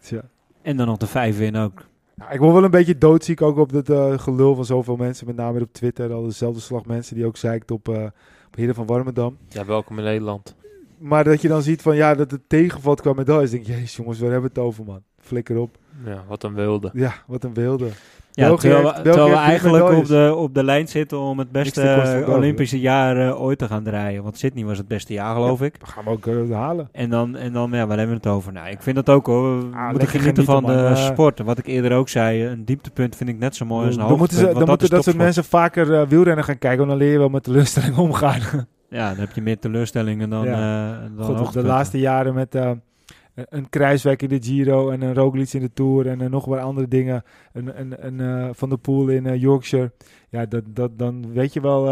[0.00, 0.20] tja.
[0.62, 1.84] en dan nog de vijf winnen ook.
[2.14, 3.90] Nou, ik word wel een beetje doodziek ook op het
[4.20, 5.26] gelul van zoveel mensen.
[5.26, 6.12] Met name op Twitter.
[6.12, 8.12] Al dezelfde slag mensen die ook zeikt op, eh op
[8.54, 9.36] Heren van Warmerdam.
[9.48, 10.54] Ja, welkom in Nederland.
[10.98, 13.50] Maar dat je dan ziet van ja, dat het tegenvalt qua medailles.
[13.50, 15.02] denk je, jezus jongens, waar hebben we het over man?
[15.18, 15.78] Flikker op.
[16.04, 16.90] Ja, wat een wilde.
[16.92, 17.88] Ja, wat een wilde.
[18.34, 21.50] Ja, België terwijl, heeft- we, terwijl eigenlijk op de, op de lijn zitten om het
[21.52, 22.28] beste eh.
[22.34, 24.22] Olympische jaar eh, ooit te gaan draaien.
[24.22, 25.76] Want Sydney was het beste jaar, geloof ik.
[25.80, 26.88] We gaan we ook eh, halen.
[26.92, 28.52] En dan, en dan, ja, waar hebben we het over?
[28.52, 29.56] Nou, ik vind dat ook hoor.
[29.58, 31.38] We moeten Ah, lekker genieten van de sport.
[31.38, 34.18] Wat ik eerder ook zei, een dieptepunt vind ik net zo mooi als een dan
[34.18, 36.78] moeten, ze, dan want moeten dat soort mensen vaker wielrennen gaan kijken.
[36.78, 38.40] Want dan leer je wel met teleurstelling omgaan.
[38.88, 40.98] Ja, dan heb je meer teleurstellingen dan, Ja.
[41.16, 42.56] dan de laatste jaren met
[43.34, 46.58] een Kruiswijk in de Giro en een Roglic in de Tour en eh, nog wat
[46.58, 47.24] andere dingen.
[47.52, 49.92] Een, een, een eh, Van der Poel in eh, Yorkshire.
[50.28, 51.84] Ja, dat, dat, dan weet je wel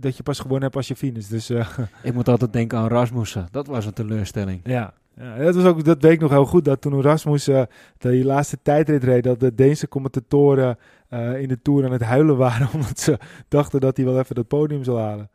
[0.00, 1.26] dat je pas gewonnen hebt als je finish.
[1.26, 1.50] Dus
[2.02, 3.46] Ik moet altijd denken aan Rasmussen.
[3.50, 4.60] Dat was een teleurstelling.
[4.64, 4.94] ja.
[5.16, 6.64] Ja, dat, was ook, dat weet ik nog heel goed.
[6.64, 7.62] Dat toen Rasmus eh
[7.98, 10.78] die laatste tijdrit reed, dat de Deense commentatoren
[11.38, 12.68] in de Tour aan het huilen waren.
[12.74, 15.30] Omdat ze dachten dat hij wel even dat podium zou halen.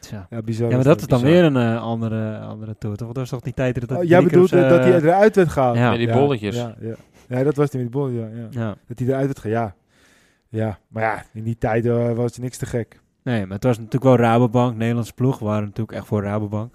[0.00, 0.26] Tja.
[0.30, 0.68] Ja, bizar.
[0.70, 1.34] Ja, maar was dat is dan bizar.
[1.34, 2.96] weer een eh, andere, andere tour.
[2.96, 3.06] Toch?
[3.06, 5.48] Dat was toch die tijd dat Oh, hij jij bedoelt eh, dat hij eruit werd
[5.48, 5.76] gehaald?
[5.76, 5.90] Ja.
[5.90, 6.56] Met die bolletjes.
[6.56, 6.94] Ja, ja.
[7.28, 8.46] ja, dat was die met die bolletjes, ja, ja.
[8.50, 8.76] Ja.
[8.86, 10.58] Dat hij eruit werd gehaald, ja.
[10.58, 13.00] Ja, maar ja, in die tijd eh, was niks te gek.
[13.22, 14.76] Nee, maar het was natuurlijk wel Rabobank.
[14.76, 16.74] Nederlandse ploeg waren natuurlijk echt voor Rabobank.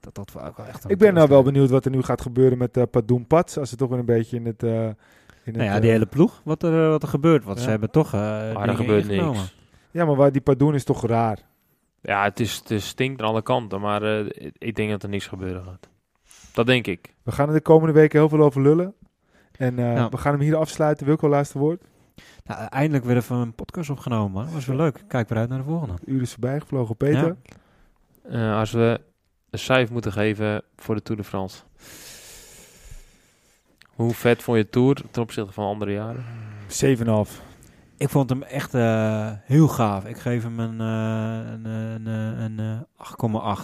[0.00, 2.20] Dat dat ook wel echt een Ik ben nou wel benieuwd wat er nu gaat
[2.20, 3.58] gebeuren met uh, Padoen Pats.
[3.58, 4.62] Als het toch weer een beetje in het...
[4.62, 4.84] eh,
[5.44, 7.44] in Nou ja, die eh, hele ploeg, wat er, wat er gebeurt.
[7.44, 7.64] Want Ja.
[7.64, 8.20] ze hebben toch eh
[8.54, 9.56] Maar er gebeurt niks.
[9.90, 11.38] Ja, maar waar die Padoen is toch raar.
[12.00, 14.26] Ja, het, is, het stinkt aan alle kanten, maar eh,
[14.58, 15.88] ik denk dat er niks gebeuren gaat.
[16.52, 17.14] Dat denk ik.
[17.22, 18.94] We gaan er de komende weken heel veel over lullen.
[19.56, 20.08] En eh, Ja.
[20.08, 21.06] we gaan hem hier afsluiten.
[21.06, 21.82] Wilco, laatste woord.
[22.44, 24.44] Nou, eindelijk weer even een podcast opgenomen, man.
[24.44, 25.04] Dat was weer leuk.
[25.08, 25.94] Kijk weer uit naar de volgende.
[26.04, 26.96] Uur is voorbij gevlogen.
[26.96, 27.36] Peter.
[28.30, 28.50] Ja.
[28.52, 29.00] Eh, als we
[29.50, 31.62] een cijfer moeten geven voor de Tour de France.
[33.94, 36.24] Hoe vet vond je de Tour ten opzichte van andere jaren?
[36.68, 37.42] 7,5.
[37.98, 40.04] Ik vond hem echt eh, heel gaaf.
[40.04, 43.06] Ik geef hem een, eh, een, een, een, een, eh,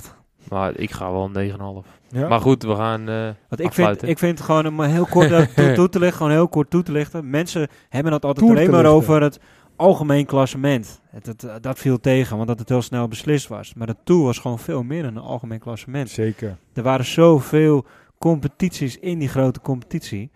[0.03, 0.15] 8,8.
[0.51, 1.89] Maar ik ga wel een 9,5.
[2.09, 2.29] Ja?
[2.29, 3.15] Maar goed, we gaan eh
[3.49, 6.49] Want ik vind, ik vind gewoon om heel kort toe, toe te lichten, gewoon heel
[6.49, 7.31] kort toe te lichten.
[7.31, 9.41] Mensen hebben het altijd Toer alleen maar over het
[9.77, 11.01] algemeen klassement.
[11.11, 13.75] Het, het- dat viel tegen, want dat het heel snel beslist was.
[13.75, 16.11] Maar de Tour was gewoon veel meer dan een algemeen klassement.
[16.11, 16.57] Zeker.
[16.73, 17.85] Er waren zoveel
[18.19, 20.31] competities in die grote competitie.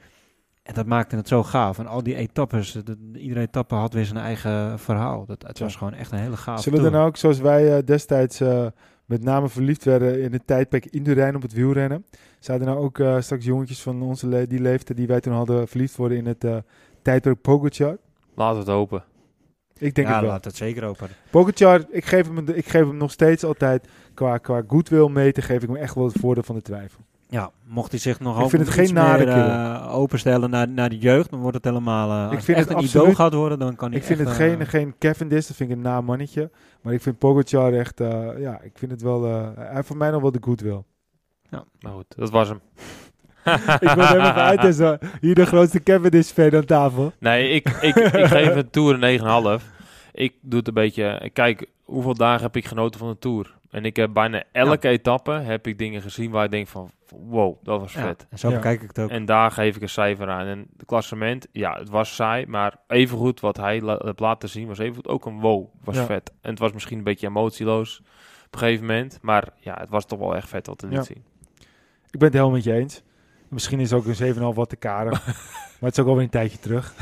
[0.68, 1.78] En dat maakte het zo gaaf.
[1.78, 5.24] En al die etappes, de- de- iedere etappe had weer zijn eigen verhaal.
[5.26, 5.64] Dat, het Ja.
[5.64, 6.98] was gewoon echt een hele gaaf Zullen we Tour.
[7.00, 8.66] dan ook, zoals wij eh, destijds eh,
[9.04, 12.04] met name verliefd werden in het tijdperk Indurain op het wielrennen,
[12.38, 15.68] zouden nou ook eh, straks jongetjes van onze le die leeftijd die wij toen hadden
[15.68, 16.56] verliefd worden in het eh,
[17.02, 17.96] tijdperk Pogacar?
[18.34, 19.04] Laten we het hopen.
[19.78, 20.30] Ik denk ja, het wel.
[20.30, 21.08] laat het zeker open.
[21.30, 25.62] Pogacar, ik geef, hem, ik geef hem nog steeds altijd, qua, qua goodwill meten, geef
[25.62, 27.00] ik hem echt wel het voordeel van de twijfel.
[27.30, 30.68] Ja, mocht hij zich nog Ik vind het iets geen nare meer, eh, openstellen naar,
[30.68, 32.10] naar de jeugd, dan wordt het helemaal...
[32.10, 33.98] eh, als Ik het vind echt het een absoluut- idool gaat worden, dan kan hij
[33.98, 36.50] Ik vind echt, het eh, geen, geen Cavendish, dat vind ik een na mannetje.
[36.80, 39.96] Maar ik vind Pogacar echt, eh, ja, ik vind het wel, eh, hij heeft voor
[39.96, 40.82] mij nog wel de goodwill.
[41.80, 42.60] Maar goed, dat was hem.
[43.80, 44.96] ik wil hem even uit en zo.
[45.20, 47.12] Hier de grootste Cavendish-fan aan tafel.
[47.18, 49.64] Nee, ik, ik, ik geef een Tour een 9,5.
[50.12, 51.18] Ik doe het een beetje...
[51.22, 53.57] ik Kijk, hoeveel dagen heb ik genoten van de Tour?
[53.70, 56.90] En ik heb bijna elke etappe heb ik dingen gezien waar ik denk van...
[57.28, 58.26] Wow, dat was ja, vet.
[58.30, 58.54] en zo Ja.
[58.54, 59.10] bekijk ik het ook.
[59.10, 60.46] En daar geef ik een cijfer aan.
[60.46, 62.46] En het klassement, ja, het was saai.
[62.46, 65.66] Maar evengoed wat hij la heeft laten zien was evengoed ook een wow.
[65.84, 66.04] Was Ja.
[66.04, 66.32] vet.
[66.40, 67.98] En het was misschien een beetje emotieloos
[68.46, 69.18] op een gegeven moment.
[69.22, 70.96] Maar ja, het was toch wel echt vet wat te Ja.
[70.96, 71.24] liet zien.
[72.10, 73.02] Ik ben het helemaal met je eens.
[73.50, 75.26] Misschien is ook een 7,5 wat te karig.
[75.80, 76.92] maar het is ook alweer een tijdje terug.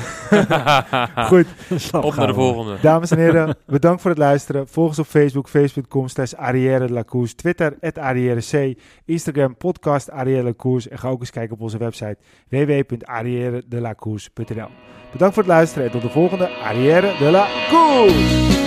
[1.30, 1.46] Goed,
[1.92, 2.76] Op naar de volgende.
[2.80, 4.68] dames en heren, bedankt voor het luisteren.
[4.68, 8.74] Volg ons op Facebook, facebook.com slash Arrière de la Course, Twitter, at Arrière C,
[9.04, 10.88] Instagram, podcast Arrière de la Course.
[10.90, 12.16] En ga ook eens kijken op onze website
[12.48, 14.68] www.arrièredelacourse.nl
[15.12, 18.65] Bedankt voor het luisteren en tot de volgende Arrière de la Course!